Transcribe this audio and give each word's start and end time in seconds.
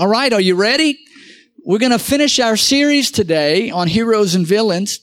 All 0.00 0.08
right, 0.08 0.32
are 0.32 0.40
you 0.40 0.54
ready? 0.54 0.98
We're 1.62 1.78
going 1.78 1.92
to 1.92 1.98
finish 1.98 2.40
our 2.40 2.56
series 2.56 3.10
today 3.10 3.68
on 3.68 3.86
heroes 3.86 4.34
and 4.34 4.46
villains. 4.46 5.00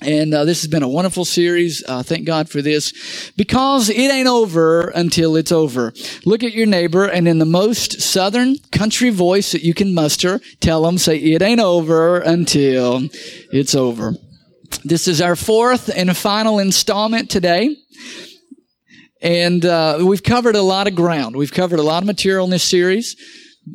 And 0.00 0.32
uh, 0.32 0.46
this 0.46 0.62
has 0.62 0.70
been 0.70 0.82
a 0.82 0.88
wonderful 0.88 1.26
series. 1.26 1.84
Uh, 1.86 2.02
thank 2.02 2.24
God 2.24 2.48
for 2.48 2.62
this 2.62 3.32
because 3.36 3.90
it 3.90 3.98
ain't 4.10 4.28
over 4.28 4.88
until 4.88 5.36
it's 5.36 5.52
over. 5.52 5.92
Look 6.24 6.42
at 6.42 6.54
your 6.54 6.64
neighbor 6.64 7.04
and 7.04 7.28
in 7.28 7.38
the 7.38 7.44
most 7.44 8.00
southern 8.00 8.56
country 8.72 9.10
voice 9.10 9.52
that 9.52 9.62
you 9.62 9.74
can 9.74 9.92
muster, 9.92 10.40
tell 10.60 10.84
them, 10.84 10.96
say, 10.96 11.18
it 11.18 11.42
ain't 11.42 11.60
over 11.60 12.20
until 12.20 13.10
it's 13.52 13.74
over. 13.74 14.14
This 14.86 15.06
is 15.06 15.20
our 15.20 15.36
fourth 15.36 15.90
and 15.94 16.16
final 16.16 16.60
installment 16.60 17.28
today. 17.28 17.76
And 19.20 19.66
uh, 19.66 19.98
we've 20.02 20.22
covered 20.22 20.56
a 20.56 20.62
lot 20.62 20.86
of 20.86 20.94
ground. 20.94 21.36
We've 21.36 21.52
covered 21.52 21.78
a 21.78 21.82
lot 21.82 22.02
of 22.02 22.06
material 22.06 22.46
in 22.46 22.50
this 22.50 22.64
series. 22.64 23.16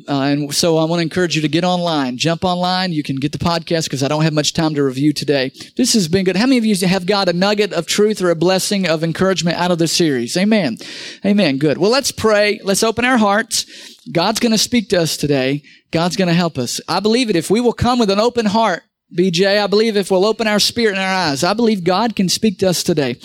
Uh, 0.08 0.22
and 0.22 0.54
so 0.54 0.78
I 0.78 0.86
want 0.86 1.00
to 1.00 1.04
encourage 1.04 1.36
you 1.36 1.42
to 1.44 1.48
get 1.48 1.64
online, 1.64 2.18
jump 2.18 2.44
online. 2.44 2.92
You 2.92 3.04
can 3.04 3.18
get 3.18 3.32
the 3.32 3.38
podcast 3.38 3.86
because 3.86 4.04
I 4.04 4.08
don't 4.08 4.24
have 4.24 4.34
much 4.34 4.54
time 4.54 4.74
to 4.76 4.84
review 4.84 5.14
today. 5.14 5.52
This 5.78 5.94
has 5.94 6.08
been 6.08 6.26
good. 6.26 6.36
How 6.36 6.48
many 6.48 6.58
of 6.58 6.66
you 6.66 6.76
have 6.88 7.06
got 7.06 7.30
a 7.30 7.34
nugget 7.34 7.72
of 7.72 7.86
truth 7.86 8.22
or 8.22 8.30
a 8.30 8.36
blessing 8.36 8.88
of 8.88 9.04
encouragement 9.04 9.58
out 9.58 9.72
of 9.72 9.78
the 9.78 9.88
series? 9.88 10.36
Amen. 10.36 10.78
Amen. 11.24 11.58
Good. 11.58 11.78
Well, 11.78 11.92
let's 11.92 12.12
pray. 12.12 12.60
Let's 12.64 12.84
open 12.84 13.06
our 13.06 13.18
hearts. 13.18 13.66
God's 14.12 14.40
going 14.40 14.52
to 14.52 14.58
speak 14.58 14.90
to 14.90 15.02
us 15.02 15.18
today. 15.18 15.64
God's 15.92 16.16
going 16.16 16.28
to 16.28 16.34
help 16.34 16.58
us. 16.58 16.82
I 16.88 17.00
believe 17.00 17.30
it. 17.30 17.36
If 17.36 17.50
we 17.50 17.62
will 17.62 17.74
come 17.74 18.00
with 18.00 18.10
an 18.10 18.20
open 18.20 18.48
heart, 18.48 18.84
BJ, 19.16 19.64
I 19.64 19.68
believe 19.68 19.96
if 19.96 20.10
we'll 20.10 20.26
open 20.26 20.48
our 20.48 20.60
spirit 20.60 20.96
and 20.96 21.00
our 21.00 21.14
eyes, 21.30 21.44
I 21.44 21.54
believe 21.54 21.84
God 21.84 22.16
can 22.16 22.28
speak 22.28 22.60
to 22.60 22.70
us 22.70 22.84
today. 22.84 23.18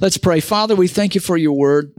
Let's 0.00 0.18
pray. 0.18 0.40
Father, 0.40 0.74
we 0.74 0.88
thank 0.88 1.14
you 1.14 1.20
for 1.20 1.36
your 1.36 1.52
word. 1.52 1.92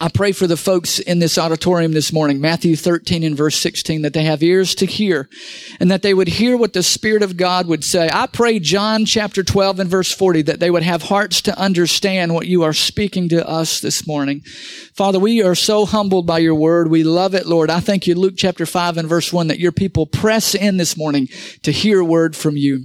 I 0.00 0.10
pray 0.10 0.32
for 0.32 0.46
the 0.46 0.58
folks 0.58 0.98
in 0.98 1.18
this 1.18 1.38
auditorium 1.38 1.92
this 1.92 2.12
morning, 2.12 2.42
Matthew 2.42 2.76
13 2.76 3.22
and 3.22 3.34
verse 3.34 3.56
16, 3.56 4.02
that 4.02 4.12
they 4.12 4.24
have 4.24 4.42
ears 4.42 4.74
to 4.76 4.86
hear 4.86 5.30
and 5.80 5.90
that 5.90 6.02
they 6.02 6.12
would 6.12 6.28
hear 6.28 6.58
what 6.58 6.74
the 6.74 6.82
Spirit 6.82 7.22
of 7.22 7.38
God 7.38 7.66
would 7.66 7.82
say. 7.82 8.10
I 8.12 8.26
pray 8.26 8.58
John 8.58 9.06
chapter 9.06 9.42
12 9.42 9.80
and 9.80 9.90
verse 9.90 10.12
40, 10.12 10.42
that 10.42 10.60
they 10.60 10.70
would 10.70 10.82
have 10.82 11.04
hearts 11.04 11.40
to 11.42 11.58
understand 11.58 12.34
what 12.34 12.46
you 12.46 12.64
are 12.64 12.74
speaking 12.74 13.30
to 13.30 13.48
us 13.48 13.80
this 13.80 14.06
morning. 14.06 14.42
Father, 14.94 15.18
we 15.18 15.42
are 15.42 15.54
so 15.54 15.86
humbled 15.86 16.26
by 16.26 16.38
your 16.38 16.54
word. 16.54 16.88
We 16.90 17.02
love 17.02 17.34
it, 17.34 17.46
Lord. 17.46 17.70
I 17.70 17.80
thank 17.80 18.06
you, 18.06 18.14
Luke 18.14 18.34
chapter 18.36 18.66
5 18.66 18.98
and 18.98 19.08
verse 19.08 19.32
1, 19.32 19.46
that 19.46 19.58
your 19.58 19.72
people 19.72 20.06
press 20.06 20.54
in 20.54 20.76
this 20.76 20.98
morning 20.98 21.28
to 21.62 21.72
hear 21.72 22.04
word 22.04 22.36
from 22.36 22.58
you. 22.58 22.84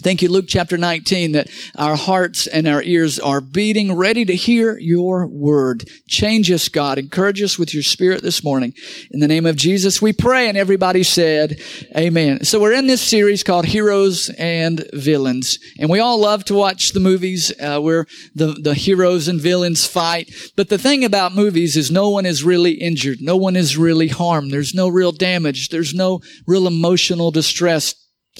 Thank 0.00 0.22
you, 0.22 0.30
Luke 0.30 0.46
chapter 0.48 0.78
19, 0.78 1.32
that 1.32 1.50
our 1.76 1.96
hearts 1.96 2.46
and 2.46 2.66
our 2.66 2.82
ears 2.82 3.18
are 3.18 3.40
beating, 3.40 3.94
ready 3.94 4.24
to 4.24 4.34
hear 4.34 4.78
your 4.78 5.26
word. 5.26 5.88
Change 6.08 6.50
us, 6.50 6.68
God. 6.68 6.98
Encourage 6.98 7.42
us 7.42 7.58
with 7.58 7.74
your 7.74 7.82
spirit 7.82 8.22
this 8.22 8.42
morning. 8.42 8.72
In 9.10 9.20
the 9.20 9.28
name 9.28 9.44
of 9.44 9.56
Jesus, 9.56 10.00
we 10.00 10.12
pray. 10.12 10.48
And 10.48 10.56
everybody 10.56 11.02
said, 11.02 11.60
Amen. 11.96 12.44
So 12.44 12.60
we're 12.60 12.72
in 12.72 12.86
this 12.86 13.02
series 13.02 13.42
called 13.42 13.66
Heroes 13.66 14.30
and 14.38 14.86
Villains. 14.92 15.58
And 15.78 15.90
we 15.90 16.00
all 16.00 16.18
love 16.18 16.44
to 16.46 16.54
watch 16.54 16.92
the 16.92 17.00
movies 17.00 17.52
uh, 17.60 17.80
where 17.80 18.06
the, 18.34 18.52
the 18.52 18.74
heroes 18.74 19.28
and 19.28 19.40
villains 19.40 19.86
fight. 19.86 20.32
But 20.56 20.68
the 20.68 20.78
thing 20.78 21.04
about 21.04 21.34
movies 21.34 21.76
is 21.76 21.90
no 21.90 22.08
one 22.08 22.26
is 22.26 22.44
really 22.44 22.72
injured. 22.72 23.18
No 23.20 23.36
one 23.36 23.56
is 23.56 23.76
really 23.76 24.08
harmed. 24.08 24.50
There's 24.50 24.74
no 24.74 24.88
real 24.88 25.12
damage. 25.12 25.68
There's 25.68 25.94
no 25.94 26.20
real 26.46 26.66
emotional 26.66 27.30
distress 27.30 27.94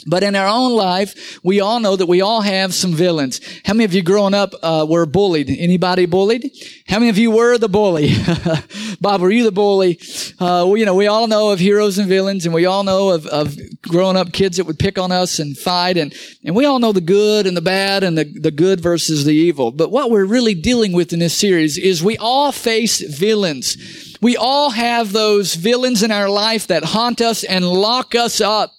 but 0.07 0.23
in 0.23 0.35
our 0.35 0.49
own 0.49 0.73
life, 0.73 1.39
we 1.45 1.61
all 1.61 1.79
know 1.79 1.97
that 1.97 2.07
we 2.07 2.23
all 2.23 2.41
have 2.41 2.73
some 2.73 2.93
villains. 2.93 3.41
How 3.65 3.75
many 3.75 3.85
of 3.85 3.93
you 3.93 4.03
growing 4.03 4.33
up 4.33 4.55
uh, 4.63 4.87
were 4.89 5.05
bullied? 5.05 5.51
Anybody 5.51 6.07
bullied? 6.07 6.51
How 6.89 6.99
many 6.99 7.11
of 7.11 7.19
you 7.19 7.31
were 7.31 7.59
the 7.59 7.69
bully? 7.69 8.11
Bob, 9.01 9.21
were 9.21 9.31
you 9.31 9.45
the 9.45 9.53
bully? 9.53 10.01
Uh, 10.41 10.65
well, 10.67 10.77
you 10.77 10.87
know, 10.87 10.95
we 10.95 11.07
all 11.07 11.27
know 11.27 11.51
of 11.51 11.59
heroes 11.59 11.99
and 11.99 12.09
villains, 12.09 12.47
and 12.47 12.55
we 12.55 12.65
all 12.65 12.85
know 12.85 13.11
of, 13.11 13.27
of 13.27 13.57
growing 13.83 14.17
up 14.17 14.33
kids 14.33 14.57
that 14.57 14.65
would 14.65 14.79
pick 14.79 14.99
on 14.99 15.13
us 15.13 15.39
and 15.39 15.59
fight, 15.59 15.99
and, 15.99 16.15
and 16.43 16.57
we 16.57 16.65
all 16.65 16.79
know 16.79 16.93
the 16.93 17.01
good 17.01 17.47
and 17.47 17.57
the 17.57 17.61
bad 17.61 18.03
and 18.03 18.17
the, 18.17 18.25
the 18.25 18.51
good 18.51 18.81
versus 18.81 19.27
the 19.27 19.35
evil. 19.35 19.71
But 19.71 19.91
what 19.91 20.11
we're 20.11 20.25
really 20.25 20.55
dealing 20.55 20.93
with 20.93 21.13
in 21.13 21.19
this 21.19 21.37
series 21.37 21.77
is 21.77 22.03
we 22.03 22.17
all 22.17 22.51
face 22.51 23.01
villains. 23.01 23.77
We 24.23 24.37
all 24.37 24.71
have 24.71 25.13
those 25.13 25.55
villains 25.55 26.03
in 26.03 26.13
our 26.13 26.31
life 26.31 26.69
that 26.69 26.85
haunt 26.85 27.21
us 27.21 27.45
and 27.45 27.67
lock 27.67 28.15
us 28.15 28.41
up. 28.41 28.73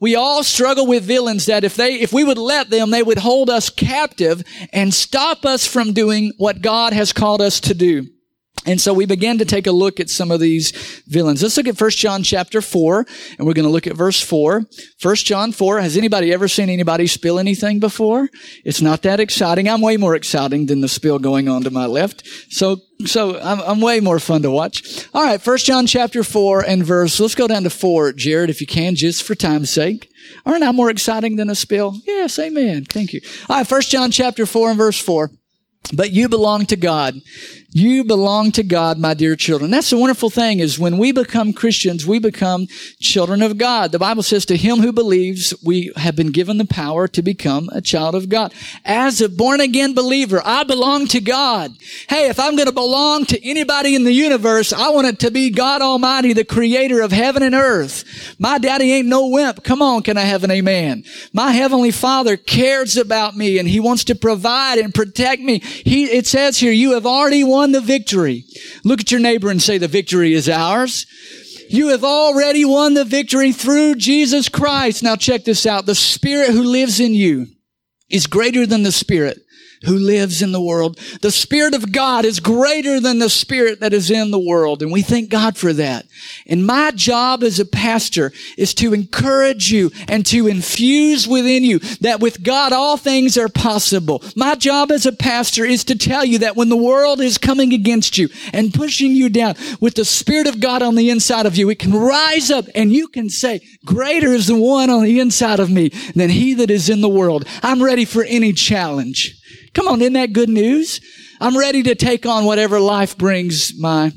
We 0.00 0.14
all 0.14 0.44
struggle 0.44 0.86
with 0.86 1.04
villains 1.04 1.46
that 1.46 1.64
if 1.64 1.76
they, 1.76 1.94
if 1.94 2.12
we 2.12 2.24
would 2.24 2.38
let 2.38 2.70
them, 2.70 2.90
they 2.90 3.02
would 3.02 3.18
hold 3.18 3.50
us 3.50 3.68
captive 3.70 4.44
and 4.72 4.94
stop 4.94 5.44
us 5.44 5.66
from 5.66 5.92
doing 5.92 6.32
what 6.36 6.62
God 6.62 6.92
has 6.92 7.12
called 7.12 7.42
us 7.42 7.60
to 7.60 7.74
do. 7.74 8.06
And 8.66 8.80
so 8.80 8.92
we 8.92 9.06
begin 9.06 9.38
to 9.38 9.44
take 9.44 9.66
a 9.66 9.72
look 9.72 10.00
at 10.00 10.10
some 10.10 10.30
of 10.30 10.40
these 10.40 10.72
villains. 11.06 11.42
Let's 11.42 11.56
look 11.56 11.68
at 11.68 11.80
1 11.80 11.90
John 11.90 12.22
chapter 12.22 12.60
4, 12.60 13.06
and 13.38 13.46
we're 13.46 13.54
going 13.54 13.66
to 13.66 13.72
look 13.72 13.86
at 13.86 13.96
verse 13.96 14.20
4. 14.20 14.66
1 15.00 15.14
John 15.16 15.52
4, 15.52 15.80
has 15.80 15.96
anybody 15.96 16.32
ever 16.32 16.48
seen 16.48 16.68
anybody 16.68 17.06
spill 17.06 17.38
anything 17.38 17.80
before? 17.80 18.28
It's 18.64 18.82
not 18.82 19.02
that 19.02 19.20
exciting. 19.20 19.68
I'm 19.68 19.80
way 19.80 19.96
more 19.96 20.14
exciting 20.14 20.66
than 20.66 20.80
the 20.80 20.88
spill 20.88 21.18
going 21.18 21.48
on 21.48 21.62
to 21.62 21.70
my 21.70 21.86
left. 21.86 22.26
So, 22.50 22.80
so 23.06 23.38
I'm, 23.40 23.60
I'm 23.60 23.80
way 23.80 24.00
more 24.00 24.18
fun 24.18 24.42
to 24.42 24.50
watch. 24.50 25.06
All 25.14 25.22
right, 25.22 25.40
First 25.40 25.66
John 25.66 25.86
chapter 25.86 26.24
4 26.24 26.64
and 26.64 26.84
verse, 26.84 27.18
let's 27.20 27.34
go 27.34 27.46
down 27.46 27.62
to 27.62 27.70
4, 27.70 28.12
Jared, 28.12 28.50
if 28.50 28.60
you 28.60 28.66
can, 28.66 28.94
just 28.94 29.22
for 29.22 29.34
time's 29.34 29.70
sake. 29.70 30.10
Aren't 30.44 30.64
I 30.64 30.72
more 30.72 30.90
exciting 30.90 31.36
than 31.36 31.48
a 31.50 31.54
spill? 31.54 32.00
Yes, 32.06 32.38
amen. 32.38 32.84
Thank 32.86 33.12
you. 33.12 33.20
All 33.48 33.56
right, 33.56 33.66
First 33.66 33.90
John 33.90 34.10
chapter 34.10 34.46
4 34.46 34.70
and 34.70 34.78
verse 34.78 34.98
4. 34.98 35.30
But 35.94 36.10
you 36.10 36.28
belong 36.28 36.66
to 36.66 36.76
God. 36.76 37.14
You 37.70 38.02
belong 38.02 38.52
to 38.52 38.62
God, 38.62 38.98
my 38.98 39.12
dear 39.12 39.36
children. 39.36 39.70
That's 39.70 39.90
the 39.90 39.98
wonderful 39.98 40.30
thing 40.30 40.58
is 40.58 40.78
when 40.78 40.96
we 40.96 41.12
become 41.12 41.52
Christians, 41.52 42.06
we 42.06 42.18
become 42.18 42.66
children 42.98 43.42
of 43.42 43.58
God. 43.58 43.92
The 43.92 43.98
Bible 43.98 44.22
says 44.22 44.46
to 44.46 44.56
him 44.56 44.78
who 44.78 44.90
believes, 44.90 45.52
we 45.62 45.92
have 45.96 46.16
been 46.16 46.32
given 46.32 46.56
the 46.56 46.64
power 46.64 47.06
to 47.08 47.20
become 47.20 47.68
a 47.70 47.82
child 47.82 48.14
of 48.14 48.30
God. 48.30 48.54
As 48.86 49.20
a 49.20 49.28
born 49.28 49.60
again 49.60 49.92
believer, 49.92 50.40
I 50.42 50.64
belong 50.64 51.08
to 51.08 51.20
God. 51.20 51.72
Hey, 52.08 52.30
if 52.30 52.40
I'm 52.40 52.56
going 52.56 52.68
to 52.68 52.72
belong 52.72 53.26
to 53.26 53.46
anybody 53.46 53.94
in 53.94 54.04
the 54.04 54.12
universe, 54.12 54.72
I 54.72 54.88
want 54.88 55.08
it 55.08 55.18
to 55.20 55.30
be 55.30 55.50
God 55.50 55.82
Almighty, 55.82 56.32
the 56.32 56.46
creator 56.46 57.02
of 57.02 57.12
heaven 57.12 57.42
and 57.42 57.54
earth. 57.54 58.34
My 58.38 58.56
daddy 58.56 58.94
ain't 58.94 59.08
no 59.08 59.28
wimp. 59.28 59.62
Come 59.62 59.82
on, 59.82 60.02
can 60.02 60.16
I 60.16 60.22
have 60.22 60.42
an 60.42 60.50
amen? 60.50 61.04
My 61.34 61.52
heavenly 61.52 61.90
father 61.90 62.38
cares 62.38 62.96
about 62.96 63.36
me 63.36 63.58
and 63.58 63.68
he 63.68 63.78
wants 63.78 64.04
to 64.04 64.14
provide 64.14 64.78
and 64.78 64.94
protect 64.94 65.42
me. 65.42 65.58
He, 65.58 66.06
it 66.06 66.26
says 66.26 66.56
here, 66.56 66.72
you 66.72 66.92
have 66.92 67.04
already 67.04 67.44
won 67.44 67.57
won 67.58 67.72
the 67.72 67.80
victory. 67.80 68.44
Look 68.84 69.00
at 69.00 69.10
your 69.10 69.20
neighbor 69.20 69.50
and 69.50 69.60
say, 69.60 69.78
the 69.78 69.88
victory 69.88 70.32
is 70.32 70.48
ours. 70.48 71.06
You 71.68 71.88
have 71.88 72.04
already 72.04 72.64
won 72.64 72.94
the 72.94 73.04
victory 73.04 73.50
through 73.50 73.96
Jesus 73.96 74.48
Christ. 74.48 75.02
Now 75.02 75.16
check 75.16 75.44
this 75.44 75.66
out. 75.66 75.84
The 75.84 75.96
spirit 75.96 76.50
who 76.50 76.62
lives 76.62 77.00
in 77.00 77.14
you 77.14 77.48
is 78.08 78.28
greater 78.28 78.64
than 78.64 78.84
the 78.84 78.92
spirit 78.92 79.38
who 79.84 79.96
lives 79.96 80.42
in 80.42 80.52
the 80.52 80.60
world. 80.60 80.98
The 81.20 81.30
Spirit 81.30 81.74
of 81.74 81.92
God 81.92 82.24
is 82.24 82.40
greater 82.40 83.00
than 83.00 83.18
the 83.18 83.30
Spirit 83.30 83.80
that 83.80 83.92
is 83.92 84.10
in 84.10 84.30
the 84.30 84.38
world. 84.38 84.82
And 84.82 84.92
we 84.92 85.02
thank 85.02 85.30
God 85.30 85.56
for 85.56 85.72
that. 85.72 86.06
And 86.46 86.66
my 86.66 86.90
job 86.90 87.42
as 87.42 87.60
a 87.60 87.64
pastor 87.64 88.32
is 88.56 88.74
to 88.74 88.94
encourage 88.94 89.70
you 89.70 89.90
and 90.08 90.24
to 90.26 90.46
infuse 90.46 91.28
within 91.28 91.62
you 91.62 91.78
that 92.00 92.20
with 92.20 92.42
God 92.42 92.72
all 92.72 92.96
things 92.96 93.38
are 93.38 93.48
possible. 93.48 94.22
My 94.34 94.54
job 94.54 94.90
as 94.90 95.06
a 95.06 95.12
pastor 95.12 95.64
is 95.64 95.84
to 95.84 95.96
tell 95.96 96.24
you 96.24 96.38
that 96.38 96.56
when 96.56 96.68
the 96.68 96.76
world 96.76 97.20
is 97.20 97.38
coming 97.38 97.72
against 97.72 98.18
you 98.18 98.28
and 98.52 98.74
pushing 98.74 99.12
you 99.12 99.28
down 99.28 99.54
with 99.80 99.94
the 99.94 100.04
Spirit 100.04 100.46
of 100.46 100.60
God 100.60 100.82
on 100.82 100.94
the 100.94 101.10
inside 101.10 101.46
of 101.46 101.56
you, 101.56 101.70
it 101.70 101.78
can 101.78 101.94
rise 101.94 102.50
up 102.50 102.66
and 102.74 102.92
you 102.92 103.08
can 103.08 103.28
say, 103.28 103.60
greater 103.84 104.32
is 104.32 104.46
the 104.46 104.56
one 104.56 104.90
on 104.90 105.04
the 105.04 105.20
inside 105.20 105.60
of 105.60 105.70
me 105.70 105.88
than 106.14 106.30
he 106.30 106.54
that 106.54 106.70
is 106.70 106.88
in 106.88 107.00
the 107.00 107.08
world. 107.08 107.46
I'm 107.62 107.82
ready 107.82 108.04
for 108.04 108.24
any 108.24 108.52
challenge. 108.52 109.37
Come 109.74 109.88
on, 109.88 110.00
isn't 110.00 110.14
that 110.14 110.32
good 110.32 110.48
news? 110.48 111.00
I'm 111.40 111.56
ready 111.56 111.82
to 111.84 111.94
take 111.94 112.26
on 112.26 112.44
whatever 112.44 112.80
life 112.80 113.16
brings 113.16 113.78
my 113.78 114.12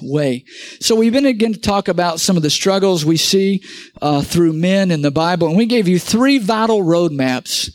way. 0.00 0.44
So 0.80 0.94
we've 0.94 1.12
been 1.12 1.26
again 1.26 1.52
to 1.52 1.60
talk 1.60 1.88
about 1.88 2.20
some 2.20 2.36
of 2.36 2.42
the 2.42 2.50
struggles 2.50 3.04
we 3.04 3.16
see 3.16 3.62
uh, 4.00 4.22
through 4.22 4.52
men 4.54 4.90
in 4.90 5.02
the 5.02 5.10
Bible, 5.10 5.48
and 5.48 5.56
we 5.56 5.66
gave 5.66 5.88
you 5.88 5.98
three 5.98 6.38
vital 6.38 6.82
roadmaps 6.82 7.70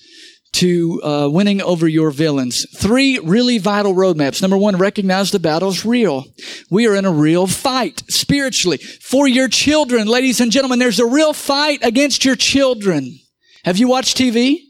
to 0.52 1.02
uh, 1.04 1.30
winning 1.32 1.62
over 1.62 1.88
your 1.88 2.12
villains. 2.12 2.66
Three 2.76 3.20
really 3.20 3.60
vital 3.60 3.94
roadmaps. 3.94 4.42
Number 4.42 4.58
one, 4.58 4.78
recognize 4.78 5.32
the 5.32 5.40
battle's 5.40 5.86
real. 5.86 6.26
We 6.72 6.88
are 6.88 6.96
in 6.96 7.06
a 7.06 7.12
real 7.12 7.46
fight 7.46 8.04
spiritually 8.08 8.78
for 8.78 9.28
your 9.28 9.48
children, 9.48 10.08
ladies 10.08 10.42
and 10.42 10.52
gentlemen. 10.52 10.80
There's 10.80 11.00
a 11.00 11.06
real 11.06 11.34
fight 11.34 11.84
against 11.84 12.26
your 12.26 12.36
children. 12.36 13.20
Have 13.64 13.78
you 13.78 13.88
watched 13.88 14.18
TV? 14.18 14.69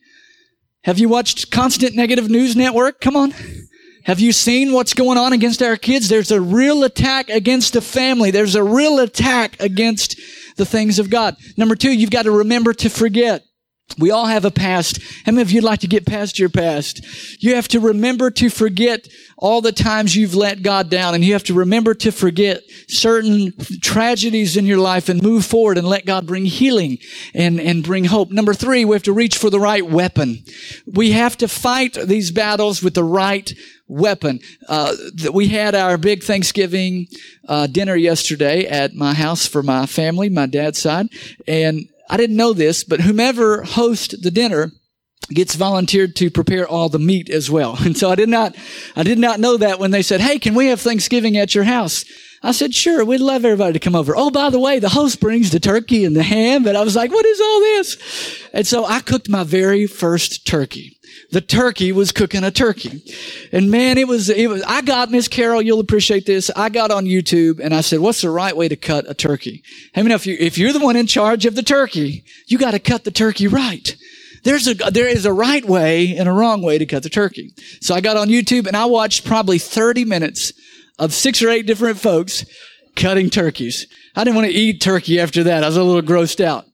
Have 0.89 0.97
you 0.97 1.07
watched 1.07 1.51
Constant 1.51 1.95
Negative 1.95 2.27
News 2.31 2.55
Network? 2.55 2.99
Come 2.99 3.15
on. 3.15 3.31
Have 4.05 4.19
you 4.19 4.31
seen 4.31 4.73
what's 4.73 4.95
going 4.95 5.19
on 5.19 5.33
against 5.33 5.61
our 5.61 5.77
kids? 5.77 6.09
There's 6.09 6.31
a 6.31 6.41
real 6.41 6.83
attack 6.83 7.29
against 7.29 7.73
the 7.73 7.81
family. 7.81 8.31
There's 8.31 8.55
a 8.55 8.63
real 8.63 8.97
attack 8.97 9.55
against 9.61 10.19
the 10.57 10.65
things 10.65 10.97
of 10.97 11.11
God. 11.11 11.37
Number 11.57 11.75
two, 11.75 11.91
you've 11.91 12.09
got 12.09 12.23
to 12.23 12.31
remember 12.31 12.73
to 12.73 12.89
forget. 12.89 13.43
We 13.97 14.11
all 14.11 14.27
have 14.27 14.45
a 14.45 14.51
past. 14.51 14.99
How 15.25 15.31
many 15.31 15.41
of 15.41 15.51
you'd 15.51 15.63
like 15.63 15.79
to 15.79 15.87
get 15.87 16.05
past 16.05 16.39
your 16.39 16.49
past? 16.49 17.43
You 17.43 17.55
have 17.55 17.67
to 17.69 17.79
remember 17.79 18.29
to 18.31 18.49
forget 18.49 19.07
all 19.37 19.61
the 19.61 19.71
times 19.71 20.15
you've 20.15 20.35
let 20.35 20.61
God 20.61 20.89
down 20.89 21.15
and 21.15 21.23
you 21.23 21.33
have 21.33 21.43
to 21.45 21.53
remember 21.53 21.93
to 21.95 22.11
forget 22.11 22.63
certain 22.87 23.53
tragedies 23.81 24.57
in 24.57 24.65
your 24.65 24.77
life 24.77 25.09
and 25.09 25.23
move 25.23 25.45
forward 25.45 25.77
and 25.77 25.87
let 25.87 26.05
God 26.05 26.27
bring 26.27 26.45
healing 26.45 26.97
and, 27.33 27.59
and 27.59 27.83
bring 27.83 28.05
hope. 28.05 28.31
Number 28.31 28.53
three, 28.53 28.85
we 28.85 28.95
have 28.95 29.03
to 29.03 29.13
reach 29.13 29.37
for 29.37 29.49
the 29.49 29.59
right 29.59 29.85
weapon. 29.85 30.43
We 30.85 31.11
have 31.11 31.37
to 31.37 31.47
fight 31.47 31.93
these 31.93 32.31
battles 32.31 32.83
with 32.83 32.93
the 32.93 33.03
right 33.03 33.53
weapon. 33.87 34.39
Uh, 34.67 34.95
we 35.33 35.47
had 35.47 35.73
our 35.75 35.97
big 35.97 36.23
Thanksgiving 36.23 37.07
uh, 37.47 37.67
dinner 37.67 37.95
yesterday 37.95 38.65
at 38.65 38.93
my 38.93 39.13
house 39.13 39.47
for 39.47 39.63
my 39.63 39.85
family, 39.85 40.29
my 40.29 40.45
dad's 40.45 40.79
side, 40.79 41.07
and 41.47 41.87
I 42.09 42.17
didn't 42.17 42.37
know 42.37 42.53
this, 42.53 42.83
but 42.83 43.01
whomever 43.01 43.63
hosts 43.63 44.15
the 44.19 44.31
dinner 44.31 44.71
gets 45.29 45.55
volunteered 45.55 46.15
to 46.15 46.31
prepare 46.31 46.67
all 46.67 46.89
the 46.89 46.99
meat 46.99 47.29
as 47.29 47.49
well. 47.49 47.77
And 47.85 47.97
so 47.97 48.09
I 48.09 48.15
did 48.15 48.29
not, 48.29 48.55
I 48.95 49.03
did 49.03 49.19
not 49.19 49.39
know 49.39 49.57
that 49.57 49.79
when 49.79 49.91
they 49.91 50.01
said, 50.01 50.21
Hey, 50.21 50.39
can 50.39 50.55
we 50.55 50.67
have 50.67 50.81
Thanksgiving 50.81 51.37
at 51.37 51.53
your 51.53 51.65
house? 51.65 52.05
I 52.41 52.53
said, 52.53 52.73
sure, 52.73 53.03
we'd 53.03 53.19
love 53.19 53.43
everybody 53.43 53.73
to 53.73 53.79
come 53.79 53.95
over. 53.95 54.15
Oh, 54.15 54.29
by 54.29 54.49
the 54.49 54.59
way, 54.59 54.79
the 54.79 54.89
host 54.89 55.19
brings 55.19 55.51
the 55.51 55.59
turkey 55.59 56.05
and 56.05 56.15
the 56.15 56.23
ham. 56.23 56.63
But 56.63 56.75
I 56.75 56.83
was 56.83 56.95
like, 56.95 57.11
what 57.11 57.25
is 57.25 57.41
all 57.41 57.59
this? 57.59 58.47
And 58.53 58.65
so 58.65 58.85
I 58.85 59.01
cooked 59.01 59.27
my 59.27 59.43
very 59.43 59.87
first 59.87 60.47
turkey. 60.47 60.98
The 61.31 61.41
turkey 61.41 61.91
was 61.91 62.11
cooking 62.11 62.43
a 62.43 62.49
turkey. 62.49 63.03
And 63.51 63.69
man, 63.69 63.97
it 63.97 64.07
was, 64.07 64.29
it 64.29 64.47
was, 64.47 64.63
I 64.63 64.81
got, 64.81 65.11
Miss 65.11 65.27
Carol, 65.27 65.61
you'll 65.61 65.79
appreciate 65.79 66.25
this. 66.25 66.49
I 66.55 66.69
got 66.69 66.89
on 66.89 67.05
YouTube 67.05 67.59
and 67.59 67.73
I 67.73 67.81
said, 67.81 67.99
what's 67.99 68.21
the 68.21 68.31
right 68.31 68.55
way 68.55 68.67
to 68.67 68.75
cut 68.75 69.05
a 69.07 69.13
turkey? 69.13 69.63
I 69.95 70.01
mean, 70.01 70.11
if 70.11 70.25
you, 70.25 70.35
if 70.39 70.57
you're 70.57 70.73
the 70.73 70.79
one 70.79 70.95
in 70.95 71.05
charge 71.05 71.45
of 71.45 71.55
the 71.55 71.61
turkey, 71.61 72.23
you 72.47 72.57
got 72.57 72.71
to 72.71 72.79
cut 72.79 73.03
the 73.03 73.11
turkey 73.11 73.47
right. 73.47 73.95
There's 74.43 74.67
a, 74.67 74.73
there 74.73 75.07
is 75.07 75.25
a 75.25 75.33
right 75.33 75.65
way 75.65 76.15
and 76.17 76.27
a 76.27 76.31
wrong 76.31 76.61
way 76.61 76.77
to 76.77 76.85
cut 76.85 77.03
the 77.03 77.09
turkey. 77.09 77.53
So 77.81 77.93
I 77.93 78.01
got 78.01 78.17
on 78.17 78.29
YouTube 78.29 78.65
and 78.65 78.75
I 78.75 78.85
watched 78.85 79.25
probably 79.25 79.59
30 79.59 80.05
minutes 80.05 80.53
of 80.97 81.13
six 81.13 81.43
or 81.43 81.49
eight 81.49 81.67
different 81.67 81.99
folks 81.99 82.45
cutting 82.95 83.29
turkeys. 83.29 83.85
I 84.15 84.23
didn't 84.23 84.35
want 84.35 84.47
to 84.47 84.53
eat 84.53 84.81
turkey 84.81 85.19
after 85.19 85.43
that. 85.43 85.63
I 85.63 85.67
was 85.67 85.77
a 85.77 85.83
little 85.83 86.01
grossed 86.01 86.43
out. 86.43 86.65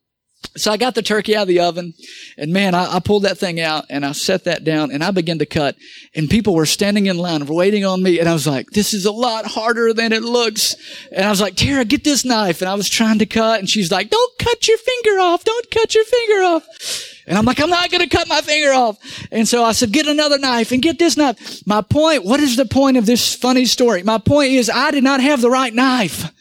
So 0.56 0.72
I 0.72 0.78
got 0.78 0.96
the 0.96 1.02
turkey 1.02 1.36
out 1.36 1.44
of 1.44 1.48
the 1.48 1.60
oven 1.60 1.94
and 2.38 2.54
man, 2.54 2.74
I, 2.74 2.96
I, 2.96 3.00
pulled 3.00 3.24
that 3.24 3.38
thing 3.38 3.60
out 3.60 3.86
and 3.90 4.06
I 4.06 4.14
set 4.14 4.46
that 4.46 4.64
down 4.64 4.92
and 4.92 5.04
I 5.04 5.12
began 5.12 5.40
to 5.40 5.46
cut 5.46 5.76
and 6.14 6.30
people 6.30 6.56
were 6.56 6.66
standing 6.66 7.08
in 7.08 7.18
line 7.18 7.46
waiting 7.46 7.86
on 7.86 8.02
me. 8.02 8.20
And 8.20 8.30
I 8.30 8.34
was 8.34 8.48
like, 8.48 8.70
this 8.72 8.94
is 8.94 9.06
a 9.06 9.12
lot 9.12 9.46
harder 9.46 9.94
than 9.94 10.14
it 10.14 10.24
looks. 10.24 10.76
And 11.12 11.26
I 11.26 11.30
was 11.30 11.42
like, 11.42 11.56
Tara, 11.56 11.86
get 11.86 12.04
this 12.04 12.26
knife. 12.26 12.62
And 12.62 12.70
I 12.70 12.76
was 12.76 12.90
trying 12.90 13.20
to 13.20 13.26
cut 13.26 13.60
and 13.60 13.70
she's 13.70 13.92
like, 13.92 14.10
don't 14.10 14.38
cut 14.40 14.68
your 14.68 14.78
finger 14.78 15.20
off. 15.20 15.44
Don't 15.44 15.72
cut 15.72 15.94
your 15.94 16.06
finger 16.06 16.44
off. 16.44 17.14
And 17.28 17.38
I'm 17.38 17.46
like, 17.46 17.60
I'm 17.60 17.70
not 17.70 17.90
going 17.90 18.08
to 18.08 18.16
cut 18.16 18.28
my 18.28 18.42
finger 18.42 18.72
off. 18.72 18.98
And 19.32 19.48
so 19.48 19.64
I 19.64 19.72
said, 19.72 19.92
get 19.92 20.08
another 20.08 20.38
knife 20.38 20.72
and 20.72 20.82
get 20.82 21.00
this 21.00 21.18
knife. 21.18 21.66
My 21.66 21.82
point, 21.82 22.24
what 22.24 22.40
is 22.40 22.56
the 22.56 22.66
point 22.66 22.98
of 22.98 23.06
this 23.06 23.34
funny 23.34 23.66
story? 23.66 24.04
My 24.04 24.20
point 24.20 24.52
is 24.52 24.70
I 24.70 24.92
did 24.92 25.04
not 25.04 25.22
have 25.22 25.42
the 25.42 25.50
right 25.50 25.74
knife. 25.74 26.32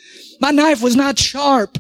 My 0.41 0.51
knife 0.51 0.83
was 0.83 0.95
not 0.95 1.19
sharp. 1.19 1.79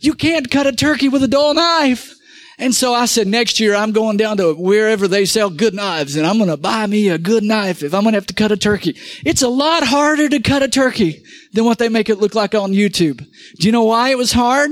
You 0.00 0.14
can't 0.14 0.50
cut 0.50 0.66
a 0.66 0.72
turkey 0.72 1.08
with 1.08 1.22
a 1.22 1.28
dull 1.28 1.54
knife. 1.54 2.12
And 2.58 2.74
so 2.74 2.94
I 2.94 3.04
said, 3.04 3.26
next 3.26 3.60
year 3.60 3.74
I'm 3.74 3.92
going 3.92 4.16
down 4.16 4.38
to 4.38 4.54
wherever 4.54 5.06
they 5.06 5.26
sell 5.26 5.50
good 5.50 5.74
knives 5.74 6.16
and 6.16 6.26
I'm 6.26 6.38
going 6.38 6.48
to 6.48 6.56
buy 6.56 6.86
me 6.86 7.10
a 7.10 7.18
good 7.18 7.44
knife 7.44 7.82
if 7.82 7.92
I'm 7.92 8.02
going 8.02 8.12
to 8.12 8.18
have 8.18 8.26
to 8.28 8.34
cut 8.34 8.50
a 8.50 8.56
turkey. 8.56 8.96
It's 9.26 9.42
a 9.42 9.48
lot 9.48 9.82
harder 9.82 10.28
to 10.30 10.40
cut 10.40 10.62
a 10.62 10.68
turkey 10.68 11.22
than 11.52 11.66
what 11.66 11.78
they 11.78 11.90
make 11.90 12.08
it 12.08 12.18
look 12.18 12.34
like 12.34 12.54
on 12.54 12.72
YouTube. 12.72 13.18
Do 13.58 13.66
you 13.66 13.72
know 13.72 13.84
why 13.84 14.08
it 14.10 14.18
was 14.18 14.32
hard? 14.32 14.70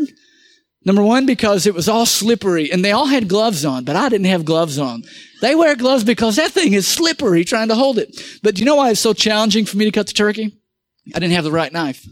Number 0.87 1.03
one, 1.03 1.27
because 1.27 1.67
it 1.67 1.75
was 1.75 1.89
all 1.89 2.07
slippery 2.07 2.71
and 2.71 2.85
they 2.85 2.93
all 2.93 3.07
had 3.07 3.29
gloves 3.29 3.65
on, 3.65 3.85
but 3.85 3.97
I 3.97 4.09
didn't 4.09 4.27
have 4.27 4.45
gloves 4.45 4.79
on. 4.79 5.03
They 5.41 5.55
wear 5.55 5.77
gloves 5.77 6.05
because 6.05 6.37
that 6.37 6.53
thing 6.53 6.73
is 6.73 6.87
slippery 6.87 7.45
trying 7.45 7.69
to 7.69 7.75
hold 7.75 7.99
it. 7.99 8.19
But 8.43 8.55
do 8.55 8.61
you 8.61 8.67
know 8.67 8.77
why 8.77 8.91
it's 8.91 9.01
so 9.01 9.13
challenging 9.13 9.67
for 9.67 9.77
me 9.77 9.87
to 9.87 9.91
cut 9.91 10.07
the 10.07 10.13
turkey? 10.13 10.59
I 11.15 11.19
didn't 11.19 11.35
have 11.35 11.45
the 11.45 11.53
right 11.53 11.73
knife. 11.73 12.07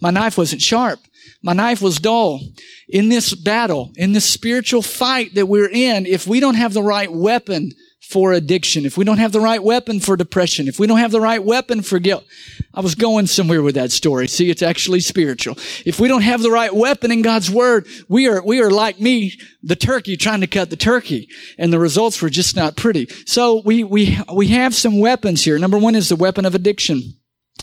My 0.00 0.10
knife 0.10 0.36
wasn't 0.36 0.60
sharp. 0.62 1.00
My 1.44 1.52
knife 1.52 1.82
was 1.82 1.98
dull. 1.98 2.40
In 2.88 3.10
this 3.10 3.34
battle, 3.34 3.92
in 3.96 4.12
this 4.12 4.24
spiritual 4.24 4.80
fight 4.80 5.34
that 5.34 5.44
we're 5.44 5.68
in, 5.70 6.06
if 6.06 6.26
we 6.26 6.40
don't 6.40 6.54
have 6.54 6.72
the 6.72 6.82
right 6.82 7.12
weapon 7.12 7.72
for 8.08 8.32
addiction, 8.32 8.86
if 8.86 8.96
we 8.96 9.04
don't 9.04 9.18
have 9.18 9.32
the 9.32 9.42
right 9.42 9.62
weapon 9.62 10.00
for 10.00 10.16
depression, 10.16 10.68
if 10.68 10.78
we 10.78 10.86
don't 10.86 10.98
have 10.98 11.10
the 11.10 11.20
right 11.20 11.44
weapon 11.44 11.82
for 11.82 11.98
guilt, 11.98 12.24
I 12.72 12.80
was 12.80 12.94
going 12.94 13.26
somewhere 13.26 13.62
with 13.62 13.74
that 13.74 13.92
story. 13.92 14.26
See, 14.26 14.48
it's 14.48 14.62
actually 14.62 15.00
spiritual. 15.00 15.56
If 15.84 16.00
we 16.00 16.08
don't 16.08 16.22
have 16.22 16.40
the 16.40 16.50
right 16.50 16.74
weapon 16.74 17.12
in 17.12 17.20
God's 17.20 17.50
word, 17.50 17.86
we 18.08 18.26
are, 18.26 18.42
we 18.42 18.62
are 18.62 18.70
like 18.70 18.98
me, 18.98 19.38
the 19.62 19.76
turkey 19.76 20.16
trying 20.16 20.40
to 20.40 20.46
cut 20.46 20.70
the 20.70 20.76
turkey. 20.76 21.28
And 21.58 21.70
the 21.70 21.78
results 21.78 22.22
were 22.22 22.30
just 22.30 22.56
not 22.56 22.74
pretty. 22.74 23.06
So 23.26 23.60
we, 23.66 23.84
we, 23.84 24.18
we 24.34 24.48
have 24.48 24.74
some 24.74 24.98
weapons 24.98 25.44
here. 25.44 25.58
Number 25.58 25.78
one 25.78 25.94
is 25.94 26.08
the 26.08 26.16
weapon 26.16 26.46
of 26.46 26.54
addiction. 26.54 27.02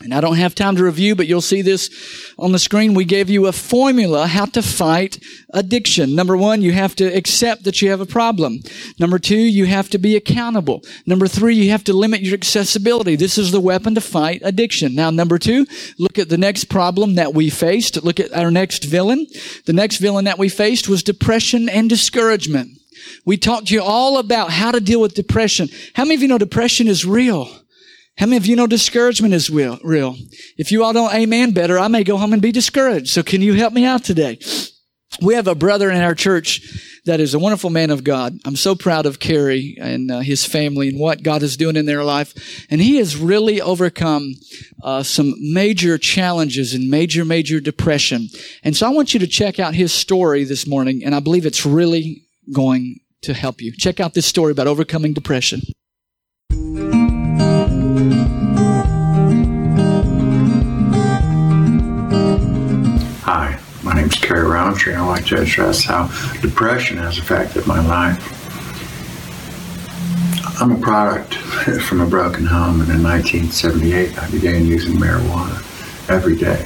And 0.03 0.13
I 0.15 0.21
don't 0.21 0.37
have 0.37 0.55
time 0.55 0.75
to 0.77 0.83
review, 0.83 1.15
but 1.15 1.27
you'll 1.27 1.41
see 1.41 1.61
this 1.61 1.89
on 2.39 2.53
the 2.53 2.59
screen. 2.59 2.95
We 2.95 3.05
gave 3.05 3.29
you 3.29 3.45
a 3.45 3.51
formula 3.51 4.25
how 4.25 4.45
to 4.45 4.63
fight 4.63 5.19
addiction. 5.53 6.15
Number 6.15 6.35
one, 6.35 6.61
you 6.61 6.71
have 6.71 6.95
to 6.95 7.05
accept 7.05 7.65
that 7.65 7.81
you 7.81 7.91
have 7.91 8.01
a 8.01 8.05
problem. 8.05 8.61
Number 8.97 9.19
two, 9.19 9.37
you 9.37 9.65
have 9.65 9.89
to 9.89 9.99
be 9.99 10.15
accountable. 10.15 10.81
Number 11.05 11.27
three, 11.27 11.55
you 11.55 11.69
have 11.69 11.83
to 11.83 11.93
limit 11.93 12.21
your 12.21 12.33
accessibility. 12.33 13.15
This 13.15 13.37
is 13.37 13.51
the 13.51 13.59
weapon 13.59 13.93
to 13.93 14.01
fight 14.01 14.41
addiction. 14.43 14.95
Now, 14.95 15.11
number 15.11 15.37
two, 15.37 15.67
look 15.99 16.17
at 16.17 16.29
the 16.29 16.37
next 16.37 16.65
problem 16.65 17.15
that 17.15 17.35
we 17.35 17.51
faced. 17.51 18.03
Look 18.03 18.19
at 18.19 18.33
our 18.33 18.49
next 18.49 18.85
villain. 18.85 19.27
The 19.65 19.73
next 19.73 19.97
villain 19.97 20.25
that 20.25 20.39
we 20.39 20.49
faced 20.49 20.89
was 20.89 21.03
depression 21.03 21.69
and 21.69 21.89
discouragement. 21.89 22.79
We 23.25 23.37
talked 23.37 23.67
to 23.67 23.75
you 23.75 23.83
all 23.83 24.17
about 24.17 24.51
how 24.51 24.71
to 24.71 24.79
deal 24.79 25.01
with 25.01 25.13
depression. 25.13 25.69
How 25.93 26.05
many 26.05 26.15
of 26.15 26.21
you 26.23 26.27
know 26.27 26.37
depression 26.39 26.87
is 26.87 27.05
real? 27.05 27.60
How 28.17 28.25
many 28.25 28.37
of 28.37 28.45
you 28.45 28.55
know 28.55 28.67
discouragement 28.67 29.33
is 29.33 29.49
real? 29.49 29.79
real? 29.83 30.15
If 30.57 30.71
you 30.71 30.83
all 30.83 30.93
don't 30.93 31.13
amen 31.13 31.51
better, 31.51 31.79
I 31.79 31.87
may 31.87 32.03
go 32.03 32.17
home 32.17 32.33
and 32.33 32.41
be 32.41 32.51
discouraged. 32.51 33.07
So 33.07 33.23
can 33.23 33.41
you 33.41 33.53
help 33.53 33.73
me 33.73 33.85
out 33.85 34.03
today? 34.03 34.39
We 35.21 35.33
have 35.35 35.47
a 35.47 35.55
brother 35.55 35.89
in 35.89 36.01
our 36.01 36.15
church 36.15 36.61
that 37.05 37.19
is 37.19 37.33
a 37.33 37.39
wonderful 37.39 37.69
man 37.69 37.89
of 37.89 38.03
God. 38.03 38.37
I'm 38.45 38.55
so 38.55 38.75
proud 38.75 39.05
of 39.05 39.19
Kerry 39.19 39.75
and 39.79 40.11
uh, 40.11 40.19
his 40.19 40.45
family 40.45 40.89
and 40.89 40.99
what 40.99 41.23
God 41.23 41.41
is 41.41 41.57
doing 41.57 41.75
in 41.75 41.85
their 41.85 42.03
life. 42.03 42.65
And 42.69 42.79
he 42.79 42.97
has 42.97 43.17
really 43.17 43.59
overcome 43.59 44.33
uh, 44.83 45.03
some 45.03 45.33
major 45.51 45.97
challenges 45.97 46.73
and 46.73 46.89
major, 46.89 47.25
major 47.25 47.59
depression. 47.59 48.27
And 48.63 48.75
so 48.75 48.85
I 48.87 48.91
want 48.91 49.13
you 49.13 49.19
to 49.19 49.27
check 49.27 49.59
out 49.59 49.73
his 49.73 49.91
story 49.91 50.43
this 50.43 50.67
morning, 50.67 51.01
and 51.03 51.15
I 51.15 51.19
believe 51.19 51.45
it's 51.45 51.65
really 51.65 52.23
going 52.53 52.99
to 53.23 53.33
help 53.33 53.61
you. 53.61 53.71
Check 53.75 53.99
out 53.99 54.13
this 54.13 54.25
story 54.25 54.51
about 54.51 54.67
overcoming 54.67 55.13
depression. 55.13 55.61
Name's 63.93 64.15
Kerry 64.15 64.47
Roundtree. 64.47 64.93
and 64.93 65.01
I'd 65.01 65.07
like 65.07 65.25
to 65.27 65.41
address 65.41 65.83
how 65.83 66.07
depression 66.41 66.97
has 66.97 67.17
affected 67.17 67.65
my 67.67 67.79
life. 67.85 68.37
I'm 70.61 70.71
a 70.71 70.79
product 70.79 71.33
from 71.81 72.01
a 72.01 72.05
broken 72.05 72.45
home, 72.45 72.81
and 72.81 72.89
in 72.91 73.01
1978, 73.01 74.17
I 74.21 74.29
began 74.29 74.65
using 74.65 74.93
marijuana 74.93 75.57
every 76.09 76.35
day, 76.35 76.65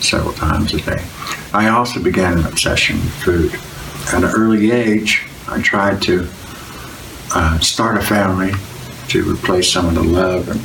several 0.00 0.32
times 0.32 0.72
a 0.74 0.80
day. 0.80 1.04
I 1.52 1.68
also 1.68 2.00
began 2.02 2.38
an 2.38 2.46
obsession 2.46 2.96
with 2.96 3.12
food. 3.14 3.54
At 4.14 4.22
an 4.22 4.30
early 4.38 4.70
age, 4.70 5.26
I 5.48 5.60
tried 5.60 6.00
to 6.02 6.28
uh, 7.34 7.58
start 7.58 7.96
a 7.96 8.02
family 8.02 8.52
to 9.08 9.32
replace 9.32 9.72
some 9.72 9.86
of 9.86 9.94
the 9.94 10.02
love 10.02 10.48
and 10.48 10.60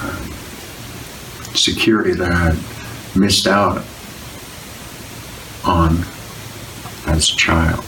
uh, 0.00 1.54
security 1.54 2.14
that 2.14 2.32
I 2.32 3.18
missed 3.18 3.46
out 3.46 3.84
on 5.66 6.04
as 7.06 7.30
a 7.30 7.36
child. 7.36 7.84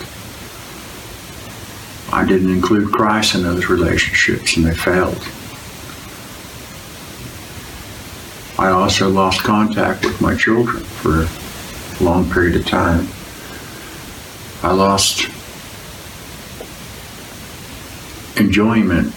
I 2.13 2.25
didn't 2.25 2.51
include 2.51 2.93
Christ 2.93 3.35
in 3.35 3.43
those 3.43 3.69
relationships 3.69 4.57
and 4.57 4.67
they 4.67 4.75
failed. 4.75 5.23
I 8.59 8.71
also 8.71 9.09
lost 9.09 9.43
contact 9.43 10.05
with 10.05 10.21
my 10.21 10.35
children 10.35 10.83
for 10.83 11.23
a 11.23 12.05
long 12.05 12.29
period 12.31 12.57
of 12.57 12.67
time. 12.67 13.09
I 14.63 14.73
lost 14.73 15.29
enjoyment 18.41 19.15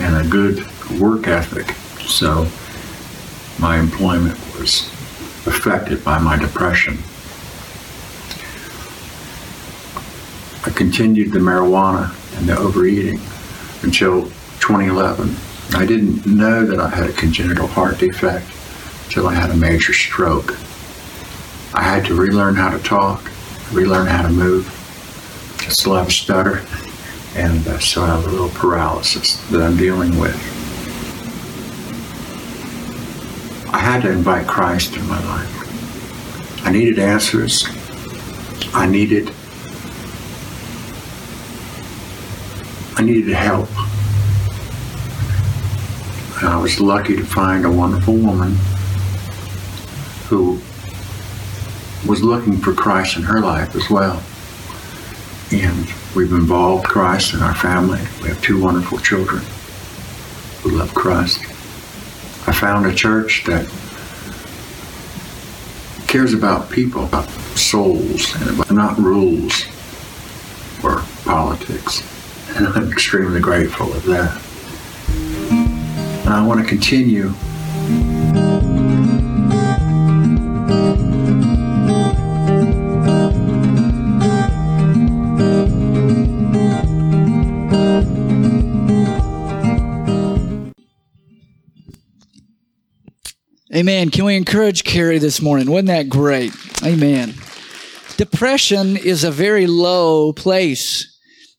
and 0.00 0.16
a 0.16 0.28
good 0.28 0.66
work 0.98 1.28
ethic, 1.28 1.76
so 2.06 2.48
my 3.60 3.78
employment 3.78 4.38
was 4.58 4.88
affected 5.46 6.02
by 6.04 6.18
my 6.18 6.36
depression. 6.36 6.98
I 10.64 10.70
continued 10.70 11.32
the 11.32 11.40
marijuana 11.40 12.14
and 12.38 12.48
the 12.48 12.56
overeating 12.56 13.20
until 13.82 14.22
2011. 14.60 15.34
I 15.74 15.84
didn't 15.84 16.24
know 16.24 16.64
that 16.64 16.78
I 16.78 16.88
had 16.88 17.10
a 17.10 17.12
congenital 17.12 17.66
heart 17.66 17.98
defect 17.98 18.46
until 19.06 19.26
I 19.26 19.34
had 19.34 19.50
a 19.50 19.56
major 19.56 19.92
stroke. 19.92 20.56
I 21.74 21.82
had 21.82 22.04
to 22.06 22.14
relearn 22.14 22.54
how 22.54 22.70
to 22.70 22.78
talk, 22.84 23.28
relearn 23.72 24.06
how 24.06 24.22
to 24.22 24.28
move. 24.28 24.68
I 25.66 25.70
still 25.70 25.94
have 25.94 26.08
a 26.08 26.12
stutter, 26.12 26.62
and 27.34 27.66
uh, 27.66 27.72
I 27.72 27.78
still 27.80 28.06
have 28.06 28.24
a 28.24 28.30
little 28.30 28.50
paralysis 28.50 29.36
that 29.50 29.60
I'm 29.60 29.76
dealing 29.76 30.16
with. 30.18 30.36
I 33.74 33.78
had 33.78 34.02
to 34.02 34.12
invite 34.12 34.46
Christ 34.46 34.96
in 34.96 35.08
my 35.08 35.18
life. 35.24 36.64
I 36.64 36.70
needed 36.70 37.00
answers. 37.00 37.66
I 38.72 38.86
needed 38.86 39.32
I 42.96 43.02
needed 43.02 43.34
help. 43.34 43.68
And 46.40 46.48
I 46.48 46.56
was 46.60 46.80
lucky 46.80 47.16
to 47.16 47.24
find 47.24 47.64
a 47.64 47.70
wonderful 47.70 48.14
woman 48.14 48.56
who 50.28 50.60
was 52.06 52.22
looking 52.22 52.56
for 52.56 52.74
Christ 52.74 53.16
in 53.16 53.22
her 53.22 53.40
life 53.40 53.74
as 53.76 53.88
well. 53.88 54.22
And 55.52 55.86
we've 56.14 56.32
involved 56.32 56.86
Christ 56.86 57.34
in 57.34 57.40
our 57.40 57.54
family. 57.54 58.00
We 58.22 58.28
have 58.28 58.42
two 58.42 58.60
wonderful 58.60 58.98
children 58.98 59.42
who 60.62 60.70
love 60.70 60.94
Christ. 60.94 61.40
I 62.46 62.52
found 62.52 62.86
a 62.86 62.94
church 62.94 63.44
that 63.44 63.66
cares 66.08 66.34
about 66.34 66.70
people, 66.70 67.04
about 67.04 67.28
souls, 67.56 68.34
and 68.36 68.50
about 68.50 68.70
not 68.70 68.98
rules 68.98 69.64
or 70.82 71.02
politics. 71.24 72.11
And 72.56 72.66
I'm 72.68 72.92
extremely 72.92 73.40
grateful 73.40 73.92
of 73.92 74.04
that. 74.04 74.42
And 76.24 76.28
I 76.28 76.44
want 76.46 76.60
to 76.60 76.66
continue 76.66 77.34
Amen. 93.74 94.10
Can 94.10 94.26
we 94.26 94.36
encourage 94.36 94.84
Kerry 94.84 95.18
this 95.18 95.40
morning? 95.40 95.70
Wasn't 95.70 95.88
that 95.88 96.10
great? 96.10 96.54
Amen. 96.84 97.34
Depression 98.18 98.98
is 98.98 99.24
a 99.24 99.30
very 99.30 99.66
low 99.66 100.34
place. 100.34 101.11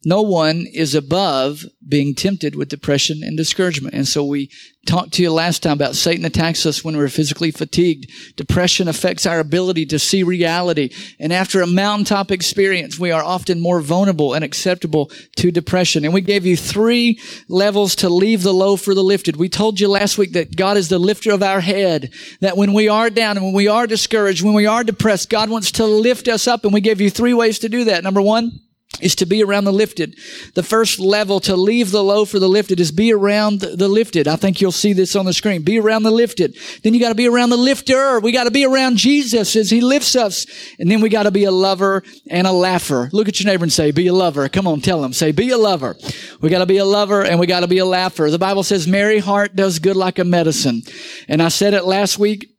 No 0.05 0.21
one 0.21 0.65
is 0.73 0.95
above 0.95 1.63
being 1.87 2.13
tempted 2.15 2.55
with 2.55 2.69
depression 2.69 3.21
and 3.23 3.37
discouragement. 3.37 3.93
And 3.93 4.07
so 4.07 4.23
we 4.23 4.49
talked 4.85 5.13
to 5.13 5.21
you 5.21 5.31
last 5.31 5.63
time 5.63 5.73
about 5.73 5.95
Satan 5.95 6.25
attacks 6.25 6.65
us 6.65 6.83
when 6.83 6.97
we're 6.97 7.07
physically 7.07 7.51
fatigued. 7.51 8.11
Depression 8.35 8.89
affects 8.89 9.25
our 9.25 9.39
ability 9.39 9.85
to 9.85 9.99
see 9.99 10.23
reality. 10.23 10.89
And 11.19 11.31
after 11.31 11.61
a 11.61 11.67
mountaintop 11.67 12.31
experience, 12.31 12.99
we 12.99 13.11
are 13.11 13.23
often 13.23 13.61
more 13.61 13.79
vulnerable 13.79 14.33
and 14.33 14.43
acceptable 14.43 15.09
to 15.37 15.51
depression. 15.51 16.03
And 16.03 16.13
we 16.13 16.21
gave 16.21 16.45
you 16.45 16.57
three 16.57 17.19
levels 17.47 17.95
to 17.97 18.09
leave 18.09 18.43
the 18.43 18.53
low 18.53 18.75
for 18.75 18.93
the 18.93 19.03
lifted. 19.03 19.37
We 19.37 19.47
told 19.47 19.79
you 19.79 19.87
last 19.87 20.17
week 20.17 20.33
that 20.33 20.55
God 20.55 20.75
is 20.75 20.89
the 20.89 20.99
lifter 20.99 21.31
of 21.31 21.43
our 21.43 21.61
head, 21.61 22.11
that 22.41 22.57
when 22.57 22.73
we 22.73 22.89
are 22.89 23.09
down 23.09 23.37
and 23.37 23.45
when 23.45 23.55
we 23.55 23.69
are 23.69 23.87
discouraged, 23.87 24.43
when 24.43 24.53
we 24.53 24.65
are 24.65 24.83
depressed, 24.83 25.29
God 25.29 25.49
wants 25.49 25.71
to 25.73 25.85
lift 25.85 26.27
us 26.27 26.45
up. 26.45 26.65
And 26.65 26.73
we 26.73 26.81
gave 26.81 26.99
you 26.99 27.09
three 27.09 27.33
ways 27.33 27.59
to 27.59 27.69
do 27.69 27.85
that. 27.85 28.03
Number 28.03 28.21
one, 28.21 28.59
is 29.01 29.15
to 29.15 29.25
be 29.25 29.43
around 29.43 29.65
the 29.65 29.73
lifted. 29.73 30.17
The 30.53 30.63
first 30.63 30.99
level 30.99 31.39
to 31.41 31.55
leave 31.55 31.91
the 31.91 32.03
low 32.03 32.25
for 32.25 32.39
the 32.39 32.47
lifted 32.47 32.79
is 32.79 32.91
be 32.91 33.11
around 33.11 33.61
the 33.61 33.87
lifted. 33.87 34.27
I 34.27 34.35
think 34.35 34.61
you'll 34.61 34.71
see 34.71 34.93
this 34.93 35.15
on 35.15 35.25
the 35.25 35.33
screen. 35.33 35.63
Be 35.63 35.79
around 35.79 36.03
the 36.03 36.11
lifted. 36.11 36.57
Then 36.83 36.93
you 36.93 36.99
got 36.99 37.09
to 37.09 37.15
be 37.15 37.27
around 37.27 37.49
the 37.49 37.57
lifter. 37.57 38.19
We 38.19 38.31
got 38.31 38.45
to 38.45 38.51
be 38.51 38.65
around 38.65 38.97
Jesus 38.97 39.55
as 39.55 39.69
he 39.69 39.81
lifts 39.81 40.15
us. 40.15 40.45
And 40.79 40.89
then 40.89 41.01
we 41.01 41.09
got 41.09 41.23
to 41.23 41.31
be 41.31 41.43
a 41.43 41.51
lover 41.51 42.03
and 42.29 42.47
a 42.47 42.51
laugher. 42.51 43.09
Look 43.11 43.27
at 43.27 43.39
your 43.39 43.51
neighbor 43.51 43.63
and 43.63 43.73
say, 43.73 43.91
be 43.91 44.07
a 44.07 44.13
lover. 44.13 44.47
Come 44.49 44.67
on, 44.67 44.81
tell 44.81 45.03
him. 45.03 45.13
Say, 45.13 45.31
be 45.31 45.49
a 45.49 45.57
lover. 45.57 45.95
We 46.41 46.49
got 46.49 46.59
to 46.59 46.65
be 46.65 46.77
a 46.77 46.85
lover 46.85 47.23
and 47.23 47.39
we 47.39 47.47
got 47.47 47.61
to 47.61 47.67
be 47.67 47.79
a 47.79 47.85
laugher. 47.85 48.29
The 48.29 48.39
Bible 48.39 48.63
says, 48.63 48.87
merry 48.87 49.19
heart 49.19 49.55
does 49.55 49.79
good 49.79 49.95
like 49.95 50.19
a 50.19 50.23
medicine. 50.23 50.83
And 51.27 51.41
I 51.41 51.49
said 51.49 51.73
it 51.73 51.85
last 51.85 52.19
week. 52.19 52.52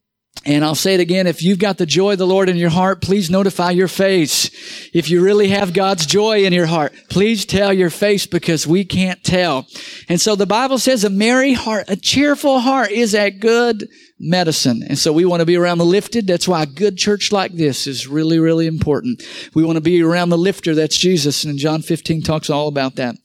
And 0.47 0.63
I'll 0.63 0.75
say 0.75 0.95
it 0.95 1.01
again. 1.01 1.27
If 1.27 1.43
you've 1.43 1.59
got 1.59 1.79
the 1.79 1.87
joy 1.87 2.13
of 2.13 2.19
the 2.19 2.27
Lord 2.27 2.51
in 2.51 2.57
your 2.57 2.71
heart, 2.71 3.01
please 3.01 3.31
notify 3.31 3.71
your 3.71 3.89
face. 3.89 4.51
If 4.93 5.09
you 5.09 5.23
really 5.23 5.49
have 5.49 5.73
God's 5.73 6.05
joy 6.05 6.45
in 6.45 6.53
your 6.53 6.67
heart, 6.67 6.93
please 7.09 7.47
tell 7.47 7.73
your 7.73 7.89
face 7.89 8.27
because 8.27 8.67
we 8.67 8.85
can't 8.85 9.25
tell. 9.25 9.67
And 10.07 10.21
so 10.21 10.37
the 10.37 10.45
Bible 10.45 10.79
says 10.79 11.03
a 11.03 11.09
merry 11.09 11.55
heart, 11.55 11.87
a 11.89 11.97
cheerful 11.97 12.61
heart 12.61 12.91
is 12.91 13.15
a 13.15 13.31
good 13.31 13.89
medicine. 14.19 14.83
And 14.89 14.99
so 14.99 15.13
we 15.13 15.25
want 15.25 15.41
to 15.41 15.47
be 15.47 15.57
around 15.57 15.79
the 15.79 15.85
lifted. 15.85 16.27
That's 16.27 16.47
why 16.47 16.63
a 16.63 16.67
good 16.67 16.97
church 16.97 17.33
like 17.33 17.53
this 17.53 17.87
is 17.87 18.07
really, 18.07 18.39
really 18.39 18.67
important. 18.67 19.23
We 19.55 19.65
want 19.65 19.77
to 19.77 19.83
be 19.83 20.03
around 20.03 20.29
the 20.29 20.39
lifter. 20.39 20.75
That's 20.75 20.97
Jesus. 20.97 21.45
And 21.45 21.59
John 21.59 21.83
15 21.83 22.23
talks 22.23 22.49
all 22.49 22.69
about 22.69 22.95
that. 22.97 23.17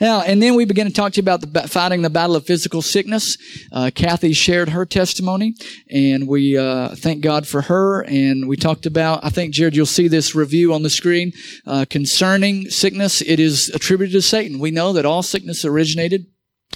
Now, 0.00 0.20
and 0.20 0.40
then 0.40 0.54
we 0.54 0.64
begin 0.64 0.86
to 0.86 0.92
talk 0.92 1.12
to 1.14 1.16
you 1.16 1.22
about 1.22 1.40
the, 1.40 1.68
fighting 1.68 2.02
the 2.02 2.10
battle 2.10 2.36
of 2.36 2.46
physical 2.46 2.80
sickness. 2.80 3.36
Uh, 3.72 3.90
Kathy 3.92 4.32
shared 4.32 4.68
her 4.68 4.86
testimony 4.86 5.54
and 5.90 6.28
we, 6.28 6.56
uh, 6.56 6.94
thank 6.94 7.22
God 7.22 7.46
for 7.46 7.62
her. 7.62 8.04
And 8.04 8.46
we 8.48 8.56
talked 8.56 8.86
about, 8.86 9.24
I 9.24 9.30
think, 9.30 9.52
Jared, 9.52 9.74
you'll 9.74 9.86
see 9.86 10.06
this 10.06 10.34
review 10.34 10.72
on 10.72 10.82
the 10.82 10.90
screen, 10.90 11.32
uh, 11.66 11.86
concerning 11.90 12.70
sickness. 12.70 13.20
It 13.20 13.40
is 13.40 13.68
attributed 13.70 14.12
to 14.12 14.22
Satan. 14.22 14.60
We 14.60 14.70
know 14.70 14.92
that 14.92 15.04
all 15.04 15.22
sickness 15.22 15.64
originated 15.64 16.26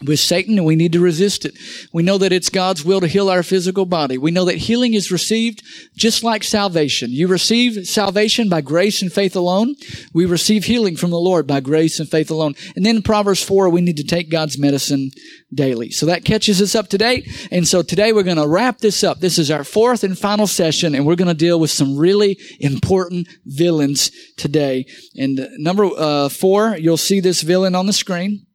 with 0.04 0.18
Satan 0.18 0.56
and 0.56 0.66
we 0.66 0.76
need 0.76 0.92
to 0.92 1.00
resist 1.00 1.44
it. 1.44 1.56
We 1.92 2.02
know 2.02 2.18
that 2.18 2.32
it's 2.32 2.48
God's 2.48 2.84
will 2.84 3.00
to 3.00 3.06
heal 3.06 3.28
our 3.28 3.42
physical 3.42 3.84
body. 3.84 4.16
We 4.18 4.30
know 4.30 4.44
that 4.46 4.56
healing 4.56 4.94
is 4.94 5.12
received 5.12 5.62
just 5.94 6.24
like 6.24 6.42
salvation. 6.42 7.10
You 7.10 7.28
receive 7.28 7.86
salvation 7.86 8.48
by 8.48 8.62
grace 8.62 9.02
and 9.02 9.12
faith 9.12 9.36
alone. 9.36 9.76
We 10.14 10.26
receive 10.26 10.64
healing 10.64 10.96
from 10.96 11.10
the 11.10 11.20
Lord 11.20 11.46
by 11.46 11.60
grace 11.60 12.00
and 12.00 12.08
faith 12.08 12.30
alone. 12.30 12.54
And 12.76 12.86
then 12.86 12.96
in 12.96 13.02
Proverbs 13.02 13.42
4, 13.42 13.68
we 13.68 13.80
need 13.80 13.96
to 13.98 14.04
take 14.04 14.30
God's 14.30 14.58
medicine 14.58 15.10
daily. 15.52 15.90
So 15.90 16.06
that 16.06 16.24
catches 16.24 16.62
us 16.62 16.74
up 16.74 16.88
to 16.88 16.98
date. 16.98 17.28
And 17.50 17.66
so 17.66 17.82
today 17.82 18.12
we're 18.12 18.22
going 18.22 18.36
to 18.36 18.48
wrap 18.48 18.78
this 18.78 19.04
up. 19.04 19.20
This 19.20 19.38
is 19.38 19.50
our 19.50 19.64
fourth 19.64 20.04
and 20.04 20.18
final 20.18 20.46
session 20.46 20.94
and 20.94 21.06
we're 21.06 21.16
going 21.16 21.28
to 21.28 21.34
deal 21.34 21.60
with 21.60 21.70
some 21.70 21.96
really 21.96 22.38
important 22.60 23.28
villains 23.44 24.10
today. 24.36 24.86
And 25.16 25.48
number 25.58 25.84
uh, 25.84 26.28
four, 26.28 26.76
you'll 26.76 26.96
see 26.96 27.20
this 27.20 27.42
villain 27.42 27.74
on 27.74 27.86
the 27.86 27.92
screen. 27.92 28.46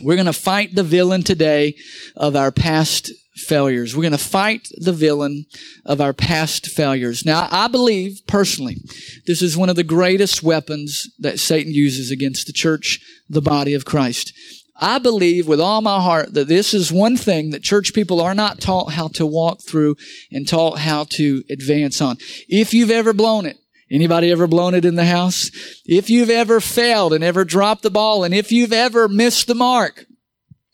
We're 0.00 0.16
going 0.16 0.26
to 0.26 0.32
fight 0.32 0.74
the 0.74 0.82
villain 0.82 1.22
today 1.22 1.76
of 2.16 2.36
our 2.36 2.50
past 2.50 3.10
failures. 3.34 3.96
We're 3.96 4.02
going 4.02 4.12
to 4.12 4.18
fight 4.18 4.68
the 4.76 4.92
villain 4.92 5.46
of 5.84 6.00
our 6.00 6.12
past 6.12 6.66
failures. 6.66 7.24
Now, 7.24 7.48
I 7.50 7.68
believe 7.68 8.20
personally, 8.26 8.76
this 9.26 9.42
is 9.42 9.56
one 9.56 9.68
of 9.68 9.76
the 9.76 9.84
greatest 9.84 10.42
weapons 10.42 11.08
that 11.18 11.40
Satan 11.40 11.72
uses 11.72 12.10
against 12.10 12.46
the 12.46 12.52
church, 12.52 13.00
the 13.28 13.42
body 13.42 13.74
of 13.74 13.84
Christ. 13.84 14.32
I 14.82 14.98
believe 14.98 15.46
with 15.46 15.60
all 15.60 15.82
my 15.82 16.00
heart 16.00 16.32
that 16.32 16.48
this 16.48 16.72
is 16.72 16.90
one 16.90 17.16
thing 17.16 17.50
that 17.50 17.62
church 17.62 17.92
people 17.92 18.20
are 18.20 18.34
not 18.34 18.60
taught 18.60 18.92
how 18.92 19.08
to 19.08 19.26
walk 19.26 19.60
through 19.62 19.96
and 20.32 20.48
taught 20.48 20.78
how 20.78 21.04
to 21.10 21.44
advance 21.50 22.00
on. 22.00 22.16
If 22.48 22.72
you've 22.72 22.90
ever 22.90 23.12
blown 23.12 23.44
it, 23.44 23.58
Anybody 23.90 24.30
ever 24.30 24.46
blown 24.46 24.74
it 24.74 24.84
in 24.84 24.94
the 24.94 25.04
house? 25.04 25.50
If 25.84 26.10
you've 26.10 26.30
ever 26.30 26.60
failed 26.60 27.12
and 27.12 27.24
ever 27.24 27.44
dropped 27.44 27.82
the 27.82 27.90
ball 27.90 28.22
and 28.22 28.32
if 28.32 28.52
you've 28.52 28.72
ever 28.72 29.08
missed 29.08 29.48
the 29.48 29.54
mark, 29.54 30.06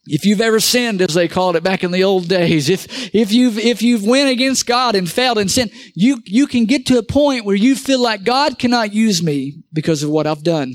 if 0.08 0.24
you've 0.24 0.40
ever 0.40 0.60
sinned, 0.60 1.02
as 1.02 1.14
they 1.14 1.26
called 1.26 1.56
it 1.56 1.64
back 1.64 1.82
in 1.82 1.90
the 1.90 2.04
old 2.04 2.28
days, 2.28 2.68
if, 2.68 3.14
if 3.14 3.32
you've, 3.32 3.58
if 3.58 3.82
you've 3.82 4.04
went 4.04 4.30
against 4.30 4.66
God 4.66 4.94
and 4.94 5.10
failed 5.10 5.38
and 5.38 5.50
sinned, 5.50 5.72
you, 5.94 6.22
you 6.24 6.46
can 6.46 6.66
get 6.66 6.86
to 6.86 6.98
a 6.98 7.02
point 7.02 7.44
where 7.44 7.56
you 7.56 7.74
feel 7.74 8.00
like 8.00 8.22
God 8.22 8.58
cannot 8.58 8.94
use 8.94 9.22
me 9.22 9.62
because 9.72 10.02
of 10.02 10.10
what 10.10 10.26
I've 10.26 10.44
done. 10.44 10.74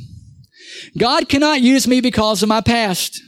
God 0.97 1.29
cannot 1.29 1.61
use 1.61 1.87
me 1.87 2.01
because 2.01 2.43
of 2.43 2.49
my 2.49 2.61
past. 2.61 3.21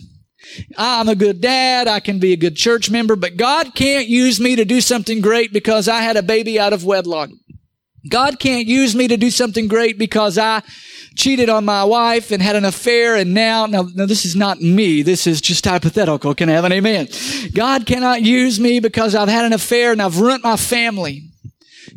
I'm 0.77 1.07
a 1.07 1.15
good 1.15 1.39
dad. 1.39 1.87
I 1.87 1.99
can 1.99 2.19
be 2.19 2.33
a 2.33 2.37
good 2.37 2.55
church 2.55 2.91
member, 2.91 3.15
but 3.15 3.37
God 3.37 3.73
can't 3.73 4.07
use 4.07 4.39
me 4.39 4.55
to 4.55 4.65
do 4.65 4.81
something 4.81 5.21
great 5.21 5.53
because 5.53 5.87
I 5.87 6.01
had 6.01 6.17
a 6.17 6.23
baby 6.23 6.59
out 6.59 6.73
of 6.73 6.83
wedlock. 6.83 7.29
God 8.07 8.39
can't 8.39 8.67
use 8.67 8.95
me 8.95 9.07
to 9.07 9.17
do 9.17 9.29
something 9.29 9.67
great 9.67 9.97
because 9.97 10.37
I 10.37 10.61
cheated 11.15 11.49
on 11.49 11.63
my 11.63 11.83
wife 11.83 12.31
and 12.31 12.41
had 12.41 12.55
an 12.55 12.65
affair 12.65 13.15
and 13.15 13.33
now, 13.33 13.65
now, 13.65 13.87
now 13.93 14.05
this 14.05 14.25
is 14.25 14.35
not 14.35 14.59
me. 14.59 15.03
This 15.03 15.25
is 15.27 15.39
just 15.39 15.65
hypothetical. 15.65 16.35
Can 16.35 16.49
I 16.49 16.53
have 16.53 16.65
an 16.65 16.73
amen? 16.73 17.07
God 17.53 17.85
cannot 17.85 18.21
use 18.21 18.59
me 18.59 18.79
because 18.79 19.15
I've 19.15 19.29
had 19.29 19.45
an 19.45 19.53
affair 19.53 19.91
and 19.91 20.01
I've 20.01 20.19
ruined 20.19 20.43
my 20.43 20.57
family. 20.57 21.23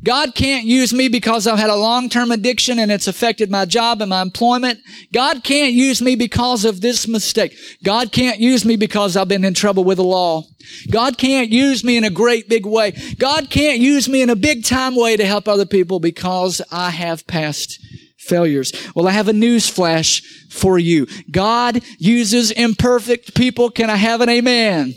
God 0.03 0.35
can't 0.35 0.65
use 0.65 0.93
me 0.93 1.09
because 1.09 1.47
I've 1.47 1.59
had 1.59 1.71
a 1.71 1.77
long-term 1.77 2.31
addiction 2.31 2.79
and 2.79 2.91
it's 2.91 3.07
affected 3.07 3.51
my 3.51 3.65
job 3.65 4.01
and 4.01 4.11
my 4.11 4.23
employment. 4.23 4.81
God 5.13 5.45
can't 5.45 5.73
use 5.73 6.01
me 6.01 6.17
because 6.17 6.65
of 6.65 6.81
this 6.81 7.07
mistake. 7.09 7.57
God 7.83 8.13
can't 8.13 8.39
use 8.39 8.65
me 8.65 8.77
because 8.77 9.17
I've 9.17 9.29
been 9.29 9.45
in 9.45 9.55
trouble 9.55 9.85
with 9.85 9.99
the 9.99 10.05
law. 10.05 10.43
God 10.91 11.19
can't 11.19 11.51
use 11.51 11.85
me 11.85 11.97
in 11.97 12.05
a 12.05 12.11
great 12.11 12.49
big 12.49 12.67
way. 12.67 12.93
God 13.19 13.51
can't 13.51 13.79
use 13.79 14.09
me 14.09 14.23
in 14.23 14.31
a 14.31 14.37
big 14.37 14.65
time 14.65 14.97
way 14.97 15.17
to 15.17 15.25
help 15.25 15.49
other 15.49 15.67
people 15.67 16.01
because 16.01 16.61
I 16.71 16.91
have 16.91 17.27
past 17.27 17.81
failures. 18.19 18.73
Well, 18.95 19.07
I 19.09 19.13
have 19.13 19.29
a 19.29 19.33
news 19.33 19.69
flash 19.69 20.23
for 20.51 20.79
you. 20.79 21.07
God 21.31 21.83
uses 21.99 22.51
imperfect 22.51 23.35
people. 23.35 23.71
Can 23.71 23.91
I 23.91 23.97
have 23.97 24.21
an 24.21 24.29
amen? 24.29 24.95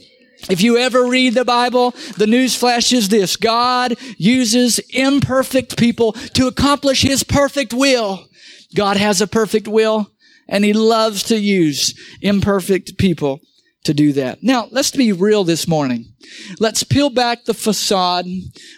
If 0.50 0.62
you 0.62 0.78
ever 0.78 1.06
read 1.06 1.34
the 1.34 1.46
Bible, 1.46 1.92
the 2.18 2.28
news 2.28 2.56
flash 2.56 2.94
is 2.94 3.10
this. 3.10 3.36
God 3.36 3.96
uses 4.18 4.80
imperfect 4.90 5.78
people 5.78 6.14
to 6.14 6.48
accomplish 6.48 7.02
His 7.02 7.24
perfect 7.24 7.74
will. 7.74 8.28
God 8.76 8.98
has 8.98 9.22
a 9.22 9.28
perfect 9.28 9.68
will 9.68 10.12
and 10.50 10.66
he 10.66 10.74
loves 10.74 11.24
to 11.24 11.40
use 11.40 11.94
imperfect 12.22 12.98
people 12.98 13.40
to 13.84 13.94
do 13.94 14.12
that. 14.14 14.44
Now, 14.44 14.68
let's 14.72 14.92
be 14.92 15.14
real 15.14 15.44
this 15.44 15.68
morning. 15.68 16.14
Let's 16.60 16.84
peel 16.84 17.10
back 17.10 17.46
the 17.46 17.54
facade. 17.54 18.26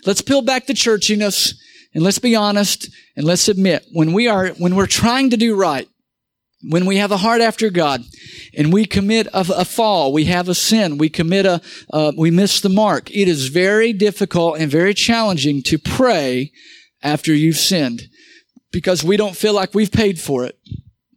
Let's 0.06 0.22
peel 0.22 0.42
back 0.42 0.68
the 0.68 0.74
churchiness 0.74 1.56
and 1.96 2.04
let's 2.04 2.20
be 2.20 2.36
honest 2.36 2.90
and 3.16 3.26
let's 3.26 3.48
admit 3.48 3.86
when 3.92 4.14
we 4.14 4.28
are, 4.28 4.50
when 4.50 4.76
we're 4.76 4.86
trying 4.86 5.32
to 5.32 5.38
do 5.38 5.56
right, 5.56 5.88
when 6.64 6.86
we 6.86 6.98
have 6.98 7.12
a 7.12 7.18
heart 7.18 7.42
after 7.42 7.70
God 7.70 8.04
and 8.56 8.72
we 8.72 8.86
commit 8.86 9.28
a, 9.28 9.46
a 9.56 9.66
fall, 9.66 10.14
we 10.14 10.26
have 10.26 10.50
a 10.50 10.56
sin, 10.56 10.98
we 10.98 11.10
commit 11.10 11.46
a, 11.46 11.62
uh, 11.92 12.12
we 12.18 12.32
miss 12.32 12.62
the 12.62 12.70
mark. 12.70 13.10
It 13.12 13.28
is 13.28 13.48
very 13.48 13.94
difficult 13.94 14.60
and 14.60 14.70
very 14.70 14.94
challenging 14.94 15.64
to 15.64 15.78
pray 15.78 16.52
after 17.02 17.34
you've 17.34 17.58
sinned 17.58 18.10
because 18.72 19.04
we 19.04 19.18
don't 19.18 19.36
feel 19.36 19.54
like 19.54 19.74
we've 19.74 19.92
paid 19.92 20.20
for 20.20 20.46
it. 20.46 20.58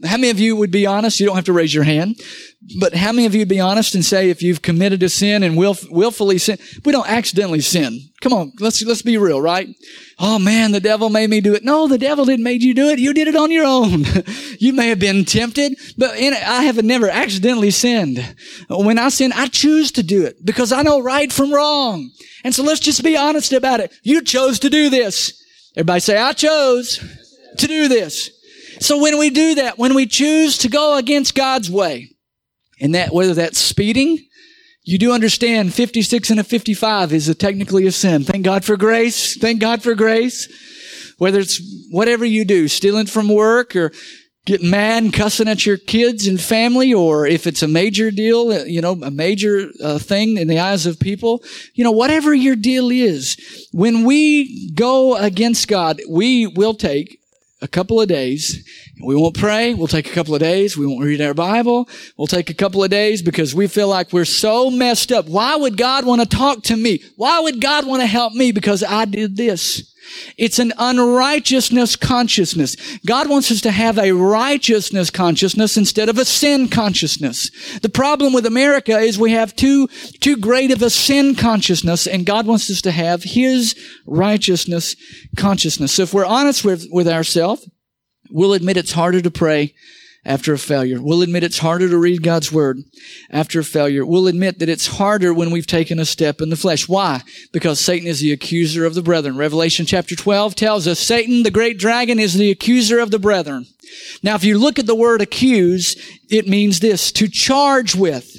How 0.04 0.16
many 0.16 0.30
of 0.30 0.38
you 0.38 0.56
would 0.56 0.70
be 0.70 0.87
honest? 0.87 1.20
You 1.20 1.26
don't 1.26 1.37
have 1.37 1.44
to 1.46 1.52
raise 1.52 1.75
your 1.75 1.84
hand, 1.84 2.20
but 2.78 2.94
how 2.94 3.12
many 3.12 3.26
of 3.26 3.34
you 3.34 3.40
would 3.40 3.49
be 3.49 3.61
honest 3.61 3.94
and 3.94 4.04
say 4.04 4.30
if 4.30 4.42
you've 4.42 4.62
committed 4.62 5.02
a 5.02 5.08
sin 5.08 5.42
and 5.42 5.56
willf- 5.56 5.90
willfully 5.90 6.38
sin, 6.38 6.58
we 6.84 6.92
don't 6.92 7.08
accidentally 7.08 7.61
sin. 7.61 8.00
Come 8.20 8.32
on, 8.32 8.52
let's 8.61 8.82
let's 8.82 9.02
be 9.02 9.18
real, 9.18 9.40
right? 9.40 9.68
Oh 10.18 10.38
man, 10.38 10.73
the 10.73 10.80
devil 10.80 11.11
made 11.11 11.30
me 11.30 11.40
do 11.40 11.54
it. 11.54 11.64
No, 11.64 11.87
the 11.88 11.99
devil 11.99 12.25
didn't 12.25 12.44
make 12.44 12.62
you 12.62 12.75
do 12.75 12.88
it. 12.88 12.99
You 12.99 13.12
did 13.12 13.28
it 13.28 13.37
on 13.37 13.50
your 13.50 13.66
own. 13.66 14.04
you 14.58 14.73
may 14.73 14.88
have 14.88 14.99
been 14.99 15.25
tempted, 15.25 15.78
but 15.99 16.16
in, 16.16 16.32
I 16.32 16.64
have 16.64 16.82
never 16.82 17.08
accidentally 17.08 17.70
sinned. 17.70 18.34
When 18.70 18.99
I 18.99 19.08
sin, 19.11 19.32
I 19.32 19.46
choose 19.46 19.92
to 19.92 20.02
do 20.02 20.25
it 20.25 20.44
because 20.44 20.73
I 20.73 20.82
know 20.82 21.02
right 21.02 21.32
from 21.32 21.52
wrong. 21.52 22.11
And 22.44 22.54
so 22.54 22.62
let's 22.62 22.80
just 22.80 23.02
be 23.02 23.16
honest 23.16 23.52
about 23.52 23.80
it. 23.80 23.92
You 24.02 24.23
chose 24.23 24.58
to 24.61 24.70
do 24.70 24.90
this. 24.90 25.40
Everybody 25.76 26.00
say, 26.00 26.16
I 26.16 26.32
chose 26.32 26.99
to 27.58 27.66
do 27.66 27.88
this. 27.88 28.30
So 28.81 29.00
when 29.00 29.19
we 29.19 29.31
do 29.31 29.57
that, 29.57 29.78
when 29.78 29.95
we 29.95 30.07
choose 30.07 30.59
to 30.59 30.69
go 30.69 30.97
against 30.97 31.35
God's 31.35 31.71
way, 31.71 32.11
and 32.81 32.95
that 32.95 33.12
whether 33.12 33.35
that's 33.35 33.59
speeding, 33.59 34.19
you 34.83 34.99
do 34.99 35.12
understand 35.12 35.73
56 35.73 36.31
and 36.31 36.40
a 36.40 36.45
55 36.45 37.12
is 37.12 37.28
a 37.28 37.35
technically 37.35 37.87
a 37.87 37.93
sin. 37.93 38.25
Thank 38.25 38.45
God 38.45 38.64
for 38.64 38.76
grace. 38.76 39.37
Thank 39.38 39.61
God 39.61 39.83
for 39.83 39.95
grace. 39.95 40.49
Whether 41.19 41.40
it's 41.40 41.61
whatever 41.90 42.25
you 42.25 42.45
do, 42.45 42.69
stealing 42.69 43.07
from 43.07 43.28
work 43.28 43.75
or 43.76 43.93
getting 44.45 44.69
mad 44.69 45.02
and 45.02 45.12
cussing 45.12 45.49
at 45.49 45.64
your 45.64 45.78
kids 45.78 46.26
and 46.26 46.38
family, 46.38 46.93
or 46.93 47.26
if 47.26 47.47
it's 47.47 47.62
a 47.62 47.69
major 47.69 48.11
deal, 48.11 48.50
uh, 48.50 48.64
you 48.64 48.83
know, 48.83 48.93
a 49.02 49.11
major 49.11 49.71
uh, 49.83 49.99
thing 49.99 50.37
in 50.37 50.49
the 50.49 50.59
eyes 50.59 50.85
of 50.85 51.00
people, 51.00 51.43
you 51.73 51.83
know, 51.83 51.93
whatever 51.93 52.35
your 52.35 52.57
deal 52.57 52.90
is, 52.90 53.69
when 53.73 54.04
we 54.04 54.71
go 54.73 55.16
against 55.16 55.66
God, 55.66 56.00
we 56.09 56.47
will 56.47 56.75
take 56.75 57.21
a 57.64 57.68
couple 57.68 57.99
of 57.99 58.09
days. 58.09 58.62
We 59.02 59.16
won't 59.16 59.38
pray. 59.38 59.73
We'll 59.73 59.88
take 59.88 60.06
a 60.06 60.12
couple 60.12 60.35
of 60.35 60.40
days. 60.40 60.76
We 60.76 60.87
won't 60.87 61.02
read 61.02 61.23
our 61.23 61.33
Bible. 61.33 61.88
We'll 62.18 62.26
take 62.26 62.50
a 62.50 62.54
couple 62.54 62.85
of 62.85 62.90
days 62.90 63.23
because 63.23 63.54
we 63.54 63.68
feel 63.68 63.88
like 63.88 64.12
we're 64.12 64.26
so 64.26 64.71
messed 64.71 65.11
up. 65.11 65.26
Why 65.26 65.56
would 65.56 65.78
God 65.78 66.04
want 66.04 66.21
to 66.21 66.28
talk 66.28 66.62
to 66.64 66.76
me? 66.76 67.02
Why 67.16 67.40
would 67.40 67.62
God 67.62 67.87
want 67.87 68.02
to 68.02 68.06
help 68.06 68.35
me? 68.35 68.52
Because 68.52 68.85
I 68.85 69.06
did 69.06 69.38
this. 69.38 69.94
It's 70.37 70.58
an 70.58 70.73
unrighteousness 70.78 71.96
consciousness. 71.96 72.76
God 73.06 73.28
wants 73.28 73.50
us 73.50 73.61
to 73.62 73.70
have 73.70 73.99
a 73.99 74.12
righteousness 74.12 75.11
consciousness 75.11 75.76
instead 75.76 76.08
of 76.08 76.18
a 76.18 76.25
sin 76.25 76.68
consciousness. 76.68 77.50
The 77.80 77.88
problem 77.88 78.32
with 78.32 78.46
America 78.46 78.99
is 78.99 79.18
we 79.18 79.32
have 79.32 79.54
too, 79.54 79.88
too 80.20 80.37
great 80.37 80.70
of 80.70 80.82
a 80.82 80.90
sin 80.90 81.34
consciousness 81.34 82.06
and 82.06 82.26
God 82.26 82.46
wants 82.46 82.70
us 82.70 82.82
to 82.82 82.90
have 82.90 83.23
His 83.23 83.75
righteousness 84.06 84.96
consciousness. 85.37 85.92
So 85.92 86.02
if 86.02 86.14
we're 86.14 86.25
honest 86.25 86.64
with, 86.64 86.87
with 86.90 87.08
ourselves, 87.08 87.68
we'll 88.30 88.52
admit 88.52 88.76
it's 88.76 88.92
harder 88.92 89.20
to 89.20 89.30
pray 89.30 89.75
after 90.25 90.52
a 90.52 90.59
failure. 90.59 91.00
We'll 91.00 91.23
admit 91.23 91.45
it's 91.45 91.59
harder 91.59 91.88
to 91.88 91.99
read 91.99 92.23
God's 92.23 92.50
word 92.50 92.78
after 93.31 93.61
a 93.61 93.64
failure. 93.64 94.07
We'll 94.07 94.26
admit 94.26 94.59
that 94.59 94.69
it's 94.69 94.87
harder 94.87 95.35
when 95.35 95.50
we've 95.50 95.66
taken 95.66 95.99
a 95.99 96.04
step 96.04 96.40
in 96.40 96.50
the 96.50 96.57
flesh. 96.57 96.88
Why? 96.88 97.23
Because 97.52 97.81
Satan 97.81 98.07
is 98.07 98.21
the 98.21 98.33
accuser 98.33 98.85
of 98.85 98.95
the 98.95 99.02
brethren. 99.02 99.37
Revelation 99.37 99.87
chapter 99.87 100.16
12 100.16 100.54
tells 100.54 100.87
us 100.87 100.99
Satan, 100.99 101.43
the 101.43 101.50
great 101.50 101.78
dragon, 101.78 102.19
is 102.19 102.35
the 102.35 102.50
accuser 102.50 102.99
of 102.99 103.11
the 103.11 103.19
brethren. 103.19 103.66
Now, 104.23 104.35
if 104.35 104.45
you 104.45 104.59
look 104.59 104.78
at 104.78 104.87
the 104.87 104.95
word 104.95 105.21
accuse, 105.21 105.97
it 106.31 106.49
means 106.49 106.81
this, 106.81 107.12
to 107.12 107.28
charge 107.28 107.95
with. 107.95 108.34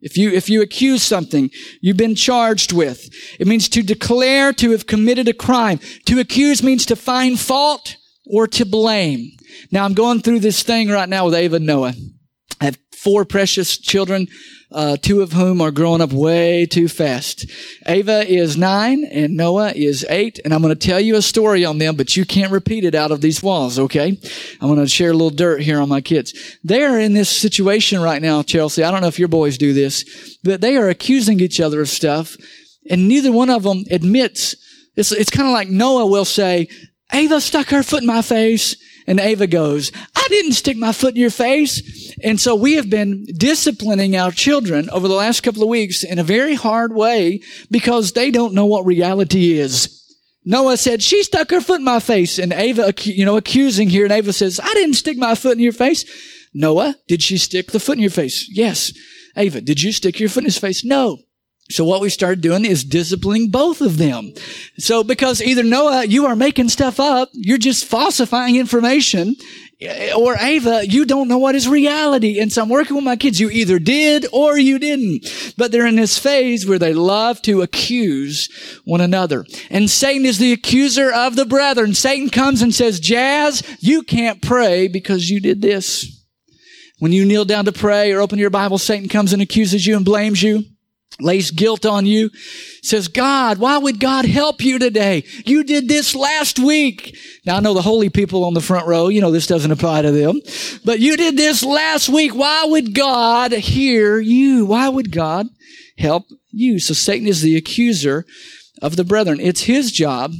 If 0.00 0.16
you, 0.16 0.30
if 0.30 0.48
you 0.48 0.62
accuse 0.62 1.02
something, 1.02 1.50
you've 1.80 1.96
been 1.96 2.14
charged 2.14 2.72
with. 2.72 3.08
It 3.40 3.48
means 3.48 3.68
to 3.70 3.82
declare 3.82 4.52
to 4.54 4.70
have 4.70 4.86
committed 4.86 5.28
a 5.28 5.34
crime. 5.34 5.80
To 6.06 6.20
accuse 6.20 6.62
means 6.62 6.86
to 6.86 6.96
find 6.96 7.38
fault 7.38 7.96
or 8.24 8.46
to 8.46 8.64
blame. 8.64 9.32
Now 9.70 9.84
I'm 9.84 9.94
going 9.94 10.20
through 10.20 10.40
this 10.40 10.62
thing 10.62 10.88
right 10.88 11.08
now 11.08 11.26
with 11.26 11.34
Ava 11.34 11.56
and 11.56 11.66
Noah. 11.66 11.94
I 12.60 12.66
have 12.66 12.78
four 12.92 13.24
precious 13.24 13.78
children, 13.78 14.26
uh, 14.72 14.96
two 14.96 15.22
of 15.22 15.32
whom 15.32 15.60
are 15.60 15.70
growing 15.70 16.00
up 16.00 16.12
way 16.12 16.66
too 16.66 16.88
fast. 16.88 17.46
Ava 17.86 18.28
is 18.28 18.56
nine 18.56 19.04
and 19.04 19.36
Noah 19.36 19.72
is 19.74 20.04
eight, 20.10 20.40
and 20.44 20.52
I'm 20.52 20.62
going 20.62 20.76
to 20.76 20.86
tell 20.86 20.98
you 20.98 21.16
a 21.16 21.22
story 21.22 21.64
on 21.64 21.78
them, 21.78 21.94
but 21.94 22.16
you 22.16 22.24
can't 22.24 22.50
repeat 22.50 22.84
it 22.84 22.94
out 22.94 23.12
of 23.12 23.20
these 23.20 23.42
walls, 23.42 23.78
okay? 23.78 24.18
I'm 24.60 24.68
going 24.68 24.80
to 24.80 24.88
share 24.88 25.10
a 25.10 25.14
little 25.14 25.30
dirt 25.30 25.62
here 25.62 25.80
on 25.80 25.88
my 25.88 26.00
kids. 26.00 26.58
They 26.64 26.82
are 26.84 26.98
in 26.98 27.14
this 27.14 27.28
situation 27.28 28.00
right 28.00 28.20
now, 28.20 28.42
Chelsea. 28.42 28.82
I 28.82 28.90
don't 28.90 29.00
know 29.00 29.08
if 29.08 29.18
your 29.18 29.28
boys 29.28 29.56
do 29.56 29.72
this, 29.72 30.36
but 30.42 30.60
they 30.60 30.76
are 30.76 30.88
accusing 30.88 31.40
each 31.40 31.60
other 31.60 31.80
of 31.80 31.88
stuff, 31.88 32.36
and 32.90 33.06
neither 33.06 33.30
one 33.30 33.50
of 33.50 33.62
them 33.62 33.84
admits. 33.90 34.56
It's, 34.96 35.12
it's 35.12 35.30
kind 35.30 35.46
of 35.46 35.52
like 35.52 35.68
Noah 35.68 36.06
will 36.06 36.24
say, 36.24 36.68
Ava 37.12 37.40
stuck 37.40 37.68
her 37.68 37.82
foot 37.82 38.02
in 38.02 38.06
my 38.06 38.22
face. 38.22 38.76
And 39.08 39.18
Ava 39.18 39.46
goes, 39.46 39.90
I 40.14 40.26
didn't 40.28 40.52
stick 40.52 40.76
my 40.76 40.92
foot 40.92 41.14
in 41.14 41.20
your 41.20 41.30
face. 41.30 42.14
And 42.22 42.38
so 42.38 42.54
we 42.54 42.74
have 42.74 42.90
been 42.90 43.24
disciplining 43.36 44.16
our 44.16 44.30
children 44.30 44.90
over 44.90 45.08
the 45.08 45.14
last 45.14 45.40
couple 45.40 45.62
of 45.62 45.70
weeks 45.70 46.04
in 46.04 46.18
a 46.18 46.22
very 46.22 46.54
hard 46.54 46.94
way 46.94 47.40
because 47.70 48.12
they 48.12 48.30
don't 48.30 48.52
know 48.52 48.66
what 48.66 48.84
reality 48.84 49.58
is. 49.58 49.94
Noah 50.44 50.76
said, 50.76 51.02
she 51.02 51.22
stuck 51.22 51.50
her 51.50 51.62
foot 51.62 51.78
in 51.78 51.84
my 51.84 52.00
face. 52.00 52.38
And 52.38 52.52
Ava, 52.52 52.92
you 53.04 53.24
know, 53.24 53.38
accusing 53.38 53.88
here. 53.88 54.04
And 54.04 54.12
Ava 54.12 54.34
says, 54.34 54.60
I 54.62 54.74
didn't 54.74 54.94
stick 54.94 55.16
my 55.16 55.34
foot 55.34 55.56
in 55.56 55.62
your 55.62 55.72
face. 55.72 56.04
Noah, 56.52 56.94
did 57.06 57.22
she 57.22 57.38
stick 57.38 57.70
the 57.70 57.80
foot 57.80 57.96
in 57.96 58.02
your 58.02 58.10
face? 58.10 58.46
Yes. 58.52 58.92
Ava, 59.38 59.62
did 59.62 59.82
you 59.82 59.90
stick 59.90 60.20
your 60.20 60.28
foot 60.28 60.42
in 60.42 60.46
his 60.46 60.58
face? 60.58 60.84
No. 60.84 61.16
So 61.70 61.84
what 61.84 62.00
we 62.00 62.08
started 62.08 62.40
doing 62.40 62.64
is 62.64 62.82
disciplining 62.82 63.50
both 63.50 63.82
of 63.82 63.98
them. 63.98 64.32
So 64.78 65.04
because 65.04 65.42
either 65.42 65.62
Noah, 65.62 66.06
you 66.06 66.24
are 66.24 66.34
making 66.36 66.70
stuff 66.70 66.98
up, 66.98 67.28
you're 67.34 67.58
just 67.58 67.84
falsifying 67.84 68.56
information, 68.56 69.36
or 70.16 70.36
Ava, 70.40 70.88
you 70.88 71.04
don't 71.04 71.28
know 71.28 71.36
what 71.36 71.54
is 71.54 71.68
reality. 71.68 72.40
And 72.40 72.50
so 72.50 72.62
I'm 72.62 72.70
working 72.70 72.96
with 72.96 73.04
my 73.04 73.16
kids. 73.16 73.38
You 73.38 73.50
either 73.50 73.78
did 73.78 74.26
or 74.32 74.58
you 74.58 74.78
didn't. 74.78 75.54
But 75.58 75.70
they're 75.70 75.86
in 75.86 75.96
this 75.96 76.18
phase 76.18 76.66
where 76.66 76.78
they 76.78 76.94
love 76.94 77.42
to 77.42 77.60
accuse 77.60 78.48
one 78.84 79.02
another. 79.02 79.44
And 79.70 79.90
Satan 79.90 80.24
is 80.24 80.38
the 80.38 80.52
accuser 80.52 81.12
of 81.12 81.36
the 81.36 81.44
brethren. 81.44 81.94
Satan 81.94 82.30
comes 82.30 82.62
and 82.62 82.74
says, 82.74 82.98
Jazz, 82.98 83.62
you 83.78 84.02
can't 84.02 84.40
pray 84.40 84.88
because 84.88 85.28
you 85.30 85.38
did 85.38 85.60
this. 85.60 86.24
When 86.98 87.12
you 87.12 87.24
kneel 87.24 87.44
down 87.44 87.66
to 87.66 87.72
pray 87.72 88.10
or 88.12 88.20
open 88.20 88.38
your 88.40 88.50
Bible, 88.50 88.78
Satan 88.78 89.08
comes 89.08 89.32
and 89.32 89.42
accuses 89.42 89.86
you 89.86 89.96
and 89.96 90.04
blames 90.04 90.42
you 90.42 90.64
lays 91.20 91.50
guilt 91.50 91.84
on 91.84 92.06
you, 92.06 92.30
says, 92.82 93.08
God, 93.08 93.58
why 93.58 93.78
would 93.78 93.98
God 93.98 94.24
help 94.24 94.62
you 94.62 94.78
today? 94.78 95.24
You 95.44 95.64
did 95.64 95.88
this 95.88 96.14
last 96.14 96.58
week. 96.58 97.16
Now 97.44 97.56
I 97.56 97.60
know 97.60 97.74
the 97.74 97.82
holy 97.82 98.08
people 98.08 98.44
on 98.44 98.54
the 98.54 98.60
front 98.60 98.86
row, 98.86 99.08
you 99.08 99.20
know, 99.20 99.30
this 99.30 99.46
doesn't 99.46 99.72
apply 99.72 100.02
to 100.02 100.12
them, 100.12 100.40
but 100.84 101.00
you 101.00 101.16
did 101.16 101.36
this 101.36 101.64
last 101.64 102.08
week. 102.08 102.34
Why 102.34 102.64
would 102.64 102.94
God 102.94 103.52
hear 103.52 104.20
you? 104.20 104.66
Why 104.66 104.88
would 104.88 105.10
God 105.10 105.48
help 105.98 106.26
you? 106.50 106.78
So 106.78 106.94
Satan 106.94 107.26
is 107.26 107.42
the 107.42 107.56
accuser 107.56 108.24
of 108.80 108.96
the 108.96 109.04
brethren. 109.04 109.40
It's 109.40 109.62
his 109.62 109.90
job 109.90 110.32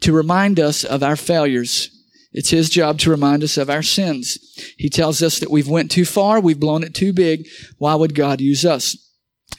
to 0.00 0.12
remind 0.12 0.58
us 0.58 0.84
of 0.84 1.02
our 1.02 1.16
failures. 1.16 1.90
It's 2.32 2.50
his 2.50 2.68
job 2.68 2.98
to 3.00 3.10
remind 3.10 3.44
us 3.44 3.56
of 3.56 3.70
our 3.70 3.82
sins. 3.82 4.38
He 4.76 4.88
tells 4.88 5.22
us 5.22 5.38
that 5.38 5.50
we've 5.50 5.68
went 5.68 5.90
too 5.90 6.04
far, 6.04 6.40
we've 6.40 6.58
blown 6.58 6.82
it 6.82 6.94
too 6.94 7.12
big. 7.12 7.46
Why 7.78 7.94
would 7.94 8.14
God 8.14 8.40
use 8.40 8.64
us? 8.64 8.96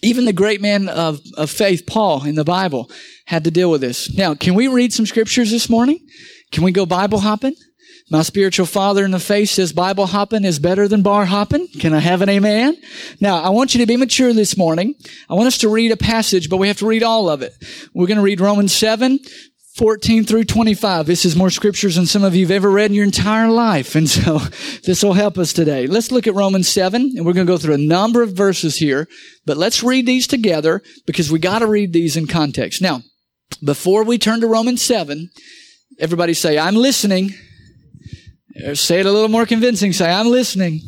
Even 0.01 0.25
the 0.25 0.33
great 0.33 0.61
man 0.61 0.87
of, 0.89 1.21
of 1.37 1.49
faith, 1.49 1.85
Paul, 1.87 2.25
in 2.25 2.35
the 2.35 2.43
Bible, 2.43 2.89
had 3.25 3.43
to 3.43 3.51
deal 3.51 3.71
with 3.71 3.81
this. 3.81 4.15
Now, 4.15 4.35
can 4.35 4.53
we 4.53 4.67
read 4.67 4.93
some 4.93 5.05
scriptures 5.05 5.51
this 5.51 5.69
morning? 5.69 5.99
Can 6.51 6.63
we 6.63 6.71
go 6.71 6.85
Bible 6.85 7.19
hopping? 7.19 7.55
My 8.11 8.21
spiritual 8.21 8.67
father 8.67 9.03
in 9.03 9.09
the 9.09 9.19
faith 9.19 9.49
says 9.49 9.73
Bible 9.73 10.05
hopping 10.05 10.45
is 10.45 10.59
better 10.59 10.87
than 10.87 11.01
bar 11.01 11.25
hopping. 11.25 11.67
Can 11.79 11.91
I 11.91 11.99
have 11.99 12.21
an 12.21 12.29
amen? 12.29 12.77
Now, 13.19 13.41
I 13.41 13.49
want 13.49 13.73
you 13.73 13.79
to 13.79 13.87
be 13.87 13.97
mature 13.97 14.31
this 14.31 14.55
morning. 14.55 14.93
I 15.27 15.33
want 15.33 15.47
us 15.47 15.57
to 15.59 15.69
read 15.69 15.91
a 15.91 15.97
passage, 15.97 16.47
but 16.47 16.57
we 16.57 16.67
have 16.67 16.77
to 16.77 16.87
read 16.87 17.01
all 17.01 17.29
of 17.29 17.41
it. 17.41 17.53
We're 17.95 18.05
going 18.05 18.17
to 18.17 18.23
read 18.23 18.39
Romans 18.39 18.75
7, 18.75 19.17
14 19.75 20.23
through 20.23 20.45
25. 20.45 21.05
This 21.05 21.25
is 21.25 21.35
more 21.35 21.49
scriptures 21.49 21.95
than 21.95 22.05
some 22.05 22.23
of 22.23 22.33
you 22.33 22.45
have 22.45 22.51
ever 22.51 22.71
read 22.71 22.91
in 22.91 22.95
your 22.95 23.03
entire 23.03 23.49
life. 23.49 23.95
And 23.95 24.09
so 24.09 24.37
this 24.85 25.03
will 25.03 25.13
help 25.13 25.37
us 25.37 25.51
today. 25.51 25.85
Let's 25.85 26.13
look 26.13 26.27
at 26.27 26.33
Romans 26.33 26.69
7 26.69 27.13
and 27.15 27.25
we're 27.25 27.33
going 27.33 27.45
to 27.45 27.51
go 27.51 27.57
through 27.57 27.73
a 27.73 27.77
number 27.77 28.23
of 28.23 28.31
verses 28.31 28.77
here, 28.77 29.05
but 29.45 29.57
let's 29.57 29.83
read 29.83 30.05
these 30.05 30.27
together 30.27 30.81
because 31.05 31.29
we 31.29 31.39
got 31.39 31.59
to 31.59 31.67
read 31.67 31.91
these 31.91 32.15
in 32.15 32.25
context. 32.25 32.81
Now, 32.81 33.01
before 33.63 34.05
we 34.05 34.17
turn 34.17 34.39
to 34.41 34.47
Romans 34.47 34.81
7, 34.85 35.29
everybody 35.99 36.33
say, 36.33 36.57
I'm 36.57 36.75
listening. 36.75 37.31
Say 38.75 39.01
it 39.01 39.05
a 39.05 39.11
little 39.11 39.27
more 39.27 39.45
convincing. 39.45 39.91
Say, 39.91 40.09
I'm 40.09 40.27
listening. 40.27 40.79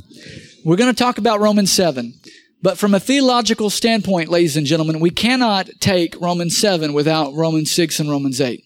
We're 0.64 0.78
going 0.78 0.94
to 0.94 0.98
talk 0.98 1.18
about 1.18 1.42
Romans 1.42 1.74
7. 1.74 2.14
But 2.62 2.78
from 2.78 2.96
a 2.96 3.00
theological 3.00 3.70
standpoint, 3.70 4.30
ladies 4.30 4.58
and 4.58 4.66
gentlemen, 4.66 5.00
we 5.00 5.12
cannot 5.12 5.70
take 5.80 6.20
Romans 6.20 6.58
7 6.58 6.92
without 6.92 7.34
Romans 7.36 7.72
6 7.72 8.00
and 8.00 8.10
Romans 8.10 8.42
8. 8.42 8.64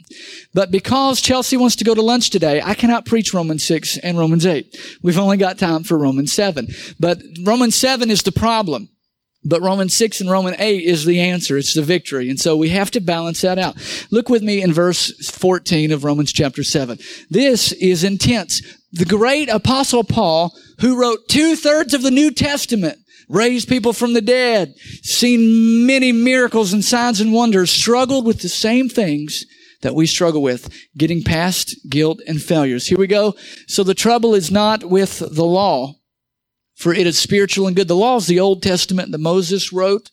But 0.53 0.71
because 0.71 1.19
Chelsea 1.19 1.57
wants 1.57 1.75
to 1.77 1.83
go 1.83 1.93
to 1.93 2.01
lunch 2.01 2.29
today, 2.29 2.61
I 2.61 2.73
cannot 2.73 3.05
preach 3.05 3.33
Romans 3.33 3.65
6 3.65 3.97
and 3.97 4.17
Romans 4.17 4.45
8. 4.45 4.97
We've 5.03 5.19
only 5.19 5.37
got 5.37 5.57
time 5.57 5.83
for 5.83 5.97
Romans 5.97 6.31
7. 6.31 6.67
But 6.99 7.21
Romans 7.43 7.75
7 7.75 8.09
is 8.09 8.23
the 8.23 8.31
problem. 8.31 8.89
But 9.43 9.61
Romans 9.61 9.97
6 9.97 10.21
and 10.21 10.29
Romans 10.29 10.57
8 10.59 10.83
is 10.83 11.03
the 11.03 11.19
answer. 11.19 11.57
It's 11.57 11.73
the 11.73 11.81
victory. 11.81 12.29
And 12.29 12.39
so 12.39 12.55
we 12.55 12.69
have 12.69 12.91
to 12.91 13.01
balance 13.01 13.41
that 13.41 13.57
out. 13.57 13.75
Look 14.11 14.29
with 14.29 14.43
me 14.43 14.61
in 14.61 14.71
verse 14.71 15.29
14 15.31 15.91
of 15.91 16.03
Romans 16.03 16.31
chapter 16.31 16.63
7. 16.63 16.99
This 17.29 17.71
is 17.73 18.03
intense. 18.03 18.61
The 18.93 19.05
great 19.05 19.49
apostle 19.49 20.03
Paul, 20.03 20.55
who 20.79 20.99
wrote 20.99 21.27
two 21.27 21.55
thirds 21.55 21.93
of 21.93 22.03
the 22.03 22.11
New 22.11 22.29
Testament, 22.29 22.99
raised 23.31 23.67
people 23.67 23.93
from 23.93 24.13
the 24.13 24.21
dead, 24.21 24.75
seen 25.01 25.85
many 25.85 26.11
miracles 26.11 26.73
and 26.73 26.83
signs 26.83 27.21
and 27.21 27.33
wonders, 27.33 27.71
struggled 27.71 28.25
with 28.25 28.41
the 28.41 28.49
same 28.49 28.89
things 28.89 29.45
that 29.81 29.95
we 29.95 30.05
struggle 30.05 30.41
with, 30.41 30.69
getting 30.95 31.23
past 31.23 31.75
guilt 31.89 32.19
and 32.27 32.41
failures. 32.41 32.87
Here 32.87 32.99
we 32.99 33.07
go. 33.07 33.35
So 33.67 33.83
the 33.83 33.95
trouble 33.95 34.35
is 34.35 34.51
not 34.51 34.83
with 34.83 35.19
the 35.19 35.45
law 35.45 35.95
for 36.81 36.93
it 36.93 37.05
is 37.05 37.17
spiritual 37.17 37.67
and 37.67 37.75
good. 37.75 37.87
The 37.87 37.95
law 37.95 38.17
is 38.17 38.25
the 38.25 38.39
Old 38.39 38.63
Testament 38.63 39.11
that 39.11 39.19
Moses 39.19 39.71
wrote, 39.71 40.09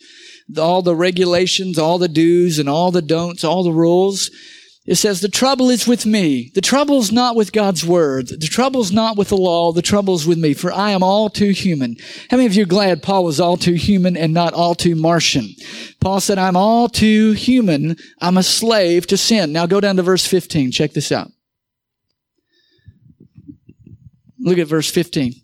all 0.56 0.82
the 0.82 0.94
regulations, 0.94 1.78
all 1.78 1.98
the 1.98 2.08
do's 2.08 2.58
and 2.58 2.68
all 2.68 2.90
the 2.90 3.02
don'ts, 3.02 3.42
all 3.42 3.62
the 3.62 3.72
rules. 3.72 4.30
It 4.88 4.96
says, 4.96 5.20
the 5.20 5.28
trouble 5.28 5.68
is 5.68 5.86
with 5.86 6.06
me. 6.06 6.50
The 6.54 6.62
trouble 6.62 6.98
is 6.98 7.12
not 7.12 7.36
with 7.36 7.52
God's 7.52 7.84
word. 7.84 8.28
The 8.28 8.46
trouble 8.46 8.80
is 8.80 8.90
not 8.90 9.18
with 9.18 9.28
the 9.28 9.36
law. 9.36 9.70
The 9.70 9.82
trouble 9.82 10.14
is 10.14 10.26
with 10.26 10.38
me, 10.38 10.54
for 10.54 10.72
I 10.72 10.92
am 10.92 11.02
all 11.02 11.28
too 11.28 11.50
human. 11.50 11.96
How 12.30 12.38
many 12.38 12.46
of 12.46 12.54
you 12.54 12.62
are 12.62 12.66
glad 12.66 13.02
Paul 13.02 13.24
was 13.24 13.38
all 13.38 13.58
too 13.58 13.74
human 13.74 14.16
and 14.16 14.32
not 14.32 14.54
all 14.54 14.74
too 14.74 14.94
Martian? 14.94 15.50
Paul 16.00 16.20
said, 16.20 16.38
I'm 16.38 16.56
all 16.56 16.88
too 16.88 17.32
human. 17.32 17.96
I'm 18.22 18.38
a 18.38 18.42
slave 18.42 19.06
to 19.08 19.18
sin. 19.18 19.52
Now 19.52 19.66
go 19.66 19.78
down 19.78 19.96
to 19.96 20.02
verse 20.02 20.26
15. 20.26 20.72
Check 20.72 20.94
this 20.94 21.12
out. 21.12 21.30
Look 24.38 24.56
at 24.56 24.68
verse 24.68 24.90
15. 24.90 25.34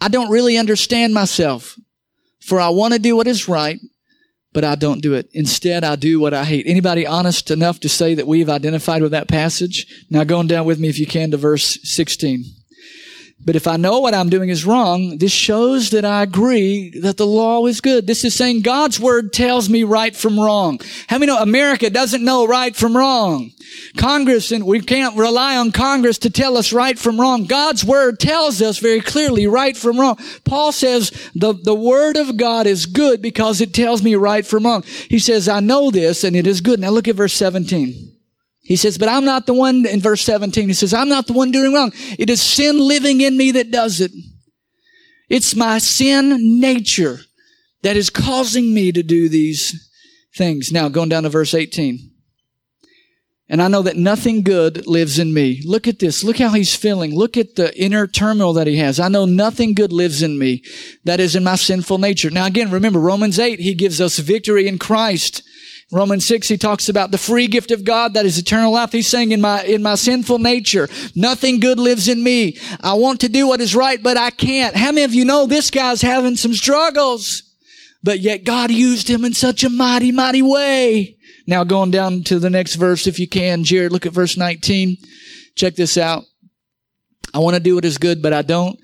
I 0.00 0.08
don't 0.08 0.32
really 0.32 0.58
understand 0.58 1.14
myself, 1.14 1.78
for 2.40 2.60
I 2.60 2.70
want 2.70 2.94
to 2.94 2.98
do 2.98 3.14
what 3.14 3.28
is 3.28 3.48
right, 3.48 3.78
but 4.52 4.64
I 4.64 4.74
don't 4.74 5.00
do 5.00 5.14
it. 5.14 5.28
Instead, 5.32 5.84
I 5.84 5.96
do 5.96 6.20
what 6.20 6.34
I 6.34 6.44
hate. 6.44 6.66
Anybody 6.66 7.06
honest 7.06 7.50
enough 7.50 7.80
to 7.80 7.88
say 7.88 8.14
that 8.14 8.26
we've 8.26 8.48
identified 8.48 9.02
with 9.02 9.12
that 9.12 9.28
passage? 9.28 10.04
Now 10.10 10.24
going 10.24 10.46
down 10.46 10.66
with 10.66 10.78
me 10.78 10.88
if 10.88 10.98
you 10.98 11.06
can 11.06 11.30
to 11.30 11.36
verse 11.36 11.78
16. 11.82 12.44
But 13.44 13.56
if 13.56 13.66
I 13.66 13.76
know 13.76 13.98
what 13.98 14.14
I'm 14.14 14.28
doing 14.28 14.50
is 14.50 14.64
wrong, 14.64 15.18
this 15.18 15.32
shows 15.32 15.90
that 15.90 16.04
I 16.04 16.22
agree 16.22 16.90
that 17.00 17.16
the 17.16 17.26
law 17.26 17.66
is 17.66 17.80
good. 17.80 18.06
This 18.06 18.24
is 18.24 18.34
saying 18.34 18.62
God's 18.62 19.00
word 19.00 19.32
tells 19.32 19.68
me 19.68 19.82
right 19.82 20.14
from 20.14 20.38
wrong. 20.38 20.80
How 21.08 21.18
many 21.18 21.32
know 21.32 21.38
America 21.38 21.90
doesn't 21.90 22.24
know 22.24 22.46
right 22.46 22.76
from 22.76 22.96
wrong? 22.96 23.50
Congress, 23.96 24.52
and 24.52 24.64
we 24.64 24.80
can't 24.80 25.16
rely 25.16 25.56
on 25.56 25.72
Congress 25.72 26.18
to 26.18 26.30
tell 26.30 26.56
us 26.56 26.72
right 26.72 26.96
from 26.96 27.20
wrong. 27.20 27.44
God's 27.44 27.84
word 27.84 28.20
tells 28.20 28.62
us 28.62 28.78
very 28.78 29.00
clearly 29.00 29.48
right 29.48 29.76
from 29.76 29.98
wrong. 29.98 30.18
Paul 30.44 30.70
says 30.70 31.10
the, 31.34 31.52
the 31.52 31.74
word 31.74 32.16
of 32.16 32.36
God 32.36 32.68
is 32.68 32.86
good 32.86 33.20
because 33.20 33.60
it 33.60 33.74
tells 33.74 34.02
me 34.02 34.14
right 34.14 34.46
from 34.46 34.66
wrong. 34.66 34.84
He 35.08 35.18
says, 35.18 35.48
I 35.48 35.58
know 35.58 35.90
this 35.90 36.22
and 36.22 36.36
it 36.36 36.46
is 36.46 36.60
good. 36.60 36.78
Now 36.78 36.90
look 36.90 37.08
at 37.08 37.16
verse 37.16 37.34
17. 37.34 38.11
He 38.62 38.76
says, 38.76 38.96
but 38.96 39.08
I'm 39.08 39.24
not 39.24 39.46
the 39.46 39.54
one, 39.54 39.84
in 39.86 40.00
verse 40.00 40.22
17, 40.22 40.68
he 40.68 40.74
says, 40.74 40.94
I'm 40.94 41.08
not 41.08 41.26
the 41.26 41.32
one 41.32 41.50
doing 41.50 41.74
wrong. 41.74 41.92
It 42.18 42.30
is 42.30 42.40
sin 42.40 42.78
living 42.78 43.20
in 43.20 43.36
me 43.36 43.50
that 43.52 43.70
does 43.70 44.00
it. 44.00 44.12
It's 45.28 45.56
my 45.56 45.78
sin 45.78 46.60
nature 46.60 47.20
that 47.82 47.96
is 47.96 48.10
causing 48.10 48.72
me 48.72 48.92
to 48.92 49.02
do 49.02 49.28
these 49.28 49.90
things. 50.36 50.70
Now, 50.70 50.88
going 50.88 51.08
down 51.08 51.24
to 51.24 51.28
verse 51.28 51.54
18. 51.54 52.10
And 53.48 53.60
I 53.60 53.68
know 53.68 53.82
that 53.82 53.96
nothing 53.96 54.42
good 54.42 54.86
lives 54.86 55.18
in 55.18 55.34
me. 55.34 55.60
Look 55.66 55.86
at 55.86 55.98
this. 55.98 56.24
Look 56.24 56.38
how 56.38 56.50
he's 56.50 56.74
feeling. 56.74 57.14
Look 57.14 57.36
at 57.36 57.56
the 57.56 57.76
inner 57.78 58.06
turmoil 58.06 58.54
that 58.54 58.66
he 58.66 58.78
has. 58.78 58.98
I 58.98 59.08
know 59.08 59.26
nothing 59.26 59.74
good 59.74 59.92
lives 59.92 60.22
in 60.22 60.38
me. 60.38 60.62
That 61.04 61.20
is 61.20 61.36
in 61.36 61.44
my 61.44 61.56
sinful 61.56 61.98
nature. 61.98 62.30
Now 62.30 62.46
again, 62.46 62.70
remember 62.70 62.98
Romans 62.98 63.38
8, 63.38 63.60
he 63.60 63.74
gives 63.74 64.00
us 64.00 64.18
victory 64.20 64.66
in 64.66 64.78
Christ. 64.78 65.42
Romans 65.92 66.26
6, 66.26 66.48
he 66.48 66.56
talks 66.56 66.88
about 66.88 67.10
the 67.10 67.18
free 67.18 67.46
gift 67.46 67.70
of 67.70 67.84
God 67.84 68.14
that 68.14 68.24
is 68.24 68.38
eternal 68.38 68.72
life. 68.72 68.92
He's 68.92 69.08
saying 69.08 69.30
in 69.30 69.42
my, 69.42 69.62
in 69.62 69.82
my 69.82 69.94
sinful 69.94 70.38
nature, 70.38 70.88
nothing 71.14 71.60
good 71.60 71.78
lives 71.78 72.08
in 72.08 72.24
me. 72.24 72.58
I 72.80 72.94
want 72.94 73.20
to 73.20 73.28
do 73.28 73.46
what 73.46 73.60
is 73.60 73.76
right, 73.76 74.02
but 74.02 74.16
I 74.16 74.30
can't. 74.30 74.74
How 74.74 74.90
many 74.90 75.02
of 75.02 75.12
you 75.12 75.26
know 75.26 75.46
this 75.46 75.70
guy's 75.70 76.00
having 76.00 76.36
some 76.36 76.54
struggles? 76.54 77.42
But 78.02 78.20
yet 78.20 78.44
God 78.44 78.70
used 78.70 79.08
him 79.08 79.22
in 79.22 79.34
such 79.34 79.64
a 79.64 79.68
mighty, 79.68 80.12
mighty 80.12 80.40
way. 80.40 81.18
Now 81.46 81.62
going 81.62 81.90
down 81.90 82.22
to 82.24 82.38
the 82.38 82.50
next 82.50 82.76
verse, 82.76 83.06
if 83.06 83.18
you 83.18 83.28
can, 83.28 83.62
Jared, 83.62 83.92
look 83.92 84.06
at 84.06 84.14
verse 84.14 84.36
19. 84.38 84.96
Check 85.56 85.74
this 85.74 85.98
out. 85.98 86.24
I 87.34 87.38
want 87.40 87.54
to 87.54 87.60
do 87.60 87.74
what 87.74 87.84
is 87.84 87.98
good, 87.98 88.22
but 88.22 88.32
I 88.32 88.40
don't. 88.40 88.78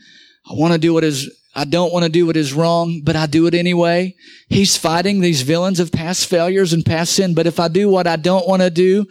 I 0.48 0.54
want 0.54 0.74
to 0.74 0.78
do 0.78 0.92
what 0.92 1.04
is 1.04 1.30
I 1.58 1.64
don't 1.64 1.92
want 1.92 2.04
to 2.04 2.08
do 2.08 2.24
what 2.24 2.36
is 2.36 2.52
wrong, 2.52 3.00
but 3.02 3.16
I 3.16 3.26
do 3.26 3.48
it 3.48 3.54
anyway. 3.54 4.14
He's 4.48 4.76
fighting 4.76 5.18
these 5.18 5.42
villains 5.42 5.80
of 5.80 5.90
past 5.90 6.26
failures 6.26 6.72
and 6.72 6.86
past 6.86 7.14
sin. 7.14 7.34
But 7.34 7.48
if 7.48 7.58
I 7.58 7.66
do 7.66 7.88
what 7.88 8.06
I 8.06 8.14
don't 8.14 8.46
want 8.46 8.62
to 8.62 8.70
do, 8.70 9.06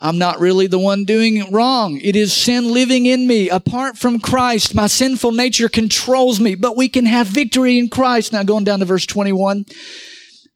I'm 0.00 0.18
not 0.18 0.40
really 0.40 0.66
the 0.66 0.80
one 0.80 1.04
doing 1.04 1.36
it 1.36 1.52
wrong. 1.52 2.00
It 2.02 2.16
is 2.16 2.32
sin 2.32 2.72
living 2.72 3.06
in 3.06 3.28
me. 3.28 3.48
Apart 3.48 3.96
from 3.98 4.18
Christ, 4.18 4.74
my 4.74 4.88
sinful 4.88 5.30
nature 5.30 5.68
controls 5.68 6.40
me, 6.40 6.56
but 6.56 6.76
we 6.76 6.88
can 6.88 7.06
have 7.06 7.28
victory 7.28 7.78
in 7.78 7.88
Christ. 7.88 8.32
Now 8.32 8.42
going 8.42 8.64
down 8.64 8.80
to 8.80 8.84
verse 8.84 9.06
21. 9.06 9.64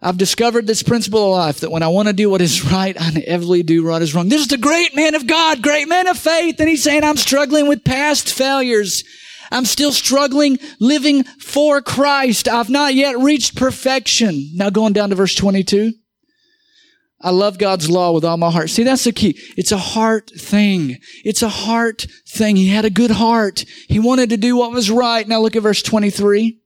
I've 0.03 0.19
discovered 0.19 0.67
this 0.67 0.83
principle 0.83 1.27
of 1.27 1.39
life 1.39 1.61
that 1.61 1.71
when 1.71 1.85
I 1.85 1.89
want 1.89 2.09
to 2.09 2.13
do 2.13 2.29
what 2.29 2.41
is 2.41 2.65
right, 2.65 3.01
I 3.01 3.11
inevitably 3.11 3.63
do 3.63 3.85
what 3.85 4.03
is 4.03 4.17
wrong. 4.17 4.31
This 4.31 4.41
is 4.41 4.49
the 4.49 4.59
great 4.59 4.97
man 4.97 5.15
of 5.15 5.29
God, 5.29 5.63
great 5.63 5.87
man 5.87 6.09
of 6.09 6.19
faith. 6.19 6.59
And 6.59 6.69
he's 6.69 6.83
saying, 6.83 7.05
I'm 7.05 7.17
struggling 7.17 7.69
with 7.69 7.85
past 7.85 8.35
failures. 8.35 9.05
I'm 9.51 9.65
still 9.65 9.93
struggling 9.93 10.59
living 10.79 11.25
for 11.25 11.83
Christ. 11.83 12.49
I've 12.49 12.71
not 12.71 12.95
yet 12.95 13.19
reached 13.19 13.57
perfection. 13.57 14.51
Now 14.55 14.71
going 14.71 14.93
down 14.93 15.11
to 15.11 15.17
verse 15.17 15.35
22. 15.35 15.93
I 17.23 17.31
love 17.31 17.59
God's 17.59 17.91
law 17.91 18.13
with 18.13 18.25
all 18.25 18.39
my 18.39 18.51
heart. 18.51 18.71
See, 18.71 18.83
that's 18.83 19.05
the 19.05 19.13
key. 19.13 19.39
It's 19.57 19.73
a 19.73 19.79
heart 19.79 20.31
thing. 20.31 20.97
It's 21.23 21.43
a 21.43 21.51
heart 21.51 22.07
thing. 22.27 22.57
He 22.57 22.69
had 22.69 22.87
a 22.87 22.91
good 22.91 23.11
heart. 23.11 23.67
He 23.89 23.99
wanted 23.99 24.31
to 24.31 24.39
do 24.39 24.57
what 24.57 24.73
was 24.73 24.91
right. 24.91 25.29
Now 25.29 25.41
look 25.41 25.55
at 25.55 25.63
verse 25.63 25.83
23. 25.83 26.59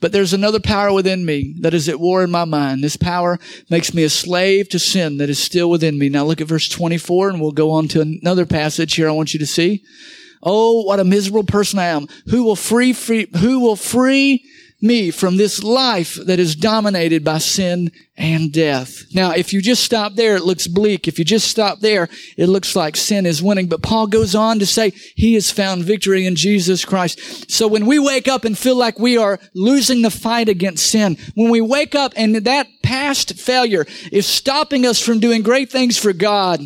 But 0.00 0.12
there's 0.12 0.32
another 0.32 0.60
power 0.60 0.94
within 0.94 1.26
me 1.26 1.56
that 1.60 1.74
is 1.74 1.86
at 1.90 2.00
war 2.00 2.24
in 2.24 2.30
my 2.30 2.46
mind. 2.46 2.82
This 2.82 2.96
power 2.96 3.38
makes 3.68 3.92
me 3.92 4.02
a 4.02 4.08
slave 4.08 4.70
to 4.70 4.78
sin 4.78 5.18
that 5.18 5.28
is 5.28 5.38
still 5.38 5.68
within 5.68 5.98
me. 5.98 6.08
Now 6.08 6.24
look 6.24 6.40
at 6.40 6.48
verse 6.48 6.70
24 6.70 7.28
and 7.28 7.40
we'll 7.40 7.52
go 7.52 7.70
on 7.70 7.86
to 7.88 8.00
another 8.00 8.46
passage 8.46 8.94
here 8.94 9.10
I 9.10 9.12
want 9.12 9.34
you 9.34 9.40
to 9.40 9.46
see. 9.46 9.84
Oh, 10.42 10.82
what 10.82 11.00
a 11.00 11.04
miserable 11.04 11.44
person 11.44 11.78
I 11.78 11.86
am. 11.86 12.06
Who 12.26 12.44
will 12.44 12.56
free, 12.56 12.92
free, 12.92 13.28
who 13.38 13.60
will 13.60 13.76
free 13.76 14.44
me 14.82 15.10
from 15.10 15.36
this 15.36 15.62
life 15.62 16.14
that 16.26 16.38
is 16.38 16.56
dominated 16.56 17.22
by 17.24 17.38
sin 17.38 17.92
and 18.16 18.52
death. 18.52 19.04
Now, 19.14 19.32
if 19.32 19.52
you 19.52 19.60
just 19.60 19.84
stop 19.84 20.14
there, 20.14 20.36
it 20.36 20.44
looks 20.44 20.66
bleak. 20.66 21.06
If 21.06 21.18
you 21.18 21.24
just 21.24 21.48
stop 21.48 21.80
there, 21.80 22.08
it 22.36 22.46
looks 22.46 22.74
like 22.74 22.96
sin 22.96 23.26
is 23.26 23.42
winning. 23.42 23.68
But 23.68 23.82
Paul 23.82 24.06
goes 24.06 24.34
on 24.34 24.58
to 24.58 24.66
say 24.66 24.90
he 25.14 25.34
has 25.34 25.50
found 25.50 25.84
victory 25.84 26.26
in 26.26 26.34
Jesus 26.34 26.84
Christ. 26.84 27.50
So 27.50 27.68
when 27.68 27.86
we 27.86 27.98
wake 27.98 28.28
up 28.28 28.44
and 28.44 28.56
feel 28.56 28.76
like 28.76 28.98
we 28.98 29.16
are 29.16 29.38
losing 29.54 30.02
the 30.02 30.10
fight 30.10 30.48
against 30.48 30.86
sin, 30.86 31.16
when 31.34 31.50
we 31.50 31.60
wake 31.60 31.94
up 31.94 32.12
and 32.16 32.34
that 32.36 32.66
past 32.82 33.34
failure 33.34 33.86
is 34.10 34.26
stopping 34.26 34.86
us 34.86 35.00
from 35.00 35.20
doing 35.20 35.42
great 35.42 35.70
things 35.70 35.98
for 35.98 36.12
God, 36.12 36.60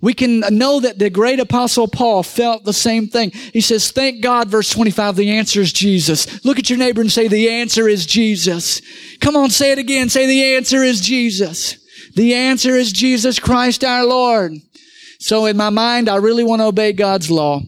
we 0.00 0.14
can 0.14 0.40
know 0.50 0.80
that 0.80 0.98
the 0.98 1.10
great 1.10 1.40
apostle 1.40 1.88
Paul 1.88 2.22
felt 2.22 2.64
the 2.64 2.72
same 2.72 3.08
thing. 3.08 3.30
He 3.30 3.60
says, 3.60 3.90
thank 3.90 4.22
God, 4.22 4.48
verse 4.48 4.70
25, 4.70 5.16
the 5.16 5.30
answer 5.30 5.60
is 5.60 5.72
Jesus. 5.72 6.44
Look 6.44 6.58
at 6.58 6.70
your 6.70 6.78
neighbor 6.78 7.00
and 7.00 7.10
say, 7.10 7.28
the 7.28 7.48
answer 7.48 7.88
is 7.88 8.06
Jesus. 8.06 8.80
Come 9.20 9.36
on, 9.36 9.50
say 9.50 9.72
it 9.72 9.78
again. 9.78 10.08
Say, 10.08 10.26
the 10.26 10.56
answer 10.56 10.82
is 10.82 11.00
Jesus. 11.00 11.78
The 12.14 12.34
answer 12.34 12.74
is 12.74 12.92
Jesus 12.92 13.38
Christ 13.38 13.84
our 13.84 14.04
Lord. 14.04 14.52
So 15.20 15.46
in 15.46 15.56
my 15.56 15.70
mind, 15.70 16.08
I 16.08 16.16
really 16.16 16.44
want 16.44 16.60
to 16.60 16.66
obey 16.66 16.92
God's 16.92 17.30
law, 17.30 17.60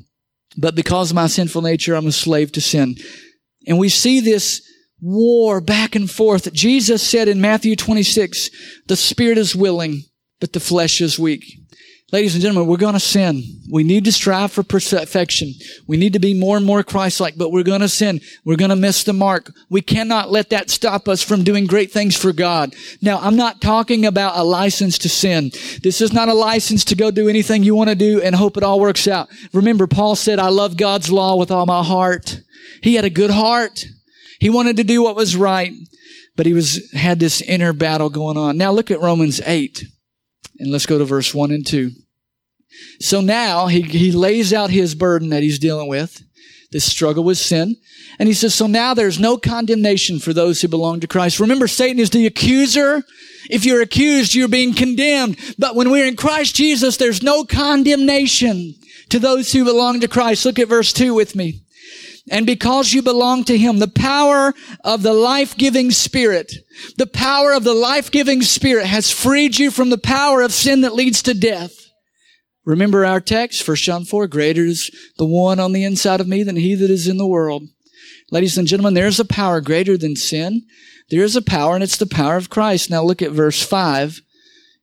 but 0.57 0.75
because 0.75 1.11
of 1.11 1.17
my 1.17 1.27
sinful 1.27 1.63
nature, 1.63 1.95
I'm 1.95 2.07
a 2.07 2.13
slave 2.13 2.53
to 2.53 2.61
sin. 2.61 2.97
And 3.67 3.79
we 3.79 3.89
see 3.89 4.21
this 4.21 4.63
war 5.01 5.61
back 5.61 5.95
and 5.95 6.11
forth. 6.11 6.53
Jesus 6.53 7.03
said 7.03 7.29
in 7.29 7.41
Matthew 7.41 7.75
26, 7.75 8.51
the 8.87 8.97
spirit 8.97 9.39
is 9.39 9.57
willing, 9.57 10.03
but 10.41 10.53
the 10.53 10.61
flesh 10.61 11.01
is 11.01 11.19
weak. 11.19 11.60
Ladies 12.13 12.35
and 12.35 12.43
gentlemen, 12.43 12.69
we're 12.69 12.77
going 12.77 12.95
to 12.95 13.01
sin. 13.01 13.45
We 13.71 13.85
need 13.85 14.05
to 14.07 14.13
strive 14.13 14.51
for 14.51 14.65
perfection. 14.65 15.55
We 15.87 15.97
need 15.97 16.13
to 16.15 16.19
be 16.19 16.35
more 16.35 16.57
and 16.57 16.67
more 16.67 16.83
Christ-like, 16.83 17.39
but 17.39 17.53
we're 17.53 17.63
going 17.63 17.83
to 17.83 17.89
sin. 17.89 18.21
We're 18.45 18.57
going 18.57 18.71
to 18.71 18.77
miss 18.77 19.05
the 19.05 19.13
mark. 19.13 19.53
We 19.69 19.81
cannot 19.81 20.29
let 20.29 20.51
that 20.51 20.71
stop 20.71 21.09
us 21.09 21.23
from 21.23 21.45
doing 21.45 21.67
great 21.67 21.93
things 21.93 22.17
for 22.17 22.33
God. 22.33 22.75
Now, 23.01 23.21
I'm 23.21 23.37
not 23.37 23.61
talking 23.61 24.05
about 24.05 24.37
a 24.37 24.43
license 24.43 24.99
to 24.99 25.09
sin. 25.09 25.53
This 25.85 26.01
is 26.01 26.13
not 26.13 26.29
a 26.29 26.35
license 26.35 26.85
to 26.87 26.97
go 26.97 27.13
do 27.13 27.29
anything 27.29 27.63
you 27.63 27.77
want 27.77 27.91
to 27.91 27.97
do 27.97 28.21
and 28.21 28.35
hope 28.35 28.57
it 28.57 28.65
all 28.65 28.81
works 28.81 29.07
out. 29.07 29.29
Remember, 29.53 29.87
Paul 29.87 30.17
said, 30.17 30.41
I 30.41 30.49
love 30.49 30.77
God's 30.77 31.13
law 31.13 31.37
with 31.37 31.53
all 31.53 31.65
my 31.65 31.85
heart. 31.85 32.41
He 32.83 32.97
had 32.97 33.05
a 33.05 33.11
good 33.11 33.31
heart. 33.31 33.85
He 34.41 34.51
wanted 34.51 34.79
to 34.79 34.85
do 34.85 35.01
what 35.01 35.15
was 35.15 35.37
right, 35.37 35.73
but 36.37 36.47
he 36.47 36.55
was, 36.55 36.91
had 36.93 37.21
this 37.21 37.41
inner 37.41 37.73
battle 37.73 38.11
going 38.11 38.37
on. 38.37 38.57
Now 38.57 38.73
look 38.73 38.91
at 38.91 39.01
Romans 39.01 39.41
8. 39.45 39.85
And 40.59 40.71
let's 40.71 40.87
go 40.87 40.99
to 40.99 41.05
verse 41.05 41.35
1 41.35 41.51
and 41.51 41.67
2. 41.67 41.91
So 43.01 43.21
now 43.21 43.67
he, 43.67 43.83
he 43.83 44.13
lays 44.13 44.53
out 44.53 44.71
his 44.71 44.95
burden 44.95 45.31
that 45.31 45.43
he's 45.43 45.59
dealing 45.59 45.89
with, 45.89 46.23
this 46.71 46.85
struggle 46.85 47.25
with 47.25 47.39
sin. 47.39 47.77
And 48.19 48.29
he 48.29 48.35
says, 48.35 48.55
so 48.55 48.67
now 48.67 48.95
there's 48.95 49.19
no 49.19 49.39
condemnation 49.39 50.19
for 50.19 50.33
those 50.33 50.61
who 50.61 50.69
belong 50.69 51.01
to 51.01 51.09
Christ. 51.09 51.41
Remember, 51.41 51.67
Satan 51.67 51.99
is 51.99 52.11
the 52.11 52.27
accuser. 52.27 53.03
If 53.49 53.65
you're 53.65 53.83
accused, 53.83 54.35
you're 54.35 54.49
being 54.49 54.75
condemned. 54.75 55.39
But 55.59 55.75
when 55.75 55.91
we're 55.91 56.07
in 56.07 56.17
Christ 56.17 56.55
Jesus, 56.55 56.97
there's 56.97 57.23
no 57.23 57.45
condemnation 57.45 58.75
to 59.09 59.19
those 59.19 59.53
who 59.53 59.65
belong 59.65 60.01
to 60.01 60.09
Christ. 60.09 60.45
Look 60.45 60.59
at 60.59 60.69
verse 60.69 60.93
2 60.93 61.15
with 61.15 61.35
me. 61.35 61.63
And 62.29 62.45
because 62.45 62.93
you 62.93 63.03
belong 63.03 63.45
to 63.45 63.57
Him, 63.57 63.79
the 63.79 63.89
power 63.89 64.53
of 64.85 65.03
the 65.03 65.15
life-giving 65.15 65.91
Spirit, 65.91 66.53
the 66.97 67.07
power 67.07 67.53
of 67.53 67.65
the 67.65 67.75
life-giving 67.75 68.43
Spirit 68.43 68.87
has 68.87 69.11
freed 69.11 69.59
you 69.59 69.71
from 69.71 69.91
the 69.91 69.99
power 69.99 70.43
of 70.43 70.53
sin 70.53 70.83
that 70.83 70.95
leads 70.95 71.23
to 71.23 71.35
death. 71.35 71.73
Remember 72.67 73.05
our 73.05 73.21
text, 73.21 73.67
1 73.67 73.77
John 73.79 74.05
4, 74.05 74.27
greater 74.27 74.65
is 74.65 74.91
the 75.17 75.25
one 75.25 75.59
on 75.59 75.73
the 75.73 75.83
inside 75.83 76.21
of 76.21 76.29
me 76.29 76.43
than 76.43 76.57
he 76.57 76.75
that 76.75 76.91
is 76.91 77.09
in 77.09 77.17
the 77.17 77.27
world. 77.27 77.65
Ladies 78.31 78.59
and 78.59 78.69
gentlemen, 78.69 78.95
there's 78.95 79.19
a 79.19 79.25
power 79.25 79.61
greater 79.61 79.97
than 79.97 80.15
sin. 80.15 80.63
There 81.09 81.25
is 81.25 81.35
a 81.35 81.43
power, 81.43 81.75
and 81.75 81.83
it's 81.83 81.97
the 81.97 82.07
power 82.07 82.37
of 82.37 82.51
Christ. 82.51 82.91
Now 82.91 83.03
look 83.03 83.23
at 83.23 83.33
verse 83.33 83.63
5 83.63 84.21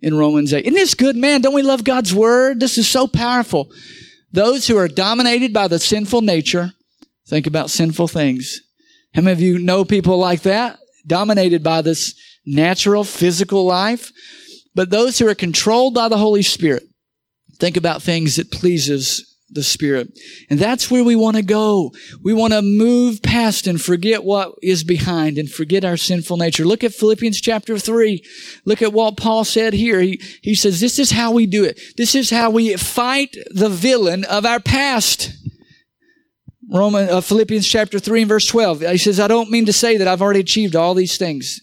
in 0.02 0.18
Romans 0.18 0.54
8. 0.54 0.66
Isn't 0.66 0.74
this 0.74 0.96
good, 0.96 1.16
man? 1.16 1.42
Don't 1.42 1.54
we 1.54 1.62
love 1.62 1.84
God's 1.84 2.14
word? 2.14 2.60
This 2.60 2.78
is 2.78 2.90
so 2.90 3.08
powerful. 3.08 3.72
Those 4.34 4.68
who 4.68 4.76
are 4.76 4.90
dominated 4.90 5.54
by 5.54 5.70
the 5.70 5.80
sinful 5.80 6.22
nature 6.22 6.74
think 7.28 7.48
about 7.48 7.70
sinful 7.70 8.08
things. 8.08 8.62
How 9.14 9.22
many 9.22 9.34
of 9.34 9.42
you 9.42 9.60
know 9.60 9.86
people 9.86 10.18
like 10.18 10.42
that? 10.42 10.80
Dominated 11.06 11.64
by 11.64 11.82
this 11.82 12.14
natural, 12.46 13.04
physical 13.04 13.66
life. 13.66 14.12
But 14.76 14.90
those 14.90 15.18
who 15.18 15.28
are 15.28 15.36
controlled 15.36 15.94
by 15.94 16.08
the 16.08 16.18
Holy 16.18 16.44
Spirit 16.44 16.84
think 17.60 17.78
about 17.78 18.04
things 18.04 18.36
that 18.36 18.52
pleases 18.52 19.38
the 19.50 19.64
Spirit. 19.64 20.10
And 20.50 20.60
that's 20.60 20.92
where 20.92 21.04
we 21.04 21.16
want 21.16 21.38
to 21.38 21.42
go. 21.42 21.92
We 22.22 22.34
want 22.34 22.54
to 22.54 22.62
move 22.62 23.24
past 23.24 23.66
and 23.66 23.82
forget 23.82 24.24
what 24.24 24.54
is 24.62 24.84
behind 24.84 25.38
and 25.38 25.50
forget 25.50 25.86
our 25.86 25.98
sinful 25.98 26.38
nature. 26.38 26.66
Look 26.66 26.84
at 26.84 26.94
Philippians 26.94 27.40
chapter 27.40 27.80
3. 27.80 28.24
Look 28.66 28.82
at 28.82 28.94
what 28.94 29.18
Paul 29.18 29.46
said 29.46 29.74
here. 29.74 30.02
He, 30.02 30.22
he 30.42 30.54
says, 30.54 30.82
this 30.82 31.00
is 31.00 31.12
how 31.12 31.32
we 31.32 31.46
do 31.46 31.64
it. 31.64 31.80
This 31.96 32.14
is 32.14 32.30
how 32.30 32.50
we 32.50 32.76
fight 32.76 33.38
the 33.50 33.70
villain 33.70 34.26
of 34.26 34.46
our 34.46 34.60
past. 34.60 35.32
Roman, 36.70 37.10
uh, 37.10 37.22
Philippians 37.22 37.68
chapter 37.68 38.00
3 38.00 38.22
and 38.24 38.30
verse 38.30 38.48
12. 38.48 38.82
He 38.82 38.98
says, 38.98 39.20
I 39.20 39.28
don't 39.28 39.50
mean 39.50 39.66
to 39.66 39.74
say 39.74 39.98
that 39.98 40.08
I've 40.08 40.22
already 40.22 40.42
achieved 40.42 40.76
all 40.76 40.94
these 40.94 41.18
things. 41.18 41.62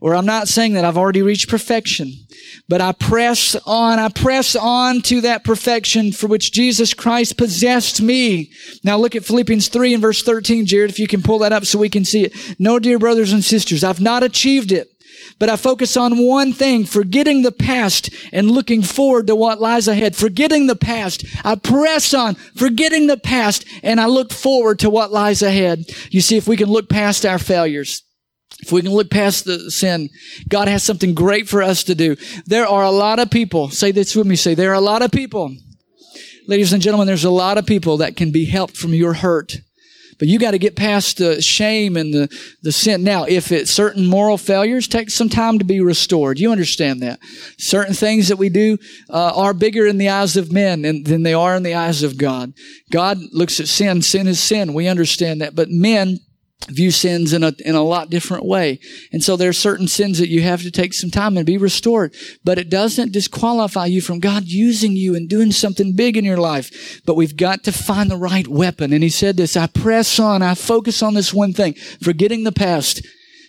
Or 0.00 0.14
I'm 0.14 0.26
not 0.26 0.46
saying 0.46 0.74
that 0.74 0.84
I've 0.84 0.96
already 0.96 1.22
reached 1.22 1.48
perfection, 1.48 2.12
but 2.68 2.80
I 2.80 2.92
press 2.92 3.56
on, 3.66 3.98
I 3.98 4.08
press 4.08 4.54
on 4.54 5.02
to 5.02 5.22
that 5.22 5.42
perfection 5.42 6.12
for 6.12 6.28
which 6.28 6.52
Jesus 6.52 6.94
Christ 6.94 7.36
possessed 7.36 8.00
me. 8.00 8.52
Now 8.84 8.96
look 8.96 9.16
at 9.16 9.24
Philippians 9.24 9.68
3 9.68 9.94
and 9.94 10.02
verse 10.02 10.22
13, 10.22 10.66
Jared, 10.66 10.90
if 10.90 11.00
you 11.00 11.08
can 11.08 11.22
pull 11.22 11.40
that 11.40 11.52
up 11.52 11.64
so 11.64 11.80
we 11.80 11.88
can 11.88 12.04
see 12.04 12.24
it. 12.24 12.56
No, 12.60 12.78
dear 12.78 13.00
brothers 13.00 13.32
and 13.32 13.42
sisters, 13.42 13.82
I've 13.82 14.00
not 14.00 14.22
achieved 14.22 14.70
it, 14.70 14.88
but 15.38 15.48
I 15.48 15.56
focus 15.56 15.96
on 15.96 16.24
one 16.24 16.52
thing, 16.52 16.84
forgetting 16.84 17.42
the 17.42 17.52
past 17.52 18.10
and 18.32 18.50
looking 18.50 18.82
forward 18.82 19.26
to 19.28 19.36
what 19.36 19.60
lies 19.60 19.88
ahead. 19.88 20.16
Forgetting 20.16 20.66
the 20.66 20.76
past. 20.76 21.24
I 21.44 21.54
press 21.54 22.12
on, 22.14 22.34
forgetting 22.34 23.06
the 23.06 23.16
past, 23.16 23.64
and 23.82 24.00
I 24.00 24.06
look 24.06 24.32
forward 24.32 24.78
to 24.80 24.90
what 24.90 25.12
lies 25.12 25.42
ahead. 25.42 25.84
You 26.10 26.20
see, 26.20 26.36
if 26.36 26.48
we 26.48 26.56
can 26.56 26.68
look 26.68 26.88
past 26.88 27.24
our 27.24 27.38
failures, 27.38 28.02
if 28.60 28.72
we 28.72 28.82
can 28.82 28.92
look 28.92 29.10
past 29.10 29.44
the 29.44 29.70
sin, 29.70 30.08
God 30.48 30.68
has 30.68 30.82
something 30.82 31.14
great 31.14 31.48
for 31.48 31.62
us 31.62 31.84
to 31.84 31.94
do. 31.94 32.16
There 32.46 32.66
are 32.66 32.82
a 32.82 32.90
lot 32.90 33.18
of 33.18 33.30
people, 33.30 33.70
say 33.70 33.92
this 33.92 34.16
with 34.16 34.26
me, 34.26 34.36
say, 34.36 34.54
there 34.54 34.70
are 34.70 34.74
a 34.74 34.80
lot 34.80 35.02
of 35.02 35.12
people. 35.12 35.54
Ladies 36.48 36.72
and 36.72 36.82
gentlemen, 36.82 37.06
there's 37.06 37.24
a 37.24 37.30
lot 37.30 37.58
of 37.58 37.66
people 37.66 37.98
that 37.98 38.16
can 38.16 38.32
be 38.32 38.46
helped 38.46 38.76
from 38.76 38.94
your 38.94 39.12
hurt. 39.12 39.58
But 40.18 40.28
you 40.28 40.38
got 40.38 40.50
to 40.50 40.58
get 40.58 40.76
past 40.76 41.18
the 41.18 41.40
shame 41.40 41.96
and 41.96 42.12
the, 42.12 42.28
the 42.62 42.72
sin. 42.72 43.04
Now, 43.04 43.24
if 43.24 43.52
it 43.52 43.68
certain 43.68 44.06
moral 44.06 44.36
failures 44.36 44.88
take 44.88 45.10
some 45.10 45.28
time 45.28 45.58
to 45.58 45.64
be 45.64 45.80
restored, 45.80 46.38
you 46.38 46.50
understand 46.50 47.02
that. 47.02 47.20
Certain 47.56 47.94
things 47.94 48.28
that 48.28 48.36
we 48.36 48.48
do 48.48 48.78
uh, 49.10 49.32
are 49.34 49.54
bigger 49.54 49.86
in 49.86 49.98
the 49.98 50.08
eyes 50.08 50.36
of 50.36 50.52
men 50.52 50.82
than 50.82 51.22
they 51.22 51.34
are 51.34 51.54
in 51.56 51.62
the 51.62 51.74
eyes 51.74 52.02
of 52.02 52.18
God. 52.18 52.52
God 52.90 53.18
looks 53.32 53.60
at 53.60 53.68
sin. 53.68 54.02
Sin 54.02 54.26
is 54.26 54.40
sin. 54.40 54.74
We 54.74 54.88
understand 54.88 55.40
that. 55.40 55.54
But 55.54 55.70
men 55.70 56.20
view 56.66 56.90
sins 56.90 57.32
in 57.32 57.42
a, 57.42 57.52
in 57.64 57.74
a 57.74 57.82
lot 57.82 58.10
different 58.10 58.44
way. 58.44 58.80
And 59.12 59.22
so 59.22 59.36
there 59.36 59.48
are 59.48 59.54
certain 59.54 59.88
sins 59.88 60.18
that 60.18 60.28
you 60.28 60.42
have 60.42 60.62
to 60.62 60.70
take 60.70 60.92
some 60.92 61.10
time 61.10 61.36
and 61.36 61.46
be 61.46 61.56
restored. 61.56 62.14
But 62.44 62.58
it 62.58 62.68
doesn't 62.68 63.12
disqualify 63.12 63.86
you 63.86 64.00
from 64.00 64.18
God 64.18 64.44
using 64.44 64.92
you 64.92 65.14
and 65.14 65.28
doing 65.28 65.52
something 65.52 65.94
big 65.94 66.16
in 66.16 66.24
your 66.24 66.36
life. 66.36 67.00
But 67.06 67.14
we've 67.14 67.36
got 67.36 67.64
to 67.64 67.72
find 67.72 68.10
the 68.10 68.16
right 68.16 68.46
weapon. 68.46 68.92
And 68.92 69.02
he 69.02 69.08
said 69.08 69.36
this, 69.36 69.56
I 69.56 69.66
press 69.66 70.18
on, 70.18 70.42
I 70.42 70.54
focus 70.54 71.02
on 71.02 71.14
this 71.14 71.32
one 71.32 71.52
thing, 71.52 71.74
forgetting 72.02 72.44
the 72.44 72.52
past 72.52 73.06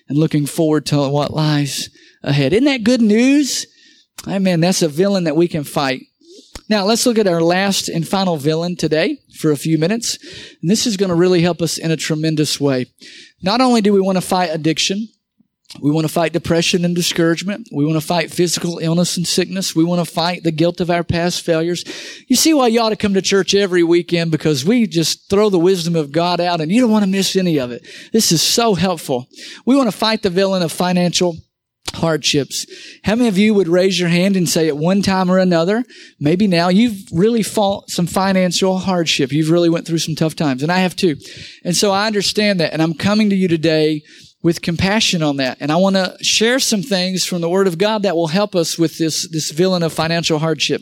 and 0.07 0.17
looking 0.17 0.45
forward 0.45 0.85
to 0.87 1.09
what 1.09 1.33
lies 1.33 1.89
ahead. 2.23 2.53
Isn't 2.53 2.65
that 2.65 2.83
good 2.83 3.01
news? 3.01 3.65
Amen. 4.27 4.59
That's 4.59 4.81
a 4.81 4.87
villain 4.87 5.23
that 5.25 5.35
we 5.35 5.47
can 5.47 5.63
fight. 5.63 6.01
Now 6.69 6.85
let's 6.85 7.05
look 7.07 7.17
at 7.17 7.27
our 7.27 7.41
last 7.41 7.89
and 7.89 8.07
final 8.07 8.37
villain 8.37 8.75
today 8.75 9.17
for 9.39 9.51
a 9.51 9.57
few 9.57 9.79
minutes. 9.79 10.17
And 10.61 10.69
this 10.69 10.85
is 10.85 10.97
going 10.97 11.09
to 11.09 11.15
really 11.15 11.41
help 11.41 11.61
us 11.61 11.79
in 11.79 11.89
a 11.89 11.97
tremendous 11.97 12.59
way. 12.59 12.85
Not 13.41 13.59
only 13.59 13.81
do 13.81 13.91
we 13.91 13.99
want 13.99 14.17
to 14.17 14.21
fight 14.21 14.51
addiction, 14.51 15.07
we 15.81 15.91
want 15.91 16.05
to 16.05 16.13
fight 16.13 16.33
depression 16.33 16.83
and 16.83 16.95
discouragement. 16.95 17.69
We 17.71 17.85
want 17.85 17.99
to 17.99 18.05
fight 18.05 18.31
physical 18.31 18.79
illness 18.79 19.17
and 19.17 19.27
sickness. 19.27 19.75
We 19.75 19.83
want 19.83 20.05
to 20.05 20.11
fight 20.11 20.43
the 20.43 20.51
guilt 20.51 20.81
of 20.81 20.89
our 20.89 21.03
past 21.03 21.41
failures. 21.41 21.83
You 22.27 22.35
see 22.35 22.55
why 22.55 22.67
you 22.67 22.81
ought 22.81 22.89
to 22.89 22.95
come 22.95 23.13
to 23.13 23.21
church 23.21 23.53
every 23.53 23.83
weekend 23.83 24.31
because 24.31 24.65
we 24.65 24.87
just 24.87 25.29
throw 25.29 25.49
the 25.49 25.59
wisdom 25.59 25.95
of 25.95 26.11
God 26.11 26.41
out 26.41 26.59
and 26.59 26.71
you 26.71 26.81
don't 26.81 26.91
want 26.91 27.05
to 27.05 27.09
miss 27.09 27.35
any 27.35 27.59
of 27.59 27.71
it. 27.71 27.85
This 28.11 28.31
is 28.31 28.41
so 28.41 28.73
helpful. 28.73 29.27
We 29.65 29.75
want 29.75 29.91
to 29.91 29.97
fight 29.97 30.23
the 30.23 30.31
villain 30.31 30.63
of 30.63 30.71
financial 30.71 31.35
hardships. 31.95 32.65
How 33.03 33.15
many 33.15 33.27
of 33.27 33.37
you 33.37 33.53
would 33.53 33.67
raise 33.67 33.99
your 33.99 34.09
hand 34.09 34.35
and 34.35 34.47
say 34.47 34.67
at 34.67 34.77
one 34.77 35.01
time 35.01 35.29
or 35.29 35.37
another, 35.37 35.83
maybe 36.19 36.47
now 36.47 36.69
you've 36.69 37.03
really 37.11 37.43
fought 37.43 37.89
some 37.89 38.07
financial 38.07 38.77
hardship. 38.77 39.31
You've 39.31 39.51
really 39.51 39.69
went 39.69 39.85
through 39.87 39.99
some 39.99 40.15
tough 40.15 40.35
times. 40.35 40.63
And 40.63 40.71
I 40.71 40.79
have 40.79 40.95
too. 40.95 41.15
And 41.63 41.75
so 41.75 41.91
I 41.91 42.07
understand 42.07 42.59
that. 42.59 42.73
And 42.73 42.81
I'm 42.81 42.93
coming 42.93 43.29
to 43.29 43.35
you 43.35 43.47
today 43.47 44.01
with 44.41 44.61
compassion 44.61 45.21
on 45.21 45.37
that. 45.37 45.57
And 45.59 45.71
I 45.71 45.75
want 45.75 45.97
to 45.97 46.15
share 46.21 46.59
some 46.59 46.81
things 46.81 47.25
from 47.25 47.41
the 47.41 47.49
Word 47.49 47.67
of 47.67 47.77
God 47.77 48.03
that 48.03 48.15
will 48.15 48.27
help 48.27 48.55
us 48.55 48.77
with 48.79 48.97
this, 48.97 49.27
this 49.29 49.51
villain 49.51 49.83
of 49.83 49.91
financial 49.91 50.39
hardship. 50.39 50.81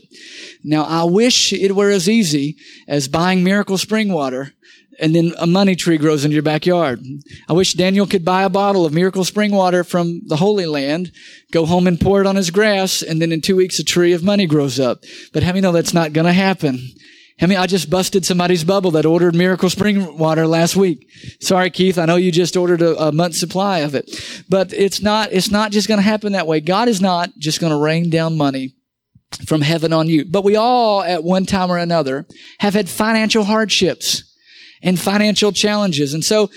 Now, 0.64 0.84
I 0.84 1.04
wish 1.06 1.52
it 1.54 1.76
were 1.76 1.90
as 1.90 2.08
easy 2.08 2.58
as 2.88 3.08
buying 3.08 3.44
miracle 3.44 3.78
spring 3.78 4.14
water 4.14 4.54
and 5.00 5.16
then 5.16 5.34
a 5.38 5.48
money 5.48 5.76
tree 5.76 5.98
grows 5.98 6.26
in 6.26 6.32
your 6.32 6.42
backyard. 6.42 7.02
I 7.48 7.54
wish 7.54 7.74
Daniel 7.74 8.08
could 8.08 8.26
buy 8.26 8.44
a 8.44 8.50
bottle 8.50 8.86
of 8.86 8.94
miracle 8.94 9.24
spring 9.24 9.52
water 9.52 9.84
from 9.84 10.22
the 10.26 10.38
Holy 10.38 10.66
Land, 10.66 11.12
go 11.52 11.66
home 11.66 11.88
and 11.88 12.00
pour 12.00 12.22
it 12.22 12.28
on 12.28 12.36
his 12.36 12.52
grass, 12.52 13.02
and 13.02 13.22
then 13.22 13.32
in 13.32 13.42
two 13.42 13.56
weeks 13.56 13.80
a 13.80 13.84
tree 13.84 14.14
of 14.14 14.24
money 14.24 14.46
grows 14.46 14.80
up. 14.80 15.04
But 15.34 15.44
how 15.44 15.50
many 15.50 15.62
know 15.62 15.72
that's 15.72 15.94
not 15.94 16.14
gonna 16.14 16.34
happen? 16.34 16.80
I 17.40 17.46
mean, 17.46 17.60
I 17.60 17.68
just 17.68 17.90
busted 17.90 18.26
somebody's 18.26 18.64
bubble 18.64 18.92
that 18.92 19.06
ordered 19.06 19.36
miracle 19.36 19.70
spring 19.70 20.18
water 20.18 20.48
last 20.48 20.76
week. 20.76 21.08
Sorry, 21.40 21.70
Keith. 21.70 22.00
I 22.00 22.06
know 22.06 22.16
you 22.16 22.32
just 22.32 22.58
ordered 22.58 22.82
a, 22.82 22.98
a 23.00 23.12
month's 23.12 23.40
supply 23.40 23.80
of 23.80 23.94
it, 23.94 24.10
but 24.50 24.74
it's 24.74 25.04
not, 25.04 25.32
it's 25.32 25.52
not 25.52 25.72
just 25.72 25.88
going 25.88 26.00
to 26.00 26.04
happen 26.04 26.32
that 26.32 26.48
way. 26.48 26.62
God 26.62 26.88
is 26.88 27.00
not 27.00 27.30
just 27.38 27.62
going 27.62 27.72
to 27.72 27.78
rain 27.78 28.10
down 28.10 28.38
money 28.38 28.74
from 29.46 29.62
heaven 29.62 29.94
on 29.94 30.08
you. 30.08 30.26
But 30.26 30.44
we 30.44 30.56
all, 30.56 31.04
at 31.04 31.24
one 31.24 31.46
time 31.46 31.70
or 31.70 31.78
another, 31.78 32.26
have 32.60 32.74
had 32.74 32.90
financial 32.90 33.44
hardships 33.44 34.24
and 34.82 35.00
financial 35.00 35.52
challenges. 35.52 36.14
And 36.14 36.24
so 36.24 36.50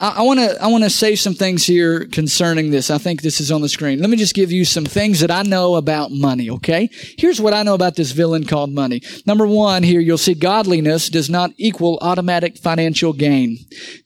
I 0.00 0.22
want 0.22 0.38
to 0.38 0.62
I 0.62 0.68
want 0.68 0.84
to 0.84 0.90
say 0.90 1.16
some 1.16 1.34
things 1.34 1.64
here 1.64 2.06
concerning 2.06 2.70
this. 2.70 2.88
I 2.88 2.98
think 2.98 3.20
this 3.20 3.40
is 3.40 3.50
on 3.50 3.62
the 3.62 3.68
screen. 3.68 3.98
Let 3.98 4.10
me 4.10 4.16
just 4.16 4.34
give 4.34 4.52
you 4.52 4.64
some 4.64 4.84
things 4.84 5.18
that 5.20 5.30
I 5.30 5.42
know 5.42 5.74
about 5.74 6.12
money, 6.12 6.50
okay? 6.50 6.88
Here's 7.18 7.40
what 7.40 7.52
I 7.52 7.64
know 7.64 7.74
about 7.74 7.96
this 7.96 8.12
villain 8.12 8.46
called 8.46 8.70
money. 8.70 9.02
Number 9.26 9.44
1 9.44 9.82
here 9.82 10.00
you'll 10.00 10.16
see 10.16 10.34
godliness 10.34 11.08
does 11.08 11.28
not 11.28 11.50
equal 11.56 11.98
automatic 12.00 12.58
financial 12.58 13.12
gain. 13.12 13.58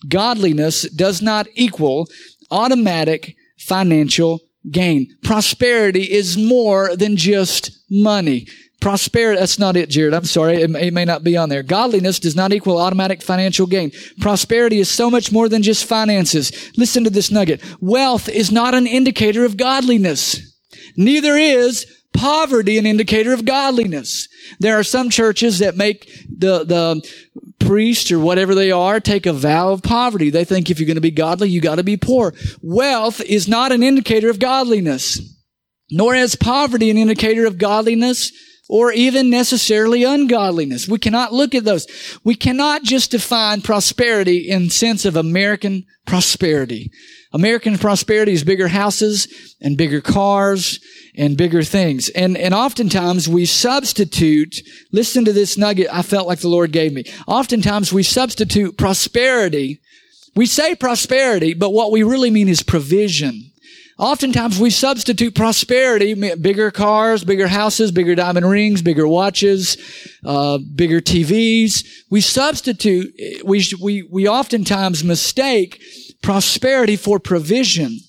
Godliness 0.09 0.89
does 0.89 1.21
not 1.21 1.47
equal 1.55 2.09
automatic 2.51 3.37
financial 3.59 4.41
gain. 4.71 5.15
Prosperity 5.23 6.11
is 6.11 6.39
more 6.39 6.97
than 6.97 7.17
just 7.17 7.71
money. 7.91 8.47
Prosperity, 8.83 9.39
that's 9.39 9.61
not 9.61 9.77
it, 9.77 9.89
Jared. 9.91 10.13
I'm 10.13 10.25
sorry. 10.25 10.57
It, 10.57 10.69
it 10.75 10.93
may 10.93 11.05
not 11.05 11.23
be 11.23 11.37
on 11.37 11.49
there. 11.49 11.63
Godliness 11.63 12.19
does 12.19 12.35
not 12.35 12.53
equal 12.53 12.79
automatic 12.79 13.23
financial 13.23 13.69
gain. 13.69 13.93
Prosperity 14.21 14.81
is 14.81 14.91
so 14.91 15.09
much 15.09 15.31
more 15.31 15.49
than 15.49 15.63
just 15.63 15.85
finances. 15.85 16.51
Listen 16.77 17.05
to 17.05 17.11
this 17.11 17.31
nugget. 17.31 17.63
Wealth 17.81 18.29
is 18.29 18.51
not 18.51 18.75
an 18.75 18.89
indicator 18.89 19.45
of 19.45 19.57
godliness. 19.57 20.59
Neither 20.97 21.37
is 21.37 21.87
poverty 22.13 22.77
an 22.77 22.85
indicator 22.85 23.33
of 23.33 23.45
godliness. 23.45 24.27
There 24.59 24.77
are 24.77 24.83
some 24.83 25.11
churches 25.11 25.61
that 25.61 25.77
make 25.77 26.07
the, 26.27 26.65
the 26.65 27.09
priest 27.61 28.11
or 28.11 28.19
whatever 28.19 28.57
they 28.57 28.73
are 28.73 28.99
take 28.99 29.27
a 29.27 29.33
vow 29.33 29.71
of 29.71 29.85
poverty. 29.85 30.29
They 30.29 30.45
think 30.45 30.71
if 30.71 30.81
you're 30.81 30.89
going 30.89 30.97
to 30.97 31.01
be 31.01 31.13
godly, 31.13 31.51
you 31.51 31.61
got 31.61 31.77
to 31.77 31.85
be 31.85 31.97
poor. 31.97 32.35
Wealth 32.63 33.21
is 33.21 33.47
not 33.47 33.71
an 33.71 33.85
indicator 33.85 34.29
of 34.29 34.41
godliness, 34.41 35.21
nor 35.89 36.17
is 36.17 36.35
poverty 36.35 36.91
an 36.91 36.99
indicator 36.99 37.47
of 37.47 37.59
godliness 37.59 38.33
or 38.69 38.93
even 38.93 39.29
necessarily 39.31 40.05
ungodliness. 40.05 40.89
We 40.89 40.99
cannot 40.99 41.33
look 41.33 41.55
at 41.55 41.65
those. 41.65 41.87
We 42.25 42.35
cannot 42.35 42.83
just 42.83 43.11
define 43.11 43.61
prosperity 43.61 44.49
in 44.49 44.71
sense 44.71 45.05
of 45.05 45.17
American 45.17 45.85
prosperity. 46.07 46.91
American 47.33 47.79
prosperity 47.79 48.33
is 48.33 48.45
bigger 48.45 48.69
houses 48.69 49.57
and 49.61 49.77
bigger 49.77 50.01
cars 50.01 50.79
and 51.17 51.37
bigger 51.37 51.63
things. 51.63 52.09
And, 52.11 52.37
and 52.37 52.55
oftentimes 52.55 53.29
we 53.29 53.47
substitute, 53.47 54.61
listen 54.93 55.25
to 55.25 55.33
this 55.33 55.59
nugget 55.59 55.89
I 55.93 56.03
felt 56.03 56.29
like 56.29 56.41
the 56.41 56.49
Lord 56.49 56.73
gave 56.73 56.93
me. 56.93 57.05
Oftentimes 57.27 57.93
we 57.93 58.03
substitute 58.03 58.79
prosperity. 58.79 59.81
We 60.35 60.47
say 60.47 60.75
prosperity, 60.75 61.53
but 61.55 61.71
what 61.71 61.91
we 61.91 62.03
really 62.03 62.31
mean 62.31 62.49
is 62.49 62.63
provision. 62.63 63.52
Oftentimes 64.03 64.59
we 64.59 64.71
substitute 64.71 65.37
prosperity, 65.37 66.15
bigger 66.35 66.73
cars, 66.73 67.23
bigger 67.23 67.47
houses, 67.47 67.93
bigger 67.93 68.17
diamond 68.17 68.51
rings, 68.51 68.83
bigger 68.83 69.07
watches, 69.07 69.77
uh, 70.27 70.59
bigger 70.75 71.01
TVs. 71.01 71.87
We 72.11 72.21
substitute, 72.21 73.15
we, 73.45 73.65
we, 73.81 74.03
we 74.11 74.27
oftentimes 74.27 75.05
mistake 75.05 75.81
prosperity 76.21 76.97
for 76.97 77.21
provision. 77.21 78.01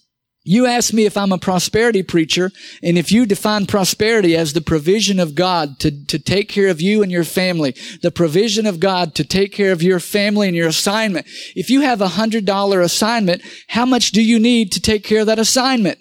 You 0.46 0.66
ask 0.66 0.94
me 0.94 1.06
if 1.06 1.16
I'm 1.16 1.32
a 1.32 1.38
prosperity 1.38 2.04
preacher, 2.04 2.52
and 2.82 2.98
if 2.98 3.14
you 3.14 3.26
define 3.26 3.66
prosperity 3.66 4.36
as 4.36 4.52
the 4.52 4.60
provision 4.60 5.18
of 5.18 5.36
God 5.36 5.80
to, 5.80 6.06
to 6.08 6.20
take 6.20 6.50
care 6.50 6.68
of 6.68 6.82
you 6.82 7.02
and 7.02 7.10
your 7.10 7.24
family, 7.24 7.76
the 8.02 8.12
provision 8.12 8.66
of 8.66 8.82
God 8.82 9.16
to 9.16 9.24
take 9.24 9.54
care 9.54 9.72
of 9.72 9.82
your 9.82 10.02
family 10.02 10.48
and 10.48 10.56
your 10.56 10.68
assignment. 10.68 11.28
If 11.56 11.70
you 11.70 11.82
have 11.82 12.02
a 12.02 12.10
hundred 12.10 12.44
dollar 12.44 12.82
assignment, 12.82 13.42
how 13.70 13.86
much 13.86 14.12
do 14.12 14.22
you 14.22 14.38
need 14.38 14.74
to 14.74 14.82
take 14.82 15.06
care 15.06 15.22
of 15.22 15.28
that 15.28 15.40
assignment? 15.40 16.00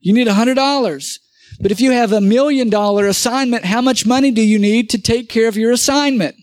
You 0.00 0.12
need 0.12 0.26
a 0.26 0.34
hundred 0.34 0.54
dollars. 0.54 1.20
But 1.60 1.70
if 1.70 1.80
you 1.80 1.92
have 1.92 2.12
a 2.12 2.20
million 2.20 2.70
dollar 2.70 3.06
assignment, 3.06 3.64
how 3.64 3.80
much 3.80 4.04
money 4.04 4.32
do 4.32 4.42
you 4.42 4.58
need 4.58 4.90
to 4.90 5.00
take 5.00 5.28
care 5.28 5.46
of 5.46 5.56
your 5.56 5.70
assignment? 5.70 6.34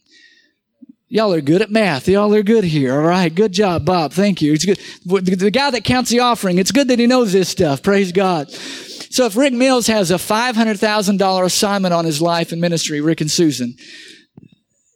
Y'all 1.08 1.34
are 1.34 1.42
good 1.42 1.62
at 1.62 1.70
math. 1.70 2.08
Y'all 2.08 2.34
are 2.34 2.42
good 2.42 2.64
here. 2.64 2.94
All 2.94 3.08
right. 3.08 3.34
Good 3.34 3.52
job, 3.52 3.86
Bob. 3.86 4.12
Thank 4.12 4.42
you. 4.42 4.54
It's 4.54 4.66
good. 4.66 4.80
The 5.06 5.52
guy 5.52 5.70
that 5.70 5.84
counts 5.84 6.10
the 6.10 6.22
offering, 6.22 6.58
it's 6.58 6.72
good 6.72 6.88
that 6.88 6.98
he 6.98 7.06
knows 7.06 7.32
this 7.32 7.48
stuff. 7.48 7.84
Praise 7.84 8.12
God. 8.12 8.50
So 8.52 9.26
if 9.26 9.36
Rick 9.36 9.54
Mills 9.54 9.88
has 9.88 10.10
a 10.10 10.16
$500,000 10.16 11.46
assignment 11.46 11.94
on 11.94 12.06
his 12.06 12.22
life 12.22 12.52
and 12.52 12.60
ministry, 12.60 13.02
Rick 13.02 13.22
and 13.22 13.30
Susan, 13.30 13.76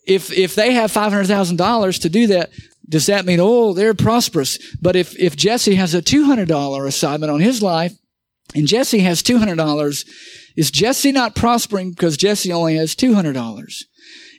if, 0.07 0.31
if 0.31 0.55
they 0.55 0.73
have 0.73 0.91
$500,000 0.91 2.01
to 2.01 2.09
do 2.09 2.27
that, 2.27 2.49
does 2.89 3.05
that 3.05 3.25
mean, 3.25 3.39
oh, 3.39 3.73
they're 3.73 3.93
prosperous? 3.93 4.57
But 4.81 4.95
if, 4.95 5.17
if 5.19 5.35
Jesse 5.35 5.75
has 5.75 5.93
a 5.93 6.01
$200 6.01 6.87
assignment 6.87 7.31
on 7.31 7.39
his 7.39 7.61
life 7.61 7.93
and 8.55 8.67
Jesse 8.67 8.99
has 8.99 9.21
$200, 9.21 10.05
is 10.57 10.71
Jesse 10.71 11.11
not 11.11 11.35
prospering 11.35 11.91
because 11.91 12.17
Jesse 12.17 12.51
only 12.51 12.77
has 12.77 12.95
$200? 12.95 13.83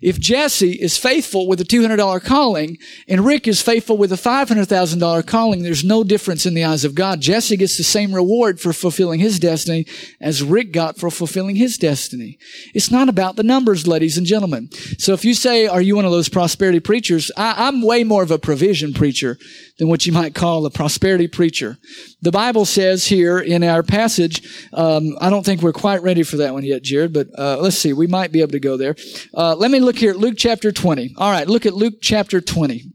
If 0.01 0.19
Jesse 0.19 0.73
is 0.73 0.97
faithful 0.97 1.47
with 1.47 1.61
a 1.61 1.65
$200 1.65 2.23
calling 2.25 2.79
and 3.07 3.25
Rick 3.25 3.47
is 3.47 3.61
faithful 3.61 3.97
with 3.97 4.13
a 4.13 4.17
$500,000 4.17 5.27
calling, 5.27 5.63
there's 5.63 5.85
no 5.85 6.05
difference 6.05 6.47
in 6.47 6.55
the 6.55 6.65
eyes 6.65 6.85
of 6.85 6.95
God. 6.95 7.21
Jesse 7.21 7.57
gets 7.57 7.77
the 7.77 7.85
same 7.85 8.15
reward 8.15 8.61
for 8.61 8.73
fulfilling 8.73 9.21
his 9.21 9.39
destiny 9.39 9.87
as 10.21 10.43
Rick 10.43 10.73
got 10.73 10.99
for 10.99 11.11
fulfilling 11.11 11.57
his 11.57 11.77
destiny. 11.77 12.39
It's 12.75 12.91
not 12.91 13.09
about 13.09 13.37
the 13.37 13.43
numbers, 13.43 13.87
ladies 13.87 14.17
and 14.17 14.27
gentlemen. 14.27 14.71
So 14.99 15.13
if 15.13 15.25
you 15.25 15.35
say, 15.35 15.67
are 15.67 15.83
you 15.83 15.97
one 15.97 16.05
of 16.05 16.13
those 16.13 16.29
prosperity 16.29 16.81
preachers? 16.81 17.31
I, 17.37 17.69
I'm 17.69 17.83
way 17.83 18.05
more 18.05 18.23
of 18.23 18.31
a 18.31 18.39
provision 18.39 18.95
preacher 18.95 19.39
than 19.79 19.89
what 19.89 20.07
you 20.07 20.13
might 20.13 20.35
call 20.35 20.65
a 20.67 20.71
prosperity 20.71 21.27
preacher. 21.27 21.79
The 22.23 22.31
Bible 22.31 22.65
says 22.65 23.07
here 23.07 23.39
in 23.39 23.65
our 23.65 23.83
passage, 23.83 24.69
um, 24.73 25.17
I 25.21 25.31
don't 25.31 25.45
think 25.45 25.63
we're 25.63 25.73
quite 25.73 26.03
ready 26.03 26.23
for 26.23 26.37
that 26.39 26.53
one 26.53 26.65
yet, 26.65 26.83
Jared, 26.83 27.13
but 27.13 27.29
uh, 27.39 27.59
let's 27.61 27.77
see. 27.77 27.93
We 27.93 28.07
might 28.07 28.31
be 28.31 28.41
able 28.41 28.53
to 28.53 28.61
go 28.61 28.77
there. 28.77 28.95
Uh, 29.35 29.55
let 29.57 29.71
me 29.71 29.81
look 29.91 29.99
here 29.99 30.13
at 30.13 30.19
Luke 30.19 30.37
chapter 30.37 30.71
20. 30.71 31.15
All 31.17 31.33
right, 31.33 31.49
look 31.49 31.67
at 31.67 31.75
Luke 31.75 31.95
chapter 32.01 32.41
20. 32.41 32.93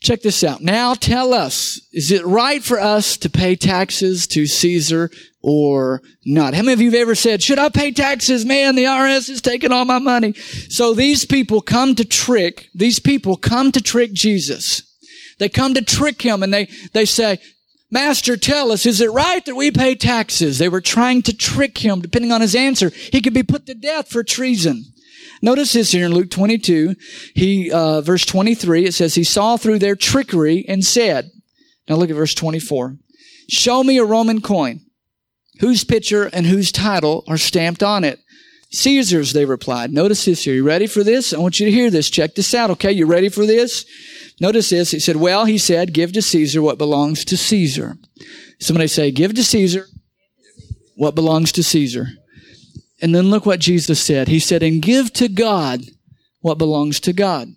Check 0.00 0.22
this 0.22 0.42
out. 0.42 0.62
Now 0.62 0.94
tell 0.94 1.34
us, 1.34 1.78
is 1.92 2.10
it 2.10 2.24
right 2.24 2.64
for 2.64 2.80
us 2.80 3.18
to 3.18 3.28
pay 3.28 3.54
taxes 3.54 4.26
to 4.28 4.46
Caesar 4.46 5.10
or 5.42 6.00
not? 6.24 6.54
How 6.54 6.62
many 6.62 6.72
of 6.72 6.80
you 6.80 6.90
have 6.92 7.00
ever 7.00 7.14
said, 7.14 7.42
should 7.42 7.58
I 7.58 7.68
pay 7.68 7.90
taxes? 7.90 8.46
Man, 8.46 8.76
the 8.76 8.84
IRS 8.84 9.28
is 9.28 9.42
taking 9.42 9.72
all 9.72 9.84
my 9.84 9.98
money. 9.98 10.32
So 10.70 10.94
these 10.94 11.26
people 11.26 11.60
come 11.60 11.94
to 11.96 12.04
trick, 12.06 12.68
these 12.74 12.98
people 12.98 13.36
come 13.36 13.70
to 13.72 13.82
trick 13.82 14.14
Jesus. 14.14 14.84
They 15.38 15.50
come 15.50 15.74
to 15.74 15.84
trick 15.84 16.22
him 16.22 16.42
and 16.42 16.54
they, 16.54 16.70
they 16.94 17.04
say, 17.04 17.40
Master, 17.90 18.36
tell 18.36 18.70
us, 18.70 18.84
is 18.84 19.00
it 19.00 19.10
right 19.10 19.44
that 19.46 19.54
we 19.54 19.70
pay 19.70 19.94
taxes? 19.94 20.58
They 20.58 20.68
were 20.68 20.82
trying 20.82 21.22
to 21.22 21.36
trick 21.36 21.78
him. 21.78 22.00
Depending 22.00 22.32
on 22.32 22.42
his 22.42 22.54
answer, 22.54 22.90
he 22.90 23.22
could 23.22 23.32
be 23.32 23.42
put 23.42 23.66
to 23.66 23.74
death 23.74 24.08
for 24.08 24.22
treason. 24.22 24.84
Notice 25.40 25.72
this 25.72 25.92
here 25.92 26.06
in 26.06 26.12
Luke 26.12 26.30
22. 26.30 26.94
He, 27.34 27.70
uh, 27.70 28.00
verse 28.02 28.26
23, 28.26 28.86
it 28.86 28.94
says, 28.94 29.14
he 29.14 29.24
saw 29.24 29.56
through 29.56 29.78
their 29.78 29.96
trickery 29.96 30.64
and 30.68 30.84
said, 30.84 31.30
now 31.88 31.96
look 31.96 32.10
at 32.10 32.16
verse 32.16 32.34
24. 32.34 32.96
Show 33.48 33.82
me 33.82 33.96
a 33.98 34.04
Roman 34.04 34.42
coin 34.42 34.80
whose 35.60 35.84
picture 35.84 36.24
and 36.24 36.46
whose 36.46 36.70
title 36.70 37.24
are 37.26 37.38
stamped 37.38 37.82
on 37.82 38.04
it. 38.04 38.20
Caesar's, 38.70 39.32
they 39.32 39.46
replied. 39.46 39.92
Notice 39.92 40.26
this 40.26 40.44
here. 40.44 40.54
You 40.54 40.64
ready 40.64 40.86
for 40.86 41.02
this? 41.02 41.32
I 41.32 41.38
want 41.38 41.58
you 41.58 41.66
to 41.66 41.72
hear 41.72 41.90
this. 41.90 42.10
Check 42.10 42.34
this 42.34 42.52
out. 42.52 42.70
Okay. 42.72 42.92
You 42.92 43.06
ready 43.06 43.30
for 43.30 43.46
this? 43.46 43.86
Notice 44.40 44.70
this. 44.70 44.92
He 44.92 45.00
said, 45.00 45.16
well, 45.16 45.44
he 45.44 45.58
said, 45.58 45.92
give 45.92 46.12
to 46.12 46.22
Caesar 46.22 46.62
what 46.62 46.78
belongs 46.78 47.24
to 47.26 47.36
Caesar. 47.36 47.96
Somebody 48.60 48.86
say, 48.86 49.10
give 49.10 49.34
to 49.34 49.42
Caesar 49.42 49.86
what 50.94 51.14
belongs 51.14 51.52
to 51.52 51.62
Caesar. 51.62 52.08
And 53.00 53.14
then 53.14 53.30
look 53.30 53.46
what 53.46 53.60
Jesus 53.60 54.00
said. 54.00 54.28
He 54.28 54.40
said, 54.40 54.62
and 54.62 54.82
give 54.82 55.12
to 55.14 55.28
God 55.28 55.82
what 56.40 56.58
belongs 56.58 57.00
to 57.00 57.12
God. 57.12 57.48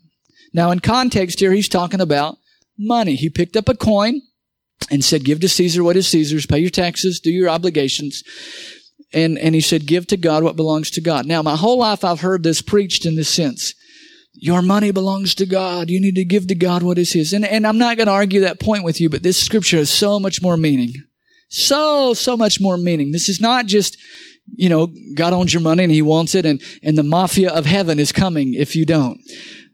Now 0.54 0.72
in 0.72 0.80
context 0.80 1.40
here, 1.40 1.52
he's 1.52 1.70
talking 1.70 2.02
about 2.02 2.38
money. 2.78 3.16
He 3.16 3.30
picked 3.30 3.56
up 3.56 3.70
a 3.70 3.76
coin 3.76 4.22
and 4.90 5.04
said, 5.04 5.24
give 5.24 5.40
to 5.42 5.50
Caesar 5.50 5.84
what 5.84 5.98
is 5.98 6.08
Caesar's, 6.08 6.46
pay 6.46 6.60
your 6.60 6.70
taxes, 6.70 7.20
do 7.20 7.32
your 7.32 7.50
obligations. 7.50 8.24
And, 9.14 9.38
and 9.38 9.54
he 9.54 9.62
said, 9.62 9.86
give 9.86 10.08
to 10.08 10.18
God 10.18 10.44
what 10.44 10.56
belongs 10.56 10.90
to 10.92 11.02
God. 11.02 11.26
Now 11.26 11.42
my 11.42 11.56
whole 11.56 11.80
life 11.80 12.04
I've 12.04 12.22
heard 12.22 12.44
this 12.44 12.62
preached 12.62 13.06
in 13.06 13.16
this 13.16 13.30
sense. 13.30 13.74
Your 14.34 14.62
money 14.62 14.92
belongs 14.92 15.36
to 15.36 15.46
God. 15.46 15.90
You 15.90 16.00
need 16.00 16.16
to 16.16 16.26
give 16.26 16.48
to 16.48 16.56
God 16.56 16.84
what 16.84 16.98
is 16.98 17.14
His. 17.14 17.34
And, 17.34 17.46
and 17.46 17.68
I'm 17.68 17.78
not 17.78 17.98
going 17.98 18.08
to 18.08 18.14
argue 18.14 18.42
that 18.42 18.60
point 18.60 18.84
with 18.84 19.02
you, 19.02 19.10
but 19.10 19.24
this 19.24 19.42
scripture 19.42 19.78
has 19.78 19.90
so 19.90 20.20
much 20.20 20.42
more 20.42 20.58
meaning. 20.58 20.94
So, 21.50 22.14
so 22.14 22.38
much 22.38 22.62
more 22.62 22.78
meaning. 22.78 23.12
This 23.12 23.28
is 23.28 23.42
not 23.42 23.66
just, 23.66 23.98
you 24.56 24.70
know, 24.70 24.88
God 25.16 25.34
owns 25.34 25.54
your 25.54 25.62
money 25.62 25.84
and 25.84 25.92
He 25.92 26.02
wants 26.02 26.34
it 26.34 26.46
and, 26.46 26.62
and 26.82 26.98
the 26.98 27.04
mafia 27.04 27.52
of 27.52 27.66
heaven 27.66 28.00
is 28.00 28.12
coming 28.12 28.54
if 28.54 28.76
you 28.76 28.86
don't. 28.86 29.20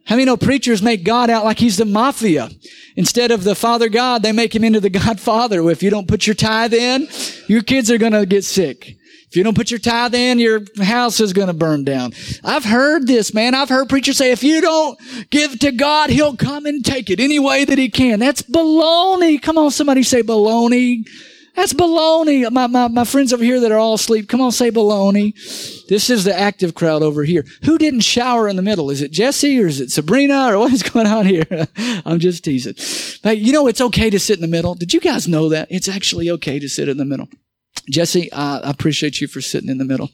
How 0.05 0.15
many 0.15 0.25
know 0.25 0.37
preachers 0.37 0.81
make 0.81 1.03
God 1.03 1.29
out 1.29 1.43
like 1.43 1.59
He's 1.59 1.77
the 1.77 1.85
mafia? 1.85 2.49
Instead 2.95 3.29
of 3.29 3.43
the 3.43 3.55
Father 3.55 3.89
God, 3.89 4.23
they 4.23 4.31
make 4.31 4.55
Him 4.55 4.63
into 4.63 4.79
the 4.79 4.89
Godfather. 5.05 5.69
If 5.69 5.83
you 5.83 5.89
don't 5.91 6.07
put 6.07 6.25
your 6.25 6.33
tithe 6.33 6.73
in, 6.73 7.07
your 7.47 7.61
kids 7.61 7.91
are 7.91 7.97
going 7.97 8.13
to 8.13 8.25
get 8.25 8.43
sick. 8.43 8.96
If 9.29 9.35
you 9.35 9.43
don't 9.43 9.55
put 9.55 9.69
your 9.69 9.79
tithe 9.79 10.15
in, 10.15 10.39
your 10.39 10.61
house 10.81 11.19
is 11.19 11.33
going 11.33 11.47
to 11.49 11.53
burn 11.53 11.83
down. 11.83 12.13
I've 12.45 12.63
heard 12.63 13.07
this, 13.07 13.33
man. 13.33 13.55
I've 13.55 13.67
heard 13.67 13.89
preachers 13.89 14.17
say, 14.17 14.31
if 14.31 14.41
you 14.41 14.61
don't 14.61 14.97
give 15.29 15.59
to 15.59 15.73
God, 15.73 16.09
He'll 16.09 16.37
come 16.37 16.65
and 16.65 16.83
take 16.83 17.09
it 17.09 17.19
any 17.19 17.37
way 17.37 17.65
that 17.65 17.77
He 17.77 17.89
can. 17.89 18.19
That's 18.19 18.41
baloney. 18.41 19.41
Come 19.41 19.57
on, 19.57 19.71
somebody 19.71 20.03
say 20.03 20.23
baloney. 20.23 21.05
That's 21.57 21.73
baloney. 21.73 22.49
My, 22.51 22.67
my, 22.67 22.87
my 22.87 23.03
friends 23.03 23.33
over 23.33 23.43
here 23.43 23.59
that 23.59 23.71
are 23.71 23.79
all 23.79 23.95
asleep, 23.95 24.29
come 24.29 24.41
on, 24.41 24.51
say 24.51 24.71
baloney. 24.71 25.33
This 25.87 26.09
is 26.09 26.23
the 26.23 26.37
active 26.37 26.75
crowd 26.75 27.01
over 27.01 27.23
here. 27.23 27.45
Who 27.65 27.77
didn't 27.77 28.01
shower 28.01 28.47
in 28.47 28.55
the 28.55 28.61
middle? 28.61 28.91
Is 28.91 29.01
it 29.01 29.11
Jesse 29.11 29.59
or 29.59 29.65
is 29.65 29.81
it 29.81 29.89
Sabrina 29.89 30.53
or 30.53 30.59
what 30.59 30.71
is 30.71 30.83
going 30.91 31.07
on 31.07 31.25
here? 31.25 31.67
I'm 32.05 32.19
just 32.19 32.45
teasing. 32.45 32.75
But 33.23 33.39
you 33.39 33.51
know, 33.51 33.67
it's 33.67 33.81
okay 33.81 34.09
to 34.09 34.19
sit 34.19 34.37
in 34.37 34.41
the 34.41 34.47
middle. 34.47 34.75
Did 34.75 34.93
you 34.93 34.99
guys 35.01 35.27
know 35.27 35.49
that? 35.49 35.67
It's 35.69 35.89
actually 35.89 36.29
okay 36.29 36.59
to 36.59 36.69
sit 36.69 36.87
in 36.87 36.97
the 36.97 37.05
middle. 37.05 37.27
Jesse, 37.89 38.31
I 38.33 38.59
appreciate 38.63 39.21
you 39.21 39.27
for 39.27 39.39
sitting 39.39 39.69
in 39.69 39.77
the 39.77 39.85
middle. 39.85 40.09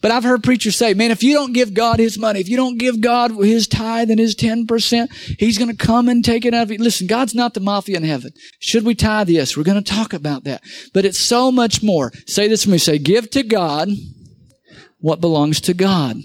But 0.00 0.10
I've 0.10 0.24
heard 0.24 0.42
preachers 0.42 0.76
say, 0.76 0.94
man, 0.94 1.10
if 1.10 1.22
you 1.22 1.34
don't 1.34 1.52
give 1.52 1.74
God 1.74 1.98
his 1.98 2.18
money, 2.18 2.40
if 2.40 2.48
you 2.48 2.56
don't 2.56 2.78
give 2.78 3.00
God 3.00 3.32
his 3.32 3.66
tithe 3.66 4.10
and 4.10 4.18
his 4.18 4.34
10%, 4.34 5.12
he's 5.38 5.58
going 5.58 5.70
to 5.70 5.76
come 5.76 6.08
and 6.08 6.24
take 6.24 6.44
it 6.44 6.54
out 6.54 6.64
of 6.64 6.70
you. 6.70 6.78
Listen, 6.78 7.06
God's 7.06 7.34
not 7.34 7.54
the 7.54 7.60
mafia 7.60 7.98
in 7.98 8.02
heaven. 8.02 8.32
Should 8.60 8.84
we 8.84 8.94
tithe? 8.94 9.28
Yes, 9.28 9.56
we're 9.56 9.62
going 9.62 9.82
to 9.82 9.92
talk 9.92 10.12
about 10.12 10.44
that. 10.44 10.62
But 10.94 11.04
it's 11.04 11.18
so 11.18 11.52
much 11.52 11.82
more. 11.82 12.12
Say 12.26 12.48
this 12.48 12.62
to 12.62 12.70
me. 12.70 12.78
Say, 12.78 12.98
give 12.98 13.30
to 13.30 13.42
God 13.42 13.88
what 14.98 15.20
belongs 15.20 15.60
to 15.62 15.74
God. 15.74 16.16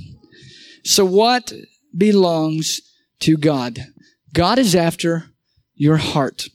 So 0.84 1.04
what 1.04 1.52
belongs 1.96 2.80
to 3.22 3.36
God? 3.36 3.80
God 4.34 4.58
is 4.58 4.76
after 4.76 5.26
your 5.76 5.98
heart. 5.98 6.48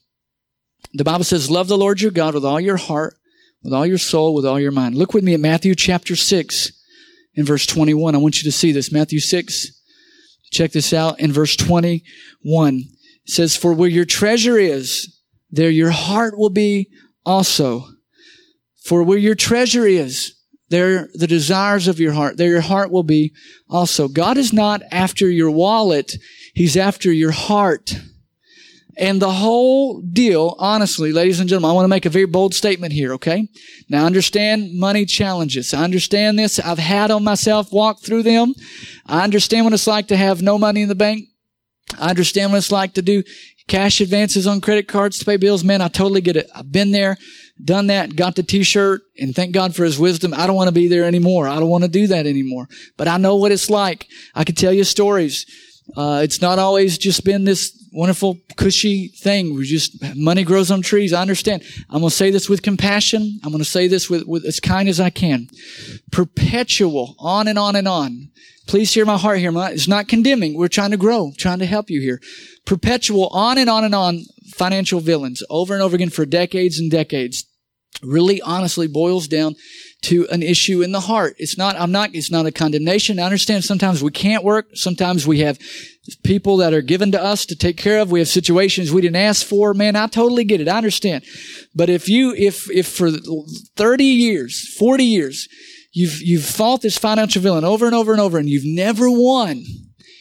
The 0.95 1.05
Bible 1.05 1.25
says, 1.25 1.51
love 1.51 1.69
the 1.69 1.79
Lord 1.79 2.01
your 2.01 2.11
God 2.11 2.35
with 2.35 2.45
all 2.45 2.61
your 2.61 2.77
heart, 2.77 3.15
with 3.63 3.73
all 3.73 3.87
your 3.87 3.99
soul, 3.99 4.35
with 4.35 4.47
all 4.47 4.61
your 4.61 4.73
mind. 4.73 4.97
Look 4.97 5.15
with 5.15 5.25
me 5.25 5.35
at 5.35 5.41
Matthew 5.41 5.75
chapter 5.75 6.17
6 6.17 6.73
in 7.35 7.45
verse 7.45 7.67
21. 7.67 8.15
I 8.15 8.19
want 8.19 8.39
you 8.39 8.45
to 8.45 8.57
see 8.57 8.73
this. 8.73 8.93
Matthew 8.93 9.21
6. 9.21 9.81
Check 10.51 10.73
this 10.73 10.93
out 10.93 11.19
in 11.21 11.33
verse 11.33 11.57
21. 11.57 12.03
It 12.45 12.85
says, 13.25 13.57
for 13.57 13.73
where 13.73 13.89
your 13.89 14.05
treasure 14.05 14.59
is, 14.59 15.19
there 15.51 15.71
your 15.71 15.91
heart 15.91 16.37
will 16.37 16.51
be 16.51 16.91
also. 17.25 17.87
For 18.85 19.03
where 19.03 19.19
your 19.19 19.35
treasure 19.35 19.87
is, 19.87 20.35
there 20.69 21.09
the 21.15 21.27
desires 21.27 21.87
of 21.87 22.01
your 22.01 22.13
heart, 22.13 22.37
there 22.37 22.49
your 22.49 22.63
heart 22.63 22.91
will 22.91 23.03
be 23.03 23.33
also. 23.69 24.09
God 24.09 24.39
is 24.39 24.53
not 24.53 24.83
after 24.91 25.31
your 25.31 25.51
wallet. 25.51 26.15
He's 26.55 26.77
after 26.77 27.13
your 27.13 27.31
heart. 27.31 27.95
And 28.97 29.23
the 29.23 29.31
whole 29.31 30.03
deal, 30.03 30.55
honestly, 30.59 31.13
ladies 31.13 31.41
and 31.41 31.49
gentlemen, 31.49 31.71
I 31.71 31.75
want 31.75 31.85
to 31.85 31.89
make 31.89 32.05
a 32.05 32.11
very 32.11 32.27
bold 32.27 32.55
statement 32.55 32.93
here, 32.93 33.15
okay? 33.15 33.49
Now 33.89 34.05
understand 34.05 34.79
money 34.79 35.07
challenges. 35.07 35.73
I 35.73 35.83
understand 35.83 36.39
this. 36.39 36.59
I've 36.59 36.79
had 36.79 37.11
on 37.11 37.25
myself, 37.25 37.73
walked 37.73 38.05
through 38.05 38.25
them. 38.25 38.55
I 39.07 39.25
understand 39.25 39.65
what 39.65 39.73
it's 39.73 39.87
like 39.87 40.09
to 40.09 40.17
have 40.17 40.43
no 40.43 40.59
money 40.59 40.83
in 40.83 40.89
the 40.89 40.95
bank. 40.95 41.25
I 41.99 42.11
understand 42.11 42.53
what 42.53 42.59
it's 42.59 42.73
like 42.73 42.95
to 42.95 43.03
do 43.03 43.23
cash 43.69 44.01
advances 44.01 44.47
on 44.47 44.61
credit 44.61 44.89
cards 44.89 45.19
to 45.19 45.25
pay 45.25 45.37
bills. 45.37 45.65
Man, 45.65 45.81
I 45.81 45.89
totally 45.89 46.21
get 46.21 46.37
it. 46.37 46.51
I've 46.55 46.71
been 46.71 46.91
there, 46.91 47.17
done 47.63 47.87
that, 47.87 48.17
got 48.17 48.37
the 48.37 48.43
t-shirt, 48.43 49.03
and 49.19 49.35
thank 49.35 49.53
God 49.53 49.75
for 49.75 49.85
his 49.85 49.99
wisdom. 49.99 50.35
I 50.35 50.47
don't 50.47 50.57
want 50.57 50.69
to 50.69 50.75
be 50.75 50.89
there 50.89 51.05
anymore. 51.05 51.49
I 51.49 51.59
don't 51.59 51.71
want 51.71 51.85
to 51.85 51.89
do 51.89 52.07
that 52.09 52.27
anymore. 52.27 52.67
But 52.97 53.09
I 53.09 53.17
know 53.17 53.37
what 53.37 53.53
it's 53.53 53.71
like. 53.71 54.07
I 54.35 54.45
can 54.45 54.55
tell 54.55 54.73
you 54.73 54.85
stories. 54.85 55.47
Uh, 55.97 56.21
it's 56.23 56.41
not 56.41 56.59
always 56.59 56.97
just 56.97 57.25
been 57.25 57.45
this 57.45 57.79
wonderful, 57.93 58.39
cushy 58.57 59.09
thing. 59.09 59.55
We 59.55 59.65
just, 59.65 60.03
money 60.17 60.45
grows 60.45 60.71
on 60.71 60.83
trees. 60.83 61.13
I 61.13 61.21
understand. 61.21 61.63
I'm 61.91 62.01
going 62.01 62.11
to 62.11 62.17
say 62.17 62.31
this 62.31 62.49
with 62.49 62.63
compassion. 62.63 63.41
I'm 63.45 63.51
going 63.51 63.63
to 63.63 63.69
say 63.69 63.89
this 63.89 64.09
with, 64.09 64.27
with 64.27 64.45
as 64.47 64.61
kind 64.61 64.89
as 64.89 65.01
I 65.01 65.11
can. 65.11 65.49
Perpetual, 66.11 67.15
on 67.19 67.49
and 67.49 67.59
on 67.59 67.77
and 67.77 67.87
on. 67.87 68.31
Please 68.67 68.95
hear 68.95 69.05
my 69.05 69.19
heart 69.19 69.39
here. 69.39 69.53
It's 69.55 69.89
not 69.89 70.09
condemning. 70.09 70.57
We're 70.57 70.69
trying 70.69 70.93
to 70.93 70.97
grow, 70.97 71.33
trying 71.37 71.59
to 71.59 71.67
help 71.67 71.91
you 71.91 72.01
here. 72.01 72.21
Perpetual, 72.65 73.29
on 73.29 73.59
and 73.59 73.69
on 73.69 73.85
and 73.85 73.95
on 73.95 74.21
financial 74.55 75.01
villains 75.01 75.43
over 75.51 75.75
and 75.75 75.83
over 75.83 75.97
again 75.97 76.11
for 76.11 76.25
decades 76.25 76.79
and 76.79 76.91
decades 76.91 77.45
really 78.03 78.41
honestly 78.43 78.87
boils 78.87 79.29
down 79.29 79.55
to 80.03 80.27
an 80.31 80.43
issue 80.43 80.83
in 80.83 80.93
the 80.93 81.01
heart. 81.01 81.37
It's 81.39 81.57
not, 81.57 81.77
I'm 81.77 81.93
not, 81.93 82.15
it's 82.15 82.31
not 82.31 82.47
a 82.47 82.53
condemnation. 82.53 83.19
I 83.19 83.25
understand 83.25 83.65
sometimes 83.65 84.03
we 84.03 84.11
can't 84.11 84.45
work. 84.45 84.67
Sometimes 84.75 85.27
we 85.27 85.41
have 85.41 85.59
people 86.25 86.57
that 86.59 86.75
are 86.75 86.83
given 86.83 87.13
to 87.13 87.23
us 87.23 87.47
to 87.47 87.57
take 87.57 87.77
care 87.77 88.01
of. 88.01 88.11
We 88.11 88.19
have 88.19 88.29
situations 88.29 88.93
we 88.93 89.01
didn't 89.01 89.17
ask 89.17 89.47
for. 89.47 89.75
Man, 89.75 89.95
I 89.95 90.09
totally 90.09 90.45
get 90.45 90.61
it. 90.61 90.69
I 90.69 90.77
understand. 90.77 91.25
But 91.75 91.89
if 91.89 92.09
you, 92.09 92.35
if, 92.35 92.69
if 92.71 92.89
for 92.89 93.11
30 93.77 94.05
years, 94.05 94.75
40 94.77 95.05
years, 95.05 95.49
you've, 95.93 96.21
you've 96.21 96.45
fought 96.45 96.83
this 96.83 96.99
financial 96.99 97.41
villain 97.41 97.65
over 97.65 97.87
and 97.87 97.95
over 97.95 98.13
and 98.13 98.21
over 98.21 98.39
and 98.39 98.49
you've 98.49 98.67
never 98.67 99.09
won, 99.09 99.65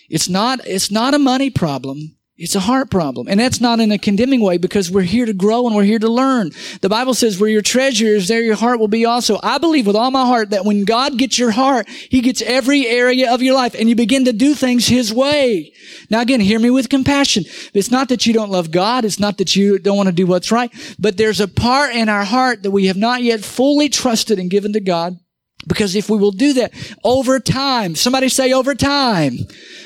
it's 0.09 0.29
not, 0.29 0.59
it's 0.67 0.91
not 0.91 1.15
a 1.15 1.19
money 1.19 1.49
problem. 1.49 2.17
It's 2.41 2.55
a 2.55 2.59
heart 2.59 2.89
problem. 2.89 3.27
And 3.27 3.39
that's 3.39 3.61
not 3.61 3.79
in 3.79 3.91
a 3.91 3.99
condemning 3.99 4.41
way 4.41 4.57
because 4.57 4.89
we're 4.89 5.03
here 5.03 5.27
to 5.27 5.33
grow 5.33 5.67
and 5.67 5.75
we're 5.75 5.83
here 5.83 5.99
to 5.99 6.09
learn. 6.09 6.49
The 6.81 6.89
Bible 6.89 7.13
says 7.13 7.39
where 7.39 7.51
your 7.51 7.61
treasure 7.61 8.07
is, 8.07 8.27
there 8.27 8.41
your 8.41 8.55
heart 8.55 8.79
will 8.79 8.87
be 8.87 9.05
also. 9.05 9.39
I 9.43 9.59
believe 9.59 9.85
with 9.85 9.95
all 9.95 10.09
my 10.09 10.25
heart 10.25 10.49
that 10.49 10.65
when 10.65 10.83
God 10.83 11.19
gets 11.19 11.37
your 11.37 11.51
heart, 11.51 11.87
He 11.87 12.19
gets 12.19 12.41
every 12.41 12.87
area 12.87 13.31
of 13.31 13.43
your 13.43 13.53
life 13.53 13.75
and 13.75 13.87
you 13.87 13.95
begin 13.95 14.25
to 14.25 14.33
do 14.33 14.55
things 14.55 14.87
His 14.87 15.13
way. 15.13 15.71
Now 16.09 16.21
again, 16.21 16.39
hear 16.39 16.57
me 16.59 16.71
with 16.71 16.89
compassion. 16.89 17.43
It's 17.75 17.91
not 17.91 18.09
that 18.09 18.25
you 18.25 18.33
don't 18.33 18.49
love 18.49 18.71
God. 18.71 19.05
It's 19.05 19.19
not 19.19 19.37
that 19.37 19.55
you 19.55 19.77
don't 19.77 19.97
want 19.97 20.09
to 20.09 20.13
do 20.13 20.25
what's 20.25 20.51
right, 20.51 20.73
but 20.97 21.17
there's 21.17 21.41
a 21.41 21.47
part 21.47 21.93
in 21.93 22.09
our 22.09 22.23
heart 22.23 22.63
that 22.63 22.71
we 22.71 22.87
have 22.87 22.97
not 22.97 23.21
yet 23.21 23.41
fully 23.41 23.87
trusted 23.87 24.39
and 24.39 24.49
given 24.49 24.73
to 24.73 24.79
God. 24.79 25.19
Because 25.67 25.95
if 25.95 26.09
we 26.09 26.17
will 26.17 26.31
do 26.31 26.53
that 26.53 26.73
over 27.03 27.39
time, 27.39 27.95
somebody 27.95 28.29
say 28.29 28.51
over 28.51 28.73
time, 28.73 29.37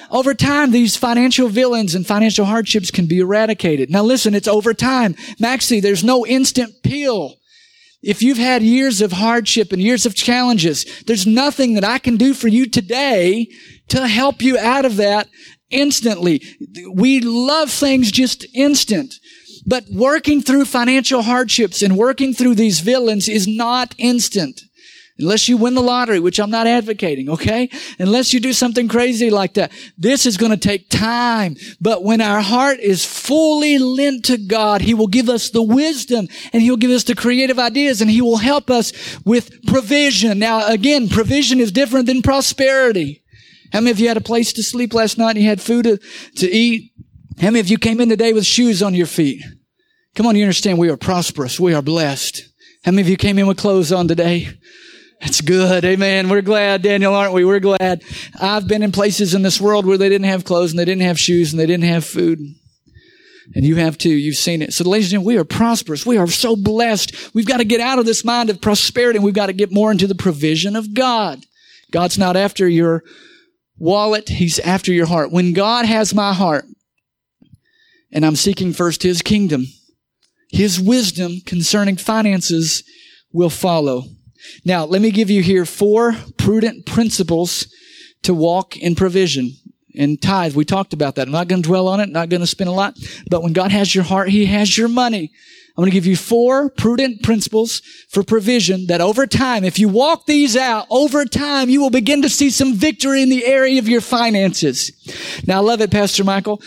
over 0.09 0.33
time, 0.33 0.71
these 0.71 0.95
financial 0.95 1.49
villains 1.49 1.95
and 1.95 2.05
financial 2.05 2.45
hardships 2.45 2.91
can 2.91 3.07
be 3.07 3.19
eradicated. 3.19 3.89
Now 3.89 4.03
listen, 4.03 4.35
it's 4.35 4.47
over 4.47 4.73
time. 4.73 5.15
Maxie, 5.39 5.79
there's 5.79 6.03
no 6.03 6.25
instant 6.25 6.73
pill. 6.83 7.35
If 8.01 8.21
you've 8.21 8.37
had 8.37 8.61
years 8.61 9.01
of 9.01 9.13
hardship 9.13 9.71
and 9.71 9.81
years 9.81 10.05
of 10.05 10.13
challenges, 10.15 10.85
there's 11.07 11.25
nothing 11.25 11.73
that 11.73 11.83
I 11.83 11.97
can 11.97 12.17
do 12.17 12.33
for 12.35 12.47
you 12.47 12.67
today 12.67 13.47
to 13.89 14.07
help 14.07 14.41
you 14.41 14.59
out 14.59 14.85
of 14.85 14.97
that 14.97 15.27
instantly. 15.71 16.41
We 16.93 17.19
love 17.19 17.71
things 17.71 18.11
just 18.11 18.45
instant. 18.53 19.15
But 19.65 19.85
working 19.91 20.41
through 20.41 20.65
financial 20.65 21.23
hardships 21.23 21.81
and 21.81 21.97
working 21.97 22.33
through 22.33 22.55
these 22.55 22.81
villains 22.81 23.27
is 23.27 23.47
not 23.47 23.95
instant. 23.97 24.61
Unless 25.17 25.47
you 25.47 25.55
win 25.55 25.75
the 25.75 25.81
lottery, 25.81 26.19
which 26.19 26.39
I'm 26.39 26.49
not 26.49 26.67
advocating, 26.67 27.29
okay? 27.29 27.69
Unless 27.99 28.33
you 28.33 28.41
do 28.41 28.51
something 28.51 28.89
crazy 28.89 29.29
like 29.29 29.53
that. 29.53 29.71
This 29.97 30.25
is 30.25 30.35
going 30.35 30.51
to 30.51 30.57
take 30.57 30.89
time. 30.89 31.55
But 31.79 32.03
when 32.03 32.19
our 32.19 32.41
heart 32.41 32.79
is 32.79 33.05
fully 33.05 33.77
lent 33.77 34.25
to 34.25 34.37
God, 34.37 34.81
He 34.81 34.93
will 34.93 35.07
give 35.07 35.29
us 35.29 35.49
the 35.49 35.63
wisdom 35.63 36.27
and 36.51 36.61
He'll 36.61 36.75
give 36.75 36.91
us 36.91 37.05
the 37.05 37.15
creative 37.15 37.59
ideas 37.59 38.01
and 38.01 38.11
He 38.11 38.21
will 38.21 38.37
help 38.37 38.69
us 38.69 38.91
with 39.23 39.65
provision. 39.67 40.37
Now, 40.37 40.67
again, 40.67 41.07
provision 41.07 41.61
is 41.61 41.71
different 41.71 42.07
than 42.07 42.21
prosperity. 42.21 43.23
How 43.71 43.79
many 43.79 43.91
of 43.91 43.99
you 44.01 44.09
had 44.09 44.17
a 44.17 44.21
place 44.21 44.51
to 44.53 44.63
sleep 44.63 44.93
last 44.93 45.17
night 45.17 45.37
and 45.37 45.43
you 45.43 45.49
had 45.49 45.61
food 45.61 45.83
to, 45.83 45.97
to 46.37 46.51
eat? 46.51 46.91
How 47.39 47.47
many 47.47 47.61
of 47.61 47.69
you 47.69 47.77
came 47.77 48.01
in 48.01 48.09
today 48.09 48.33
with 48.33 48.45
shoes 48.45 48.83
on 48.83 48.93
your 48.93 49.07
feet? 49.07 49.41
Come 50.13 50.25
on, 50.25 50.35
you 50.35 50.43
understand 50.43 50.77
we 50.77 50.89
are 50.89 50.97
prosperous. 50.97 51.57
We 51.57 51.73
are 51.73 51.81
blessed. 51.81 52.49
How 52.83 52.91
many 52.91 53.01
of 53.01 53.09
you 53.09 53.17
came 53.17 53.39
in 53.39 53.47
with 53.47 53.57
clothes 53.57 53.93
on 53.93 54.09
today? 54.09 54.49
That's 55.25 55.41
good. 55.41 55.83
Amen. 55.83 56.29
We're 56.29 56.43
glad, 56.43 56.83
Daniel, 56.83 57.15
aren't 57.15 57.33
we? 57.33 57.43
We're 57.43 57.59
glad. 57.59 58.03
I've 58.39 58.67
been 58.67 58.83
in 58.83 58.91
places 58.91 59.33
in 59.33 59.41
this 59.41 59.59
world 59.59 59.87
where 59.87 59.97
they 59.97 60.07
didn't 60.07 60.27
have 60.27 60.45
clothes 60.45 60.69
and 60.69 60.77
they 60.77 60.85
didn't 60.85 61.01
have 61.01 61.19
shoes 61.19 61.51
and 61.51 61.59
they 61.59 61.65
didn't 61.65 61.85
have 61.85 62.05
food. 62.05 62.37
And 63.55 63.65
you 63.65 63.75
have 63.77 63.97
too. 63.97 64.11
You've 64.11 64.37
seen 64.37 64.61
it. 64.61 64.71
So 64.71 64.87
ladies 64.87 65.07
and 65.07 65.11
gentlemen, 65.13 65.33
we 65.33 65.37
are 65.39 65.43
prosperous. 65.43 66.05
We 66.05 66.17
are 66.17 66.27
so 66.27 66.55
blessed. 66.55 67.33
We've 67.33 67.47
got 67.47 67.57
to 67.57 67.65
get 67.65 67.81
out 67.81 67.97
of 67.97 68.05
this 68.05 68.23
mind 68.23 68.51
of 68.51 68.61
prosperity 68.61 69.17
and 69.17 69.25
we've 69.25 69.33
got 69.33 69.47
to 69.47 69.53
get 69.53 69.71
more 69.71 69.91
into 69.91 70.05
the 70.05 70.13
provision 70.13 70.75
of 70.75 70.93
God. 70.93 71.43
God's 71.91 72.19
not 72.19 72.37
after 72.37 72.69
your 72.69 73.03
wallet. 73.79 74.29
He's 74.29 74.59
after 74.59 74.93
your 74.93 75.07
heart. 75.07 75.31
When 75.31 75.53
God 75.53 75.87
has 75.87 76.13
my 76.13 76.33
heart 76.33 76.65
and 78.11 78.23
I'm 78.23 78.35
seeking 78.35 78.73
first 78.73 79.01
His 79.01 79.23
kingdom, 79.23 79.65
His 80.51 80.79
wisdom 80.79 81.41
concerning 81.47 81.97
finances 81.97 82.83
will 83.33 83.49
follow. 83.49 84.03
Now, 84.63 84.85
let 84.85 85.01
me 85.01 85.11
give 85.11 85.29
you 85.29 85.41
here 85.41 85.65
four 85.65 86.15
prudent 86.37 86.85
principles 86.85 87.67
to 88.23 88.33
walk 88.33 88.77
in 88.77 88.95
provision. 88.95 89.53
And 89.97 90.21
tithe, 90.21 90.55
we 90.55 90.65
talked 90.65 90.93
about 90.93 91.15
that. 91.15 91.27
I'm 91.27 91.33
not 91.33 91.47
going 91.47 91.61
to 91.61 91.67
dwell 91.67 91.87
on 91.87 91.99
it, 91.99 92.09
not 92.09 92.29
going 92.29 92.41
to 92.41 92.47
spend 92.47 92.69
a 92.69 92.73
lot. 92.73 92.97
But 93.29 93.43
when 93.43 93.53
God 93.53 93.71
has 93.71 93.95
your 93.95 94.03
heart, 94.03 94.29
He 94.29 94.45
has 94.45 94.77
your 94.77 94.89
money. 94.89 95.31
I'm 95.77 95.81
going 95.81 95.91
to 95.91 95.95
give 95.95 96.05
you 96.05 96.15
four 96.15 96.69
prudent 96.69 97.21
principles 97.21 97.81
for 98.09 98.23
provision 98.23 98.87
that 98.87 99.01
over 99.01 99.27
time, 99.27 99.65
if 99.65 99.77
you 99.77 99.89
walk 99.89 100.25
these 100.25 100.55
out, 100.55 100.87
over 100.89 101.25
time, 101.25 101.69
you 101.69 101.81
will 101.81 101.89
begin 101.89 102.21
to 102.21 102.29
see 102.29 102.49
some 102.49 102.73
victory 102.73 103.21
in 103.21 103.29
the 103.29 103.45
area 103.45 103.77
of 103.77 103.89
your 103.89 103.99
finances. 103.99 104.91
Now, 105.45 105.57
I 105.57 105.63
love 105.63 105.81
it, 105.81 105.91
Pastor 105.91 106.23
Michael. 106.23 106.61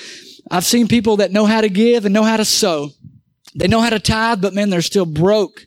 I've 0.51 0.67
seen 0.67 0.89
people 0.89 1.17
that 1.19 1.33
know 1.33 1.47
how 1.47 1.63
to 1.63 1.71
give 1.71 2.05
and 2.05 2.13
know 2.13 2.23
how 2.23 2.37
to 2.37 2.45
sow. 2.45 2.91
They 3.55 3.67
know 3.67 3.81
how 3.81 3.91
to 3.91 3.99
tithe, 3.99 4.43
but 4.43 4.55
man, 4.55 4.69
they're 4.69 4.83
still 4.83 5.07
broke 5.07 5.65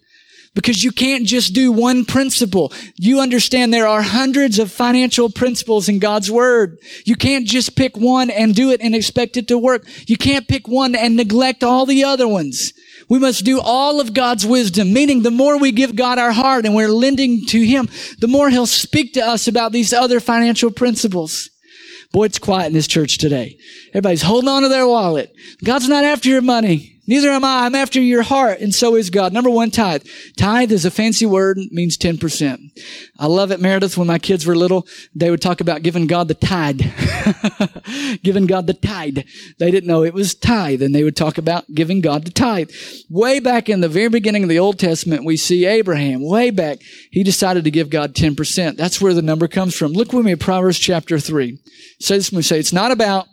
because 0.53 0.83
you 0.83 0.91
can't 0.91 1.25
just 1.25 1.53
do 1.53 1.71
one 1.71 2.03
principle. 2.05 2.73
You 2.95 3.19
understand 3.19 3.73
there 3.73 3.87
are 3.87 4.01
hundreds 4.01 4.59
of 4.59 4.71
financial 4.71 5.29
principles 5.29 5.87
in 5.87 5.99
God's 5.99 6.29
Word. 6.29 6.77
You 7.05 7.15
can't 7.15 7.47
just 7.47 7.75
pick 7.75 7.95
one 7.95 8.29
and 8.29 8.53
do 8.53 8.71
it 8.71 8.81
and 8.81 8.93
expect 8.93 9.37
it 9.37 9.47
to 9.47 9.57
work. 9.57 9.85
You 10.07 10.17
can't 10.17 10.47
pick 10.47 10.67
one 10.67 10.93
and 10.95 11.15
neglect 11.15 11.63
all 11.63 11.85
the 11.85 12.03
other 12.03 12.27
ones. 12.27 12.73
We 13.07 13.19
must 13.19 13.45
do 13.45 13.59
all 13.59 13.99
of 13.99 14.13
God's 14.13 14.45
wisdom, 14.45 14.93
meaning 14.93 15.21
the 15.21 15.31
more 15.31 15.57
we 15.57 15.71
give 15.71 15.95
God 15.95 16.17
our 16.17 16.31
heart 16.31 16.65
and 16.65 16.75
we're 16.75 16.89
lending 16.89 17.45
to 17.47 17.61
Him, 17.61 17.89
the 18.19 18.27
more 18.27 18.49
He'll 18.49 18.65
speak 18.65 19.13
to 19.13 19.21
us 19.21 19.47
about 19.47 19.71
these 19.71 19.93
other 19.93 20.19
financial 20.19 20.71
principles. 20.71 21.49
Boy, 22.11 22.25
it's 22.25 22.39
quiet 22.39 22.67
in 22.67 22.73
this 22.73 22.87
church 22.87 23.17
today. 23.17 23.57
Everybody's 23.89 24.21
holding 24.21 24.49
on 24.49 24.63
to 24.63 24.69
their 24.69 24.87
wallet. 24.87 25.33
God's 25.63 25.87
not 25.87 26.03
after 26.03 26.27
your 26.27 26.41
money. 26.41 26.90
Neither 27.07 27.29
am 27.29 27.43
I. 27.43 27.65
I'm 27.65 27.73
after 27.73 27.99
your 27.99 28.21
heart, 28.21 28.59
and 28.59 28.73
so 28.73 28.95
is 28.95 29.09
God. 29.09 29.33
Number 29.33 29.49
one, 29.49 29.71
tithe. 29.71 30.05
Tithe 30.37 30.71
is 30.71 30.85
a 30.85 30.91
fancy 30.91 31.25
word, 31.25 31.57
means 31.71 31.97
10%. 31.97 32.59
I 33.17 33.25
love 33.25 33.51
it, 33.51 33.59
Meredith. 33.59 33.97
When 33.97 34.07
my 34.07 34.19
kids 34.19 34.45
were 34.45 34.55
little, 34.55 34.85
they 35.15 35.31
would 35.31 35.41
talk 35.41 35.61
about 35.61 35.81
giving 35.81 36.05
God 36.05 36.27
the 36.27 36.35
tithe. 36.35 36.81
giving 38.23 38.45
God 38.45 38.67
the 38.67 38.75
tithe. 38.75 39.19
They 39.57 39.71
didn't 39.71 39.87
know 39.87 40.03
it 40.03 40.13
was 40.13 40.35
tithe, 40.35 40.83
and 40.83 40.93
they 40.93 41.03
would 41.03 41.15
talk 41.15 41.39
about 41.39 41.65
giving 41.73 42.01
God 42.01 42.23
the 42.23 42.31
tithe. 42.31 42.69
Way 43.09 43.39
back 43.39 43.67
in 43.67 43.81
the 43.81 43.89
very 43.89 44.09
beginning 44.09 44.43
of 44.43 44.49
the 44.49 44.59
Old 44.59 44.77
Testament, 44.77 45.25
we 45.25 45.37
see 45.37 45.65
Abraham, 45.65 46.21
way 46.23 46.51
back, 46.51 46.79
he 47.09 47.23
decided 47.23 47.63
to 47.63 47.71
give 47.71 47.89
God 47.89 48.13
10%. 48.13 48.77
That's 48.77 49.01
where 49.01 49.15
the 49.15 49.23
number 49.23 49.47
comes 49.47 49.75
from. 49.75 49.93
Look 49.93 50.13
with 50.13 50.25
me 50.25 50.33
at 50.33 50.39
Proverbs 50.39 50.77
chapter 50.77 51.19
3. 51.19 51.57
Say 51.99 52.17
this 52.17 52.31
when 52.31 52.37
we 52.37 52.43
say, 52.43 52.59
it's 52.59 52.73
not 52.73 52.91
about 52.91 53.25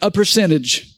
a 0.00 0.10
percentage. 0.10 0.93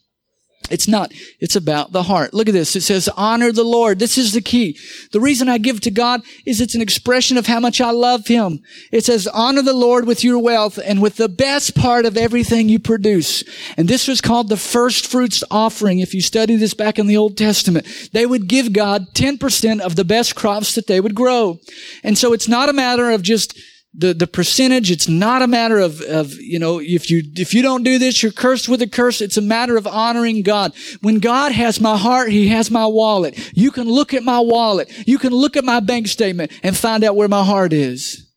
It's 0.70 0.88
not. 0.88 1.12
It's 1.40 1.56
about 1.56 1.92
the 1.92 2.04
heart. 2.04 2.34
Look 2.34 2.48
at 2.48 2.52
this. 2.52 2.74
It 2.76 2.82
says, 2.82 3.08
honor 3.16 3.52
the 3.52 3.64
Lord. 3.64 3.98
This 3.98 4.18
is 4.18 4.32
the 4.32 4.40
key. 4.40 4.78
The 5.12 5.20
reason 5.20 5.48
I 5.48 5.58
give 5.58 5.80
to 5.82 5.90
God 5.90 6.22
is 6.44 6.60
it's 6.60 6.74
an 6.74 6.80
expression 6.80 7.36
of 7.36 7.46
how 7.46 7.60
much 7.60 7.80
I 7.80 7.90
love 7.90 8.26
Him. 8.26 8.62
It 8.92 9.04
says, 9.04 9.26
honor 9.26 9.62
the 9.62 9.72
Lord 9.72 10.06
with 10.06 10.24
your 10.24 10.38
wealth 10.38 10.78
and 10.82 11.00
with 11.00 11.16
the 11.16 11.28
best 11.28 11.74
part 11.74 12.06
of 12.06 12.16
everything 12.16 12.68
you 12.68 12.78
produce. 12.78 13.44
And 13.76 13.88
this 13.88 14.08
was 14.08 14.20
called 14.20 14.48
the 14.48 14.56
first 14.56 15.06
fruits 15.06 15.42
offering. 15.50 16.00
If 16.00 16.14
you 16.14 16.20
study 16.20 16.56
this 16.56 16.74
back 16.74 16.98
in 16.98 17.06
the 17.06 17.16
Old 17.16 17.36
Testament, 17.36 17.86
they 18.12 18.26
would 18.26 18.48
give 18.48 18.72
God 18.72 19.14
10% 19.14 19.80
of 19.80 19.96
the 19.96 20.04
best 20.04 20.34
crops 20.34 20.74
that 20.74 20.86
they 20.86 21.00
would 21.00 21.14
grow. 21.14 21.60
And 22.02 22.18
so 22.18 22.32
it's 22.32 22.48
not 22.48 22.68
a 22.68 22.72
matter 22.72 23.10
of 23.10 23.22
just 23.22 23.58
the, 23.98 24.12
the 24.12 24.26
percentage, 24.26 24.90
it's 24.90 25.08
not 25.08 25.40
a 25.40 25.46
matter 25.46 25.78
of, 25.78 26.02
of, 26.02 26.32
you 26.34 26.58
know, 26.58 26.80
if 26.80 27.10
you, 27.10 27.22
if 27.34 27.54
you 27.54 27.62
don't 27.62 27.82
do 27.82 27.98
this, 27.98 28.22
you're 28.22 28.30
cursed 28.32 28.68
with 28.68 28.82
a 28.82 28.86
curse. 28.86 29.22
It's 29.22 29.38
a 29.38 29.42
matter 29.42 29.76
of 29.76 29.86
honoring 29.86 30.42
God. 30.42 30.74
When 31.00 31.18
God 31.18 31.52
has 31.52 31.80
my 31.80 31.96
heart, 31.96 32.30
He 32.30 32.48
has 32.48 32.70
my 32.70 32.86
wallet. 32.86 33.38
You 33.54 33.70
can 33.70 33.88
look 33.88 34.12
at 34.12 34.22
my 34.22 34.40
wallet. 34.40 34.92
You 35.08 35.18
can 35.18 35.32
look 35.32 35.56
at 35.56 35.64
my 35.64 35.80
bank 35.80 36.08
statement 36.08 36.52
and 36.62 36.76
find 36.76 37.04
out 37.04 37.16
where 37.16 37.28
my 37.28 37.42
heart 37.42 37.72
is. 37.72 38.30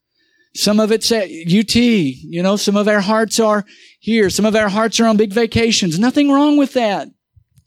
Some 0.56 0.80
of 0.80 0.92
it's 0.92 1.12
at 1.12 1.30
UT. 1.30 1.76
You 1.76 2.42
know, 2.42 2.56
some 2.56 2.78
of 2.78 2.88
our 2.88 3.02
hearts 3.02 3.40
are 3.40 3.66
here. 4.00 4.30
Some 4.30 4.46
of 4.46 4.56
our 4.56 4.70
hearts 4.70 5.00
are 5.00 5.08
on 5.08 5.18
big 5.18 5.34
vacations. 5.34 6.00
Nothing 6.00 6.32
wrong 6.32 6.58
with 6.58 6.74
that. 6.74 7.10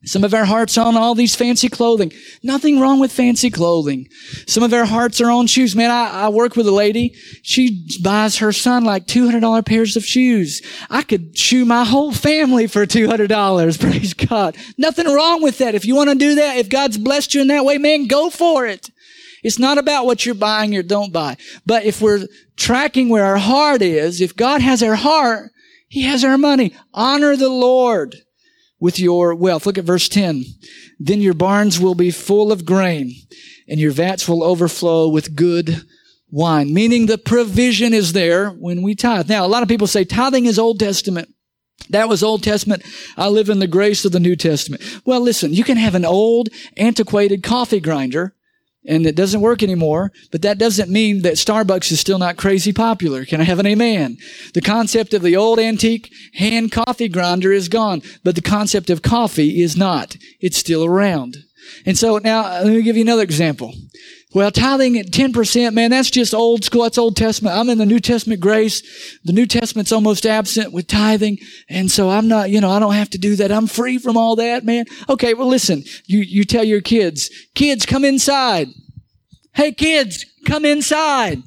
Some 0.04 0.24
of 0.24 0.34
our 0.34 0.44
hearts 0.44 0.76
on 0.76 0.96
all 0.96 1.14
these 1.14 1.36
fancy 1.36 1.68
clothing. 1.68 2.12
Nothing 2.42 2.80
wrong 2.80 2.98
with 2.98 3.12
fancy 3.12 3.50
clothing. 3.50 4.08
Some 4.48 4.64
of 4.64 4.72
our 4.72 4.84
hearts 4.84 5.20
are 5.20 5.30
on 5.30 5.46
shoes. 5.46 5.76
Man, 5.76 5.92
I, 5.92 6.24
I 6.24 6.28
work 6.28 6.56
with 6.56 6.66
a 6.66 6.72
lady. 6.72 7.14
She 7.42 7.86
buys 8.02 8.38
her 8.38 8.50
son 8.50 8.84
like 8.84 9.06
$200 9.06 9.64
pairs 9.64 9.96
of 9.96 10.04
shoes. 10.04 10.60
I 10.90 11.02
could 11.02 11.38
shoe 11.38 11.64
my 11.64 11.84
whole 11.84 12.12
family 12.12 12.66
for 12.66 12.84
$200. 12.84 13.80
Praise 13.80 14.14
God. 14.14 14.56
Nothing 14.76 15.06
wrong 15.06 15.40
with 15.40 15.58
that. 15.58 15.76
If 15.76 15.84
you 15.84 15.94
want 15.94 16.10
to 16.10 16.16
do 16.16 16.34
that, 16.34 16.56
if 16.56 16.68
God's 16.68 16.98
blessed 16.98 17.34
you 17.34 17.42
in 17.42 17.48
that 17.48 17.64
way, 17.64 17.78
man, 17.78 18.08
go 18.08 18.28
for 18.28 18.66
it. 18.66 18.90
It's 19.44 19.58
not 19.58 19.78
about 19.78 20.06
what 20.06 20.26
you're 20.26 20.34
buying 20.34 20.76
or 20.76 20.82
don't 20.82 21.12
buy. 21.12 21.36
But 21.64 21.84
if 21.84 22.00
we're 22.00 22.26
tracking 22.56 23.08
where 23.08 23.24
our 23.24 23.38
heart 23.38 23.82
is, 23.82 24.20
if 24.20 24.34
God 24.34 24.60
has 24.62 24.82
our 24.82 24.96
heart, 24.96 25.50
He 25.88 26.02
has 26.02 26.24
our 26.24 26.38
money. 26.38 26.74
Honor 26.92 27.36
the 27.36 27.48
Lord 27.48 28.16
with 28.82 28.98
your 28.98 29.32
wealth. 29.32 29.64
Look 29.64 29.78
at 29.78 29.84
verse 29.84 30.08
10. 30.08 30.44
Then 30.98 31.20
your 31.20 31.34
barns 31.34 31.78
will 31.78 31.94
be 31.94 32.10
full 32.10 32.50
of 32.50 32.66
grain 32.66 33.14
and 33.68 33.78
your 33.78 33.92
vats 33.92 34.28
will 34.28 34.42
overflow 34.42 35.08
with 35.08 35.36
good 35.36 35.82
wine. 36.32 36.74
Meaning 36.74 37.06
the 37.06 37.16
provision 37.16 37.94
is 37.94 38.12
there 38.12 38.50
when 38.50 38.82
we 38.82 38.96
tithe. 38.96 39.28
Now, 39.28 39.46
a 39.46 39.48
lot 39.48 39.62
of 39.62 39.68
people 39.68 39.86
say 39.86 40.04
tithing 40.04 40.46
is 40.46 40.58
Old 40.58 40.80
Testament. 40.80 41.32
That 41.90 42.08
was 42.08 42.24
Old 42.24 42.42
Testament. 42.42 42.82
I 43.16 43.28
live 43.28 43.48
in 43.48 43.60
the 43.60 43.68
grace 43.68 44.04
of 44.04 44.10
the 44.10 44.18
New 44.18 44.34
Testament. 44.34 44.82
Well, 45.04 45.20
listen, 45.20 45.52
you 45.54 45.62
can 45.62 45.76
have 45.76 45.94
an 45.94 46.04
old, 46.04 46.48
antiquated 46.76 47.44
coffee 47.44 47.80
grinder 47.80 48.34
and 48.84 49.06
it 49.06 49.14
doesn't 49.14 49.40
work 49.40 49.62
anymore, 49.62 50.12
but 50.30 50.42
that 50.42 50.58
doesn't 50.58 50.90
mean 50.90 51.22
that 51.22 51.34
Starbucks 51.34 51.92
is 51.92 52.00
still 52.00 52.18
not 52.18 52.36
crazy 52.36 52.72
popular. 52.72 53.24
Can 53.24 53.40
I 53.40 53.44
have 53.44 53.58
an 53.58 53.66
amen? 53.66 54.18
The 54.54 54.60
concept 54.60 55.14
of 55.14 55.22
the 55.22 55.36
old 55.36 55.58
antique 55.58 56.12
hand 56.34 56.72
coffee 56.72 57.08
grinder 57.08 57.52
is 57.52 57.68
gone, 57.68 58.02
but 58.24 58.34
the 58.34 58.42
concept 58.42 58.90
of 58.90 59.02
coffee 59.02 59.62
is 59.62 59.76
not. 59.76 60.16
It's 60.40 60.58
still 60.58 60.84
around. 60.84 61.36
And 61.86 61.96
so 61.96 62.18
now 62.18 62.42
let 62.42 62.66
me 62.66 62.82
give 62.82 62.96
you 62.96 63.02
another 63.02 63.22
example. 63.22 63.72
Well, 64.34 64.50
tithing 64.50 64.98
at 64.98 65.10
10%, 65.10 65.74
man, 65.74 65.90
that's 65.90 66.10
just 66.10 66.32
old 66.32 66.64
school. 66.64 66.84
That's 66.84 66.96
Old 66.96 67.16
Testament. 67.16 67.54
I'm 67.54 67.68
in 67.68 67.78
the 67.78 67.86
New 67.86 68.00
Testament 68.00 68.40
grace. 68.40 68.82
The 69.24 69.32
New 69.32 69.46
Testament's 69.46 69.92
almost 69.92 70.24
absent 70.24 70.72
with 70.72 70.86
tithing. 70.86 71.38
And 71.68 71.90
so 71.90 72.08
I'm 72.08 72.28
not, 72.28 72.48
you 72.48 72.60
know, 72.60 72.70
I 72.70 72.78
don't 72.78 72.94
have 72.94 73.10
to 73.10 73.18
do 73.18 73.36
that. 73.36 73.52
I'm 73.52 73.66
free 73.66 73.98
from 73.98 74.16
all 74.16 74.36
that, 74.36 74.64
man. 74.64 74.86
Okay. 75.08 75.34
Well, 75.34 75.48
listen, 75.48 75.84
you, 76.06 76.20
you 76.20 76.44
tell 76.44 76.64
your 76.64 76.80
kids, 76.80 77.30
kids, 77.54 77.84
come 77.84 78.04
inside. 78.04 78.68
Hey, 79.54 79.72
kids, 79.72 80.24
come 80.46 80.64
inside. 80.64 81.42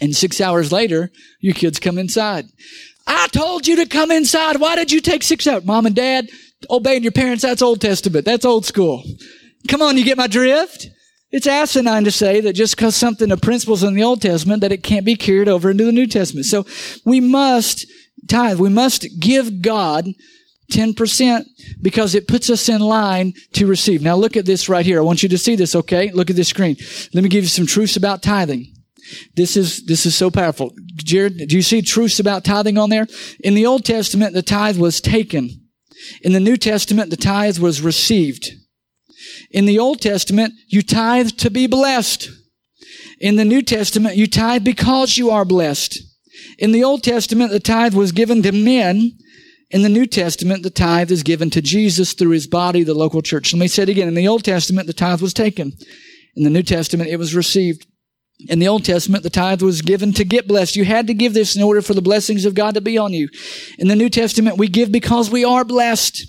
And 0.00 0.14
six 0.14 0.40
hours 0.40 0.70
later, 0.70 1.10
your 1.40 1.54
kids 1.54 1.80
come 1.80 1.98
inside. 1.98 2.46
I 3.06 3.26
told 3.28 3.66
you 3.66 3.76
to 3.76 3.86
come 3.86 4.12
inside. 4.12 4.60
Why 4.60 4.76
did 4.76 4.92
you 4.92 5.00
take 5.00 5.24
six 5.24 5.46
hours? 5.48 5.64
Mom 5.64 5.86
and 5.86 5.96
dad, 5.96 6.28
obeying 6.70 7.02
your 7.02 7.12
parents, 7.12 7.42
that's 7.42 7.62
Old 7.62 7.80
Testament. 7.80 8.24
That's 8.24 8.44
old 8.44 8.64
school. 8.64 9.02
Come 9.68 9.82
on, 9.82 9.96
you 9.96 10.04
get 10.04 10.16
my 10.16 10.28
drift? 10.28 10.86
It's 11.32 11.46
asinine 11.46 12.04
to 12.04 12.10
say 12.10 12.42
that 12.42 12.52
just 12.52 12.76
because 12.76 12.94
something 12.94 13.30
of 13.30 13.40
principles 13.40 13.82
in 13.82 13.94
the 13.94 14.02
Old 14.02 14.20
Testament 14.20 14.60
that 14.60 14.70
it 14.70 14.82
can't 14.82 15.06
be 15.06 15.16
carried 15.16 15.48
over 15.48 15.70
into 15.70 15.84
the 15.84 15.92
New 15.92 16.06
Testament. 16.06 16.44
So 16.46 16.66
we 17.06 17.20
must 17.20 17.86
tithe. 18.28 18.60
We 18.60 18.68
must 18.68 19.06
give 19.18 19.62
God 19.62 20.08
10% 20.70 21.44
because 21.80 22.14
it 22.14 22.28
puts 22.28 22.50
us 22.50 22.68
in 22.68 22.80
line 22.80 23.32
to 23.54 23.66
receive. 23.66 24.02
Now 24.02 24.16
look 24.16 24.36
at 24.36 24.44
this 24.44 24.68
right 24.68 24.84
here. 24.84 24.98
I 24.98 25.02
want 25.02 25.22
you 25.22 25.28
to 25.30 25.38
see 25.38 25.56
this, 25.56 25.74
okay? 25.74 26.10
Look 26.12 26.28
at 26.28 26.36
this 26.36 26.48
screen. 26.48 26.76
Let 27.14 27.24
me 27.24 27.30
give 27.30 27.44
you 27.44 27.48
some 27.48 27.66
truths 27.66 27.96
about 27.96 28.22
tithing. 28.22 28.66
This 29.34 29.56
is, 29.56 29.84
this 29.86 30.06
is 30.06 30.14
so 30.14 30.30
powerful. 30.30 30.72
Jared, 30.96 31.48
do 31.48 31.56
you 31.56 31.62
see 31.62 31.82
truths 31.82 32.20
about 32.20 32.44
tithing 32.44 32.78
on 32.78 32.90
there? 32.90 33.06
In 33.40 33.54
the 33.54 33.66
Old 33.66 33.84
Testament, 33.84 34.34
the 34.34 34.42
tithe 34.42 34.78
was 34.78 35.00
taken. 35.00 35.50
In 36.22 36.32
the 36.32 36.40
New 36.40 36.56
Testament, 36.56 37.10
the 37.10 37.16
tithe 37.16 37.58
was 37.58 37.80
received. 37.80 38.50
In 39.50 39.66
the 39.66 39.78
Old 39.78 40.00
Testament, 40.00 40.54
you 40.68 40.82
tithe 40.82 41.30
to 41.38 41.50
be 41.50 41.66
blessed. 41.66 42.30
In 43.20 43.36
the 43.36 43.44
New 43.44 43.62
Testament, 43.62 44.16
you 44.16 44.26
tithe 44.26 44.64
because 44.64 45.16
you 45.16 45.30
are 45.30 45.44
blessed. 45.44 45.98
In 46.58 46.72
the 46.72 46.82
Old 46.82 47.02
Testament, 47.02 47.50
the 47.50 47.60
tithe 47.60 47.94
was 47.94 48.12
given 48.12 48.42
to 48.42 48.52
men. 48.52 49.12
In 49.70 49.82
the 49.82 49.88
New 49.88 50.06
Testament, 50.06 50.62
the 50.62 50.70
tithe 50.70 51.10
is 51.10 51.22
given 51.22 51.48
to 51.50 51.62
Jesus 51.62 52.12
through 52.12 52.30
his 52.30 52.46
body, 52.46 52.82
the 52.82 52.94
local 52.94 53.22
church. 53.22 53.52
Let 53.52 53.60
me 53.60 53.68
say 53.68 53.84
it 53.84 53.88
again. 53.88 54.08
In 54.08 54.14
the 54.14 54.28
Old 54.28 54.44
Testament, 54.44 54.86
the 54.86 54.92
tithe 54.92 55.22
was 55.22 55.32
taken. 55.32 55.72
In 56.36 56.44
the 56.44 56.50
New 56.50 56.62
Testament, 56.62 57.10
it 57.10 57.16
was 57.16 57.34
received. 57.34 57.86
In 58.48 58.58
the 58.58 58.68
Old 58.68 58.84
Testament, 58.84 59.22
the 59.22 59.30
tithe 59.30 59.62
was 59.62 59.82
given 59.82 60.12
to 60.14 60.24
get 60.24 60.48
blessed. 60.48 60.76
You 60.76 60.84
had 60.84 61.06
to 61.06 61.14
give 61.14 61.32
this 61.32 61.54
in 61.54 61.62
order 61.62 61.80
for 61.80 61.94
the 61.94 62.02
blessings 62.02 62.44
of 62.44 62.54
God 62.54 62.74
to 62.74 62.80
be 62.80 62.98
on 62.98 63.12
you. 63.12 63.28
In 63.78 63.88
the 63.88 63.96
New 63.96 64.10
Testament, 64.10 64.58
we 64.58 64.68
give 64.68 64.90
because 64.90 65.30
we 65.30 65.44
are 65.44 65.64
blessed. 65.64 66.26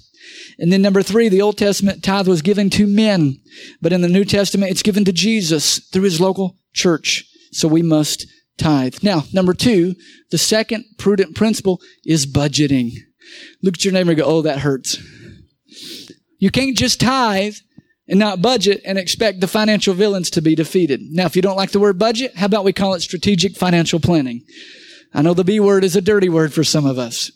And 0.59 0.71
then 0.71 0.81
number 0.81 1.01
three, 1.01 1.29
the 1.29 1.41
Old 1.41 1.57
Testament 1.57 2.03
tithe 2.03 2.27
was 2.27 2.41
given 2.41 2.69
to 2.71 2.87
men, 2.87 3.39
but 3.81 3.93
in 3.93 4.01
the 4.01 4.07
New 4.07 4.25
Testament, 4.25 4.71
it's 4.71 4.83
given 4.83 5.05
to 5.05 5.13
Jesus 5.13 5.79
through 5.79 6.03
his 6.03 6.21
local 6.21 6.57
church. 6.73 7.25
So 7.51 7.67
we 7.67 7.81
must 7.81 8.25
tithe. 8.57 8.97
Now, 9.01 9.23
number 9.33 9.53
two, 9.53 9.95
the 10.31 10.37
second 10.37 10.85
prudent 10.97 11.35
principle 11.35 11.81
is 12.05 12.25
budgeting. 12.25 12.91
Look 13.61 13.75
at 13.75 13.85
your 13.85 13.93
neighbor 13.93 14.11
and 14.11 14.19
go, 14.19 14.25
oh, 14.25 14.41
that 14.41 14.59
hurts. 14.59 14.97
You 16.39 16.51
can't 16.51 16.77
just 16.77 16.99
tithe 16.99 17.55
and 18.07 18.19
not 18.19 18.41
budget 18.41 18.81
and 18.85 18.97
expect 18.97 19.39
the 19.39 19.47
financial 19.47 19.93
villains 19.93 20.29
to 20.31 20.41
be 20.41 20.55
defeated. 20.55 21.01
Now, 21.01 21.25
if 21.25 21.35
you 21.35 21.41
don't 21.41 21.55
like 21.55 21.71
the 21.71 21.79
word 21.79 21.97
budget, 21.97 22.35
how 22.35 22.47
about 22.47 22.65
we 22.65 22.73
call 22.73 22.93
it 22.95 23.01
strategic 23.01 23.55
financial 23.55 23.99
planning? 23.99 24.41
I 25.13 25.21
know 25.21 25.33
the 25.33 25.43
B 25.43 25.59
word 25.59 25.83
is 25.83 25.95
a 25.95 26.01
dirty 26.01 26.29
word 26.29 26.53
for 26.53 26.63
some 26.63 26.85
of 26.85 26.97
us, 26.97 27.31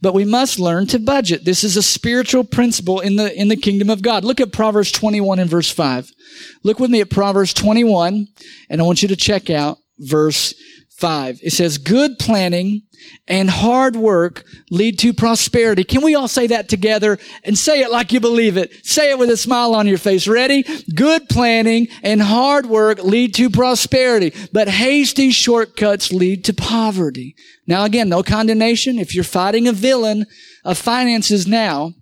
but 0.00 0.14
we 0.14 0.24
must 0.24 0.58
learn 0.58 0.86
to 0.88 0.98
budget. 0.98 1.44
This 1.44 1.62
is 1.62 1.76
a 1.76 1.82
spiritual 1.82 2.42
principle 2.42 3.00
in 3.00 3.16
the, 3.16 3.34
in 3.38 3.48
the 3.48 3.56
kingdom 3.56 3.90
of 3.90 4.02
God. 4.02 4.24
Look 4.24 4.40
at 4.40 4.52
Proverbs 4.52 4.90
21 4.92 5.38
and 5.38 5.50
verse 5.50 5.70
5. 5.70 6.10
Look 6.62 6.80
with 6.80 6.90
me 6.90 7.00
at 7.00 7.10
Proverbs 7.10 7.52
21 7.52 8.28
and 8.70 8.80
I 8.80 8.84
want 8.84 9.02
you 9.02 9.08
to 9.08 9.16
check 9.16 9.50
out 9.50 9.78
verse 9.98 10.54
5. 10.98 11.38
It 11.44 11.52
says, 11.52 11.78
good 11.78 12.18
planning 12.18 12.82
and 13.28 13.48
hard 13.48 13.94
work 13.94 14.44
lead 14.68 14.98
to 14.98 15.12
prosperity. 15.12 15.84
Can 15.84 16.02
we 16.02 16.16
all 16.16 16.26
say 16.26 16.48
that 16.48 16.68
together 16.68 17.18
and 17.44 17.56
say 17.56 17.82
it 17.82 17.92
like 17.92 18.12
you 18.12 18.18
believe 18.18 18.56
it? 18.56 18.84
Say 18.84 19.12
it 19.12 19.18
with 19.18 19.30
a 19.30 19.36
smile 19.36 19.76
on 19.76 19.86
your 19.86 19.98
face. 19.98 20.26
Ready? 20.26 20.64
Good 20.92 21.28
planning 21.28 21.86
and 22.02 22.20
hard 22.20 22.66
work 22.66 23.02
lead 23.04 23.32
to 23.36 23.48
prosperity, 23.48 24.34
but 24.52 24.68
hasty 24.68 25.30
shortcuts 25.30 26.12
lead 26.12 26.44
to 26.46 26.52
poverty. 26.52 27.36
Now 27.68 27.84
again, 27.84 28.08
no 28.08 28.24
condemnation. 28.24 28.98
If 28.98 29.14
you're 29.14 29.22
fighting 29.22 29.68
a 29.68 29.72
villain 29.72 30.26
of 30.64 30.78
finances 30.78 31.46
now, 31.46 31.92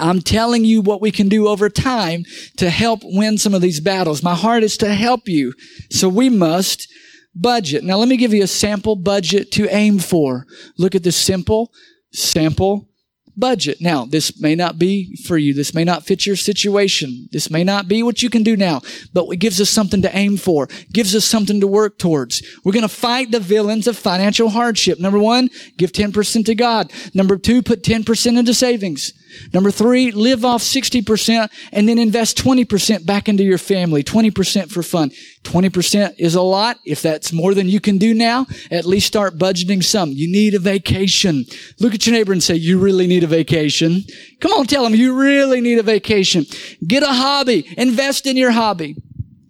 I'm 0.00 0.20
telling 0.20 0.64
you 0.64 0.82
what 0.82 1.00
we 1.00 1.12
can 1.12 1.28
do 1.28 1.46
over 1.46 1.68
time 1.68 2.24
to 2.56 2.68
help 2.68 3.00
win 3.04 3.38
some 3.38 3.54
of 3.54 3.60
these 3.60 3.78
battles. 3.78 4.24
My 4.24 4.34
heart 4.34 4.64
is 4.64 4.76
to 4.78 4.92
help 4.92 5.28
you. 5.28 5.52
So 5.90 6.08
we 6.08 6.28
must 6.30 6.88
budget. 7.34 7.84
Now 7.84 7.96
let 7.96 8.08
me 8.08 8.16
give 8.16 8.32
you 8.32 8.42
a 8.42 8.48
sample 8.48 8.96
budget 8.96 9.50
to 9.52 9.68
aim 9.68 9.98
for. 9.98 10.46
Look 10.78 10.94
at 10.94 11.02
this 11.02 11.16
simple 11.16 11.72
sample 12.12 12.88
budget. 13.36 13.80
Now, 13.80 14.04
this 14.04 14.40
may 14.40 14.54
not 14.54 14.78
be 14.78 15.16
for 15.26 15.36
you. 15.36 15.54
This 15.54 15.74
may 15.74 15.84
not 15.84 16.04
fit 16.04 16.26
your 16.26 16.36
situation. 16.36 17.28
This 17.32 17.50
may 17.50 17.64
not 17.64 17.88
be 17.88 18.02
what 18.02 18.22
you 18.22 18.30
can 18.30 18.42
do 18.42 18.56
now, 18.56 18.80
but 19.12 19.26
it 19.28 19.36
gives 19.36 19.60
us 19.60 19.70
something 19.70 20.02
to 20.02 20.16
aim 20.16 20.36
for, 20.36 20.68
gives 20.92 21.14
us 21.14 21.24
something 21.24 21.60
to 21.60 21.66
work 21.66 21.98
towards. 21.98 22.42
We're 22.64 22.72
going 22.72 22.82
to 22.82 22.88
fight 22.88 23.30
the 23.30 23.40
villains 23.40 23.86
of 23.86 23.96
financial 23.96 24.50
hardship. 24.50 25.00
Number 25.00 25.18
one, 25.18 25.50
give 25.76 25.92
10% 25.92 26.44
to 26.46 26.54
God. 26.54 26.92
Number 27.12 27.36
two, 27.36 27.62
put 27.62 27.82
10% 27.82 28.38
into 28.38 28.54
savings. 28.54 29.12
Number 29.52 29.70
three, 29.70 30.10
live 30.10 30.44
off 30.44 30.62
60% 30.62 31.48
and 31.72 31.88
then 31.88 31.98
invest 31.98 32.38
20% 32.38 33.06
back 33.06 33.28
into 33.28 33.42
your 33.42 33.58
family, 33.58 34.02
20% 34.02 34.70
for 34.70 34.82
fun. 34.82 35.10
20% 35.44 36.14
is 36.18 36.34
a 36.34 36.42
lot. 36.42 36.78
If 36.84 37.02
that's 37.02 37.32
more 37.32 37.54
than 37.54 37.68
you 37.68 37.80
can 37.80 37.98
do 37.98 38.14
now, 38.14 38.46
at 38.70 38.84
least 38.84 39.06
start 39.06 39.38
budgeting 39.38 39.84
some. 39.84 40.10
You 40.10 40.30
need 40.30 40.54
a 40.54 40.58
vacation. 40.58 41.44
Look 41.80 41.94
at 41.94 42.06
your 42.06 42.14
neighbor 42.14 42.32
and 42.32 42.42
say, 42.42 42.54
you 42.54 42.78
really 42.78 43.06
need 43.06 43.24
a 43.24 43.28
vacation. 43.28 44.02
Come 44.40 44.52
on, 44.52 44.66
tell 44.66 44.84
them 44.84 44.94
you 44.94 45.18
really 45.18 45.60
need 45.60 45.78
a 45.78 45.82
vacation. 45.82 46.46
Get 46.86 47.02
a 47.02 47.12
hobby. 47.12 47.66
Invest 47.76 48.26
in 48.26 48.36
your 48.36 48.50
hobby. 48.50 48.96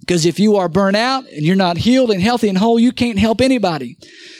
Because 0.06 0.26
if 0.26 0.38
you 0.38 0.56
are 0.56 0.68
burnt 0.68 0.96
out 0.96 1.24
and 1.28 1.46
you're 1.46 1.56
not 1.56 1.78
healed 1.78 2.10
and 2.10 2.20
healthy 2.20 2.50
and 2.50 2.58
whole, 2.58 2.78
you 2.78 2.92
can't 2.92 3.18
help 3.18 3.40
anybody. 3.40 3.96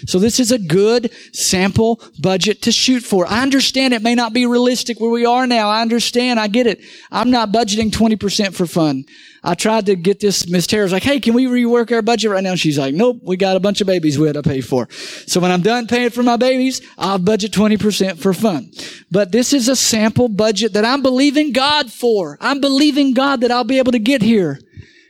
So 0.07 0.19
this 0.19 0.39
is 0.39 0.53
a 0.53 0.59
good 0.59 1.11
sample 1.33 2.03
budget 2.21 2.61
to 2.62 2.73
shoot 2.73 3.03
for. 3.03 3.27
I 3.27 3.41
understand 3.41 3.95
it 3.95 4.03
may 4.03 4.15
not 4.15 4.35
be 4.35 4.45
realistic 4.45 5.01
where 5.01 5.11
we 5.11 5.25
are 5.25 5.47
now. 5.47 5.71
I 5.71 5.81
understand. 5.81 6.39
I 6.39 6.49
get 6.49 6.67
it. 6.67 6.83
I'm 7.11 7.31
not 7.31 7.51
budgeting 7.51 7.91
20% 7.91 8.55
for 8.55 8.67
fun. 8.67 9.05
I 9.43 9.55
tried 9.55 9.87
to 9.87 9.97
get 9.97 10.21
this, 10.21 10.47
Miss 10.49 10.67
Tara's 10.67 10.93
like, 10.93 11.03
hey, 11.03 11.19
can 11.19 11.33
we 11.33 11.47
rework 11.47 11.91
our 11.93 12.03
budget 12.03 12.31
right 12.31 12.45
now? 12.45 12.55
She's 12.55 12.79
like, 12.79 12.95
nope, 12.95 13.21
we 13.23 13.39
got 13.39 13.57
a 13.57 13.61
bunch 13.61 13.81
of 13.81 13.87
babies 13.87 14.19
we 14.19 14.27
had 14.27 14.35
to 14.35 14.43
pay 14.43 14.61
for. 14.61 14.89
So 15.27 15.41
when 15.41 15.51
I'm 15.51 15.62
done 15.62 15.87
paying 15.87 16.11
for 16.11 16.23
my 16.23 16.37
babies, 16.37 16.83
I'll 16.99 17.19
budget 17.19 17.53
20% 17.53 18.19
for 18.19 18.35
fun. 18.35 18.71
But 19.11 19.33
this 19.33 19.55
is 19.55 19.69
a 19.69 19.77
sample 19.77 20.29
budget 20.29 20.75
that 20.75 20.85
I'm 20.85 21.03
believing 21.03 21.53
God 21.53 21.91
for. 21.91 22.37
I'm 22.41 22.61
believing 22.61 23.15
God 23.15 23.41
that 23.41 23.51
I'll 23.51 23.65
be 23.65 23.79
able 23.79 23.93
to 23.93 23.99
get 23.99 24.21
here. 24.21 24.59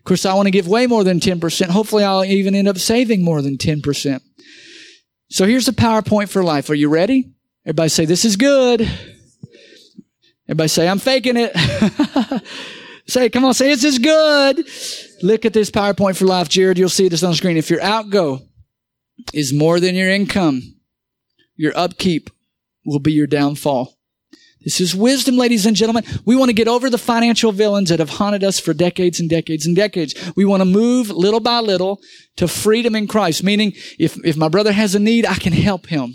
Of 0.04 0.08
course, 0.08 0.26
I 0.26 0.34
want 0.34 0.48
to 0.48 0.50
give 0.50 0.68
way 0.68 0.86
more 0.86 1.02
than 1.02 1.18
10%. 1.18 1.70
Hopefully, 1.70 2.04
I'll 2.04 2.26
even 2.26 2.54
end 2.54 2.68
up 2.68 2.76
saving 2.76 3.24
more 3.24 3.40
than 3.40 3.56
10%. 3.56 4.20
So 5.30 5.46
here's 5.46 5.64
the 5.64 5.72
PowerPoint 5.72 6.28
for 6.28 6.44
life. 6.44 6.68
Are 6.68 6.74
you 6.74 6.90
ready? 6.90 7.32
Everybody 7.64 7.88
say, 7.88 8.04
this 8.04 8.26
is 8.26 8.36
good. 8.36 8.82
Everybody 10.46 10.68
say, 10.68 10.88
I'm 10.88 10.98
faking 10.98 11.36
it. 11.38 11.56
say, 13.06 13.30
come 13.30 13.46
on, 13.46 13.54
say, 13.54 13.68
this 13.68 13.82
is 13.82 13.98
good. 13.98 14.68
Look 15.22 15.46
at 15.46 15.54
this 15.54 15.70
PowerPoint 15.70 16.18
for 16.18 16.26
life, 16.26 16.50
Jared. 16.50 16.76
You'll 16.76 16.90
see 16.90 17.08
this 17.08 17.22
on 17.22 17.30
the 17.30 17.36
screen. 17.36 17.56
If 17.56 17.70
your 17.70 17.80
outgo 17.80 18.40
is 19.32 19.54
more 19.54 19.80
than 19.80 19.94
your 19.94 20.10
income, 20.10 20.60
your 21.56 21.72
upkeep 21.74 22.28
will 22.84 22.98
be 22.98 23.14
your 23.14 23.26
downfall. 23.26 23.96
This 24.64 24.80
is 24.80 24.94
wisdom, 24.94 25.36
ladies 25.36 25.66
and 25.66 25.76
gentlemen. 25.76 26.04
We 26.24 26.36
want 26.36 26.48
to 26.48 26.54
get 26.54 26.68
over 26.68 26.88
the 26.88 26.98
financial 26.98 27.52
villains 27.52 27.90
that 27.90 27.98
have 27.98 28.08
haunted 28.08 28.42
us 28.42 28.58
for 28.58 28.72
decades 28.72 29.20
and 29.20 29.28
decades 29.28 29.66
and 29.66 29.76
decades. 29.76 30.14
We 30.34 30.46
want 30.46 30.62
to 30.62 30.64
move 30.64 31.10
little 31.10 31.40
by 31.40 31.60
little 31.60 32.00
to 32.36 32.48
freedom 32.48 32.94
in 32.94 33.06
Christ, 33.06 33.44
meaning 33.44 33.74
if, 33.98 34.16
if 34.24 34.36
my 34.38 34.48
brother 34.48 34.72
has 34.72 34.94
a 34.94 34.98
need, 34.98 35.26
I 35.26 35.34
can 35.34 35.52
help 35.52 35.88
him. 35.88 36.14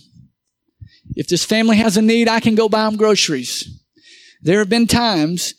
If 1.16 1.28
this 1.28 1.46
family 1.46 1.78
has 1.78 1.96
a 1.96 2.02
need, 2.02 2.28
I 2.28 2.40
can 2.40 2.56
go 2.56 2.68
buy 2.68 2.86
them 2.86 2.98
groceries. 2.98 3.84
There 4.42 4.60
have 4.60 4.70
been 4.70 4.88
times 4.88 5.54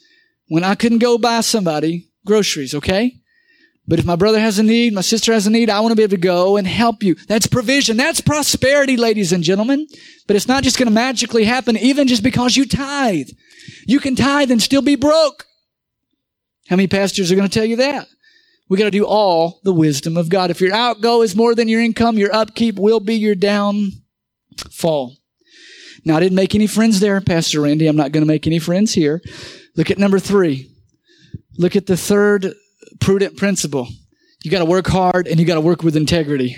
when 0.49 0.64
I 0.64 0.74
couldn't 0.74 0.99
go 0.99 1.16
buy 1.16 1.43
somebody 1.43 2.09
groceries, 2.26 2.74
okay? 2.74 3.19
But 3.91 3.99
if 3.99 4.05
my 4.07 4.14
brother 4.14 4.38
has 4.38 4.61
a 4.61 4.62
need, 4.62 4.95
my 4.95 5.01
sister 5.01 5.32
has 5.32 5.49
a 5.49 5.51
need, 5.51 5.68
I 5.68 5.80
want 5.80 5.91
to 5.91 5.97
be 5.97 6.05
able 6.05 6.12
to 6.12 6.16
go 6.16 6.57
and 6.57 6.64
help 6.64 7.03
you. 7.03 7.16
That's 7.26 7.49
provision. 7.49 7.97
That's 7.97 8.20
prosperity, 8.20 8.97
ladies 8.97 9.32
and 9.32 9.43
gentlemen. 9.43 9.88
But 10.28 10.36
it's 10.36 10.47
not 10.47 10.62
just 10.62 10.78
going 10.78 10.86
to 10.86 10.95
magically 10.95 11.43
happen 11.43 11.76
even 11.76 12.07
just 12.07 12.22
because 12.22 12.57
you 12.57 12.66
tithe. 12.66 13.30
You 13.88 13.99
can 13.99 14.14
tithe 14.14 14.53
and 14.53 14.62
still 14.62 14.80
be 14.80 14.95
broke. 14.95 15.45
How 16.68 16.76
many 16.76 16.86
pastors 16.86 17.32
are 17.32 17.34
going 17.34 17.49
to 17.49 17.53
tell 17.53 17.64
you 17.64 17.74
that? 17.76 18.07
We 18.68 18.78
got 18.78 18.84
to 18.84 18.93
do 18.93 19.07
all 19.07 19.59
the 19.64 19.74
wisdom 19.74 20.16
of 20.16 20.28
God. 20.28 20.53
If 20.53 20.61
your 20.61 20.72
outgo 20.72 21.22
is 21.22 21.34
more 21.34 21.57
than 21.57 21.66
your 21.66 21.80
income, 21.80 22.16
your 22.16 22.32
upkeep 22.32 22.78
will 22.78 23.01
be 23.01 23.16
your 23.16 23.34
downfall. 23.34 25.16
Now, 26.05 26.16
I 26.16 26.20
didn't 26.20 26.36
make 26.36 26.55
any 26.55 26.68
friends 26.68 27.01
there, 27.01 27.20
Pastor 27.20 27.62
Randy. 27.62 27.88
I'm 27.88 27.97
not 27.97 28.12
going 28.12 28.22
to 28.22 28.32
make 28.32 28.47
any 28.47 28.61
friends 28.61 28.95
here. 28.95 29.20
Look 29.74 29.91
at 29.91 29.99
number 29.99 30.20
three. 30.20 30.70
Look 31.59 31.74
at 31.74 31.86
the 31.86 31.97
third 31.97 32.55
prudent 33.01 33.36
principle. 33.36 33.88
You 34.43 34.51
got 34.51 34.61
to 34.61 34.64
work 34.64 34.86
hard 34.86 35.26
and 35.26 35.38
you 35.38 35.47
got 35.47 35.55
to 35.55 35.61
work 35.61 35.82
with 35.82 35.97
integrity. 35.97 36.57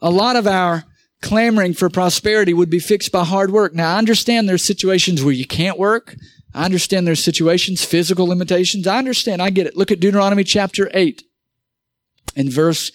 A 0.00 0.10
lot 0.10 0.36
of 0.36 0.46
our 0.46 0.84
clamoring 1.22 1.74
for 1.74 1.88
prosperity 1.88 2.52
would 2.52 2.70
be 2.70 2.78
fixed 2.78 3.12
by 3.12 3.24
hard 3.24 3.50
work. 3.50 3.74
Now, 3.74 3.94
I 3.94 3.98
understand 3.98 4.48
there's 4.48 4.64
situations 4.64 5.22
where 5.22 5.32
you 5.32 5.46
can't 5.46 5.78
work. 5.78 6.16
I 6.54 6.64
understand 6.64 7.06
there's 7.06 7.24
situations, 7.24 7.84
physical 7.84 8.26
limitations. 8.26 8.86
I 8.86 8.98
understand. 8.98 9.42
I 9.42 9.50
get 9.50 9.66
it. 9.66 9.76
Look 9.76 9.90
at 9.90 10.00
Deuteronomy 10.00 10.44
chapter 10.44 10.90
8 10.92 11.22
and 12.34 12.50
verse 12.50 12.90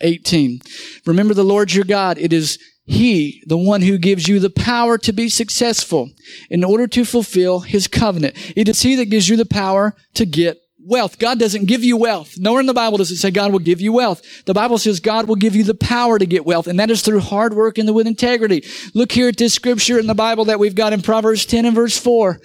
18. 0.00 0.60
Remember 1.06 1.34
the 1.34 1.44
Lord 1.44 1.72
your 1.72 1.84
God. 1.84 2.18
It 2.18 2.32
is 2.32 2.58
he, 2.84 3.42
the 3.46 3.56
one 3.58 3.82
who 3.82 3.98
gives 3.98 4.28
you 4.28 4.38
the 4.38 4.50
power 4.50 4.96
to 4.98 5.12
be 5.12 5.28
successful 5.28 6.10
in 6.50 6.62
order 6.62 6.86
to 6.86 7.04
fulfill 7.04 7.60
his 7.60 7.88
covenant. 7.88 8.36
It 8.56 8.68
is 8.68 8.82
he 8.82 8.94
that 8.96 9.10
gives 9.10 9.28
you 9.28 9.36
the 9.36 9.46
power 9.46 9.94
to 10.14 10.24
get 10.24 10.58
wealth. 10.86 11.18
God 11.18 11.38
doesn't 11.38 11.66
give 11.66 11.82
you 11.82 11.96
wealth. 11.96 12.38
Nowhere 12.38 12.60
in 12.60 12.66
the 12.66 12.74
Bible 12.74 12.98
does 12.98 13.10
it 13.10 13.16
say 13.16 13.30
God 13.30 13.52
will 13.52 13.58
give 13.58 13.80
you 13.80 13.92
wealth. 13.92 14.22
The 14.44 14.54
Bible 14.54 14.78
says 14.78 15.00
God 15.00 15.26
will 15.26 15.36
give 15.36 15.56
you 15.56 15.64
the 15.64 15.74
power 15.74 16.18
to 16.18 16.26
get 16.26 16.46
wealth, 16.46 16.66
and 16.66 16.78
that 16.78 16.90
is 16.90 17.02
through 17.02 17.20
hard 17.20 17.54
work 17.54 17.78
and 17.78 17.92
with 17.94 18.06
integrity. 18.06 18.64
Look 18.94 19.12
here 19.12 19.28
at 19.28 19.36
this 19.36 19.54
scripture 19.54 19.98
in 19.98 20.06
the 20.06 20.14
Bible 20.14 20.46
that 20.46 20.58
we've 20.58 20.74
got 20.74 20.92
in 20.92 21.02
Proverbs 21.02 21.44
10 21.44 21.66
and 21.66 21.74
verse 21.74 21.98
4. 21.98 22.38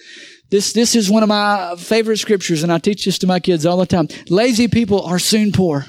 This, 0.49 0.73
this 0.73 0.95
is 0.95 1.09
one 1.09 1.23
of 1.23 1.29
my 1.29 1.75
favorite 1.77 2.17
scriptures, 2.17 2.63
and 2.63 2.73
I 2.73 2.77
teach 2.77 3.05
this 3.05 3.19
to 3.19 3.27
my 3.27 3.39
kids 3.39 3.65
all 3.65 3.77
the 3.77 3.85
time. 3.85 4.07
Lazy 4.29 4.67
people 4.67 5.01
are 5.03 5.19
soon 5.19 5.51
poor, 5.51 5.85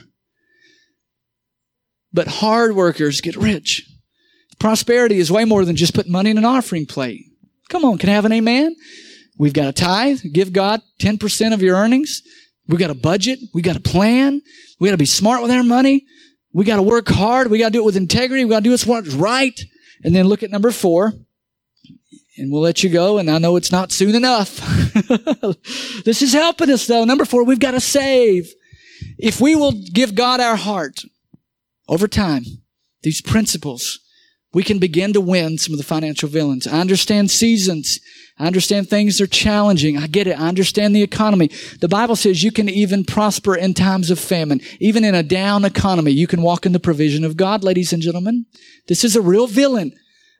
but 2.12 2.28
hard 2.28 2.76
workers 2.76 3.20
get 3.20 3.36
rich. 3.36 3.88
Prosperity 4.60 5.18
is 5.18 5.32
way 5.32 5.44
more 5.44 5.64
than 5.64 5.74
just 5.74 5.94
putting 5.94 6.12
money 6.12 6.30
in 6.30 6.38
an 6.38 6.44
offering 6.44 6.86
plate. 6.86 7.24
Come 7.70 7.84
on, 7.84 7.98
can 7.98 8.10
I 8.10 8.12
have 8.12 8.24
an 8.24 8.32
amen? 8.32 8.76
We've 9.38 9.52
got 9.52 9.66
a 9.66 9.72
tithe, 9.72 10.20
give 10.32 10.52
God 10.52 10.82
10% 11.00 11.52
of 11.52 11.62
your 11.62 11.76
earnings. 11.76 12.22
We 12.72 12.78
got 12.78 12.90
a 12.90 12.94
budget. 12.94 13.38
We 13.52 13.60
got 13.60 13.76
a 13.76 13.80
plan. 13.80 14.40
We 14.80 14.88
got 14.88 14.92
to 14.92 14.98
be 14.98 15.04
smart 15.04 15.42
with 15.42 15.50
our 15.50 15.62
money. 15.62 16.06
We 16.54 16.64
got 16.64 16.76
to 16.76 16.82
work 16.82 17.06
hard. 17.06 17.50
We 17.50 17.58
got 17.58 17.66
to 17.66 17.72
do 17.72 17.82
it 17.82 17.84
with 17.84 17.98
integrity. 17.98 18.46
We 18.46 18.50
got 18.50 18.60
to 18.60 18.64
do 18.64 18.70
what's 18.70 19.14
right. 19.14 19.60
And 20.02 20.16
then 20.16 20.26
look 20.26 20.42
at 20.42 20.50
number 20.50 20.70
four. 20.70 21.12
And 22.38 22.50
we'll 22.50 22.62
let 22.62 22.82
you 22.82 22.88
go. 22.88 23.18
And 23.18 23.30
I 23.30 23.36
know 23.36 23.56
it's 23.56 23.70
not 23.70 23.92
soon 23.92 24.14
enough. 24.14 24.56
this 26.04 26.22
is 26.22 26.32
helping 26.32 26.70
us 26.70 26.86
though. 26.86 27.04
Number 27.04 27.26
four, 27.26 27.44
we've 27.44 27.60
got 27.60 27.72
to 27.72 27.80
save. 27.80 28.50
If 29.18 29.38
we 29.38 29.54
will 29.54 29.72
give 29.92 30.14
God 30.14 30.40
our 30.40 30.56
heart 30.56 31.02
over 31.88 32.08
time, 32.08 32.44
these 33.02 33.20
principles, 33.20 34.00
we 34.52 34.62
can 34.62 34.78
begin 34.78 35.12
to 35.14 35.20
win 35.20 35.58
some 35.58 35.72
of 35.72 35.78
the 35.78 35.84
financial 35.84 36.28
villains. 36.28 36.66
I 36.66 36.80
understand 36.80 37.30
seasons. 37.30 38.00
I 38.38 38.46
understand 38.46 38.88
things 38.88 39.20
are 39.20 39.26
challenging. 39.26 39.96
I 39.96 40.06
get 40.06 40.26
it. 40.26 40.38
I 40.38 40.48
understand 40.48 40.94
the 40.94 41.02
economy. 41.02 41.50
The 41.80 41.88
Bible 41.88 42.16
says 42.16 42.42
you 42.42 42.52
can 42.52 42.68
even 42.68 43.04
prosper 43.04 43.54
in 43.54 43.74
times 43.74 44.10
of 44.10 44.18
famine. 44.18 44.60
Even 44.80 45.04
in 45.04 45.14
a 45.14 45.22
down 45.22 45.64
economy, 45.64 46.10
you 46.10 46.26
can 46.26 46.42
walk 46.42 46.66
in 46.66 46.72
the 46.72 46.80
provision 46.80 47.24
of 47.24 47.36
God, 47.36 47.62
ladies 47.62 47.92
and 47.92 48.02
gentlemen. 48.02 48.46
This 48.88 49.04
is 49.04 49.16
a 49.16 49.22
real 49.22 49.46
villain. 49.46 49.92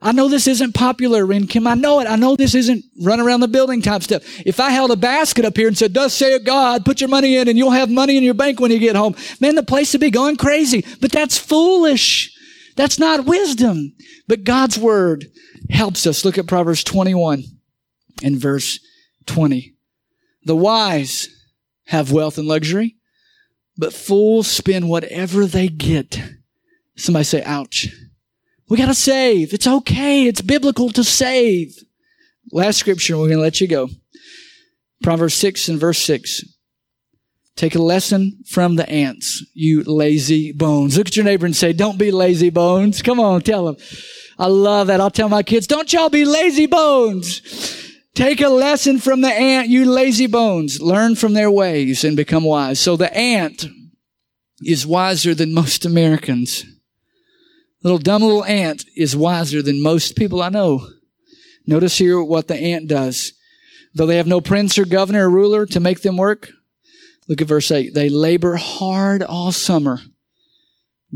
I 0.04 0.10
know 0.10 0.28
this 0.28 0.48
isn't 0.48 0.74
popular, 0.74 1.24
Ren 1.24 1.46
Kim. 1.46 1.66
I 1.66 1.74
know 1.74 2.00
it. 2.00 2.08
I 2.08 2.16
know 2.16 2.34
this 2.34 2.56
isn't 2.56 2.84
run 3.00 3.20
around 3.20 3.38
the 3.38 3.48
building 3.48 3.80
type 3.80 4.02
stuff. 4.02 4.24
If 4.44 4.58
I 4.58 4.70
held 4.70 4.90
a 4.90 4.96
basket 4.96 5.44
up 5.44 5.56
here 5.56 5.68
and 5.68 5.78
said, 5.78 5.94
Thus 5.94 6.12
say 6.12 6.34
of 6.34 6.44
God, 6.44 6.84
put 6.84 7.00
your 7.00 7.08
money 7.08 7.36
in 7.36 7.46
and 7.46 7.56
you'll 7.56 7.70
have 7.70 7.88
money 7.88 8.16
in 8.16 8.24
your 8.24 8.34
bank 8.34 8.58
when 8.58 8.72
you 8.72 8.80
get 8.80 8.96
home, 8.96 9.14
man, 9.40 9.54
the 9.54 9.62
place 9.62 9.92
would 9.92 10.00
be 10.00 10.10
going 10.10 10.36
crazy. 10.36 10.84
But 11.00 11.12
that's 11.12 11.38
foolish. 11.38 12.31
That's 12.76 12.98
not 12.98 13.26
wisdom. 13.26 13.94
But 14.28 14.44
God's 14.44 14.78
word 14.78 15.26
helps 15.70 16.06
us. 16.06 16.24
Look 16.24 16.38
at 16.38 16.46
Proverbs 16.46 16.84
21 16.84 17.44
in 18.22 18.38
verse 18.38 18.78
20. 19.26 19.74
The 20.44 20.56
wise 20.56 21.28
have 21.86 22.12
wealth 22.12 22.38
and 22.38 22.48
luxury, 22.48 22.96
but 23.76 23.92
fools 23.92 24.48
spend 24.48 24.88
whatever 24.88 25.46
they 25.46 25.68
get. 25.68 26.20
Somebody 26.96 27.24
say, 27.24 27.42
ouch. 27.44 27.88
We 28.68 28.76
gotta 28.76 28.94
save. 28.94 29.52
It's 29.52 29.66
okay. 29.66 30.26
It's 30.26 30.40
biblical 30.40 30.90
to 30.90 31.04
save. 31.04 31.74
Last 32.50 32.78
scripture, 32.78 33.18
we're 33.18 33.28
gonna 33.28 33.40
let 33.40 33.60
you 33.60 33.68
go. 33.68 33.88
Proverbs 35.02 35.34
6 35.34 35.68
and 35.68 35.80
verse 35.80 35.98
6. 35.98 36.44
Take 37.56 37.74
a 37.74 37.82
lesson 37.82 38.38
from 38.46 38.76
the 38.76 38.88
ants, 38.88 39.44
you 39.52 39.82
lazy 39.82 40.52
bones. 40.52 40.96
Look 40.96 41.08
at 41.08 41.16
your 41.16 41.24
neighbor 41.24 41.46
and 41.46 41.54
say, 41.54 41.72
don't 41.72 41.98
be 41.98 42.10
lazy 42.10 42.50
bones. 42.50 43.02
Come 43.02 43.20
on, 43.20 43.42
tell 43.42 43.66
them. 43.66 43.76
I 44.38 44.46
love 44.46 44.86
that. 44.86 45.00
I'll 45.00 45.10
tell 45.10 45.28
my 45.28 45.42
kids, 45.42 45.66
don't 45.66 45.92
y'all 45.92 46.08
be 46.08 46.24
lazy 46.24 46.66
bones. 46.66 47.92
Take 48.14 48.40
a 48.40 48.48
lesson 48.48 48.98
from 48.98 49.20
the 49.20 49.32
ant, 49.32 49.68
you 49.68 49.90
lazy 49.90 50.26
bones. 50.26 50.80
Learn 50.80 51.14
from 51.14 51.34
their 51.34 51.50
ways 51.50 52.04
and 52.04 52.16
become 52.16 52.44
wise. 52.44 52.80
So 52.80 52.96
the 52.96 53.14
ant 53.16 53.66
is 54.62 54.86
wiser 54.86 55.34
than 55.34 55.54
most 55.54 55.84
Americans. 55.84 56.64
Little 57.82 57.98
dumb 57.98 58.22
little 58.22 58.44
ant 58.44 58.84
is 58.96 59.16
wiser 59.16 59.62
than 59.62 59.82
most 59.82 60.16
people 60.16 60.42
I 60.42 60.50
know. 60.50 60.88
Notice 61.66 61.98
here 61.98 62.22
what 62.22 62.48
the 62.48 62.56
ant 62.56 62.88
does. 62.88 63.32
Though 63.94 64.06
they 64.06 64.16
have 64.16 64.26
no 64.26 64.40
prince 64.40 64.78
or 64.78 64.84
governor 64.84 65.28
or 65.28 65.30
ruler 65.30 65.66
to 65.66 65.80
make 65.80 66.02
them 66.02 66.16
work, 66.16 66.50
look 67.28 67.40
at 67.40 67.48
verse 67.48 67.70
8. 67.70 67.94
They 67.94 68.08
labor 68.08 68.56
hard 68.56 69.22
all 69.22 69.52
summer, 69.52 70.00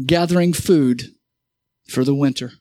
gathering 0.06 0.52
food 0.52 1.02
for 1.88 2.04
the 2.04 2.14
winter. 2.14 2.52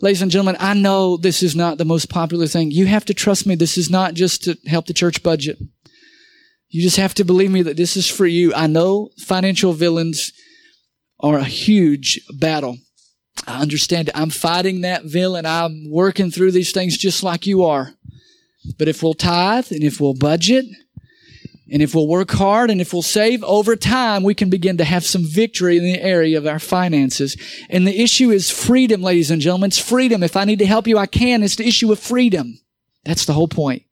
Ladies 0.00 0.20
and 0.20 0.30
gentlemen, 0.30 0.56
I 0.60 0.74
know 0.74 1.16
this 1.16 1.42
is 1.42 1.56
not 1.56 1.78
the 1.78 1.84
most 1.84 2.10
popular 2.10 2.46
thing. 2.46 2.70
You 2.70 2.86
have 2.86 3.06
to 3.06 3.14
trust 3.14 3.46
me. 3.46 3.54
This 3.54 3.78
is 3.78 3.88
not 3.88 4.14
just 4.14 4.44
to 4.44 4.56
help 4.66 4.86
the 4.86 4.92
church 4.92 5.22
budget. 5.22 5.58
You 6.68 6.82
just 6.82 6.98
have 6.98 7.14
to 7.14 7.24
believe 7.24 7.50
me 7.50 7.62
that 7.62 7.78
this 7.78 7.96
is 7.96 8.06
for 8.08 8.26
you. 8.26 8.52
I 8.52 8.66
know 8.66 9.08
financial 9.18 9.72
villains 9.72 10.32
are 11.20 11.38
a 11.38 11.44
huge 11.44 12.20
battle. 12.38 12.76
I 13.46 13.62
understand 13.62 14.10
I'm 14.14 14.30
fighting 14.30 14.82
that 14.82 15.04
villain. 15.04 15.46
I'm 15.46 15.90
working 15.90 16.30
through 16.30 16.52
these 16.52 16.72
things 16.72 16.98
just 16.98 17.22
like 17.22 17.46
you 17.46 17.64
are. 17.64 17.92
But 18.78 18.88
if 18.88 19.02
we'll 19.02 19.14
tithe 19.14 19.70
and 19.70 19.82
if 19.82 20.00
we'll 20.00 20.14
budget 20.14 20.66
and 21.70 21.82
if 21.82 21.94
we'll 21.94 22.06
work 22.06 22.30
hard 22.30 22.70
and 22.70 22.80
if 22.80 22.92
we'll 22.92 23.02
save 23.02 23.42
over 23.42 23.74
time, 23.74 24.22
we 24.22 24.34
can 24.34 24.50
begin 24.50 24.76
to 24.76 24.84
have 24.84 25.04
some 25.04 25.24
victory 25.24 25.76
in 25.76 25.82
the 25.82 26.00
area 26.00 26.38
of 26.38 26.46
our 26.46 26.60
finances. 26.60 27.36
And 27.68 27.86
the 27.86 28.00
issue 28.00 28.30
is 28.30 28.50
freedom, 28.50 29.02
ladies 29.02 29.32
and 29.32 29.42
gentlemen. 29.42 29.68
It's 29.68 29.78
freedom. 29.78 30.22
If 30.22 30.36
I 30.36 30.44
need 30.44 30.60
to 30.60 30.66
help 30.66 30.86
you, 30.86 30.96
I 30.96 31.06
can. 31.06 31.42
It's 31.42 31.56
the 31.56 31.66
issue 31.66 31.90
of 31.90 31.98
freedom. 31.98 32.60
That's 33.04 33.24
the 33.24 33.32
whole 33.32 33.48
point. 33.48 33.82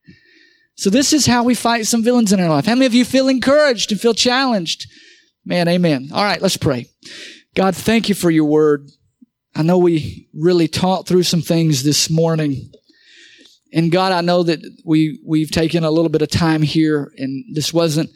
So 0.77 0.91
this 0.91 1.12
is 1.12 1.27
how 1.27 1.43
we 1.43 1.55
fight 1.55 1.87
some 1.87 2.03
villains 2.03 2.33
in 2.33 2.41
our 2.41 2.49
life. 2.49 2.66
How 2.66 2.75
many 2.75 2.87
of 2.87 2.95
you 2.95 3.05
feel 3.05 3.29
encouraged 3.29 3.91
and 3.91 4.01
feel 4.01 4.14
challenged? 4.14 4.87
Man, 5.45 5.68
amen. 5.68 6.11
All 6.12 6.25
right, 6.25 6.41
let's 6.41 6.57
pray. 6.57 6.87
God, 7.55 7.77
thank 7.77 8.09
you 8.09 8.14
for 8.14 8.31
your 8.31 8.47
word. 8.47 8.89
I 9.55 9.62
know 9.62 9.79
we 9.79 10.29
really 10.35 10.66
taught 10.66 11.07
through 11.07 11.22
some 11.25 11.43
things 11.43 11.85
this 11.85 12.11
morning. 12.11 12.72
And 13.75 13.91
God, 13.91 14.12
I 14.12 14.20
know 14.20 14.45
that 14.45 14.61
we, 14.85 15.20
we've 15.27 15.51
taken 15.51 15.83
a 15.83 15.91
little 15.91 16.09
bit 16.09 16.22
of 16.22 16.31
time 16.31 16.62
here 16.62 17.12
and 17.18 17.45
this 17.57 17.75
wasn't 17.75 18.09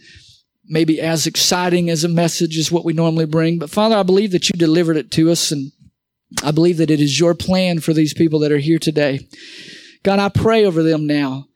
maybe 0.64 1.00
as 1.00 1.26
exciting 1.26 1.90
as 1.90 2.04
a 2.04 2.08
message 2.08 2.56
as 2.56 2.70
what 2.70 2.84
we 2.84 2.92
normally 2.92 3.26
bring. 3.26 3.58
But 3.58 3.68
Father, 3.68 3.96
I 3.96 4.04
believe 4.04 4.30
that 4.30 4.48
you 4.48 4.56
delivered 4.56 4.96
it 4.96 5.10
to 5.12 5.30
us 5.32 5.50
and 5.50 5.72
I 6.44 6.52
believe 6.52 6.76
that 6.76 6.92
it 6.92 7.00
is 7.00 7.18
your 7.18 7.34
plan 7.34 7.80
for 7.80 7.92
these 7.92 8.14
people 8.14 8.38
that 8.40 8.52
are 8.52 8.58
here 8.58 8.78
today. 8.78 9.26
God, 10.04 10.20
I 10.20 10.28
pray 10.28 10.64
over 10.64 10.84
them 10.84 11.08
now. 11.08 11.46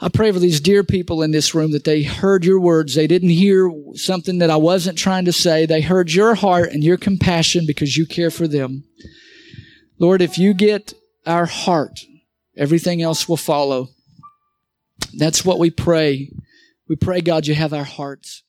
I 0.00 0.08
pray 0.08 0.32
for 0.32 0.38
these 0.38 0.60
dear 0.60 0.82
people 0.82 1.22
in 1.22 1.30
this 1.30 1.54
room 1.54 1.72
that 1.72 1.84
they 1.84 2.04
heard 2.04 2.44
your 2.44 2.60
words. 2.60 2.94
They 2.94 3.06
didn't 3.06 3.30
hear 3.30 3.70
something 3.94 4.38
that 4.38 4.50
I 4.50 4.56
wasn't 4.56 4.96
trying 4.96 5.26
to 5.26 5.32
say. 5.32 5.66
They 5.66 5.82
heard 5.82 6.12
your 6.12 6.34
heart 6.36 6.70
and 6.70 6.82
your 6.82 6.96
compassion 6.96 7.64
because 7.66 7.96
you 7.96 8.06
care 8.06 8.30
for 8.30 8.48
them. 8.48 8.84
Lord, 9.98 10.22
if 10.22 10.38
you 10.38 10.54
get 10.54 10.94
our 11.26 11.46
heart, 11.46 12.00
everything 12.56 13.02
else 13.02 13.28
will 13.28 13.36
follow. 13.36 13.88
That's 15.16 15.44
what 15.44 15.58
we 15.58 15.70
pray. 15.70 16.30
We 16.88 16.96
pray, 16.96 17.20
God, 17.20 17.46
you 17.46 17.54
have 17.54 17.72
our 17.72 17.84
hearts. 17.84 18.42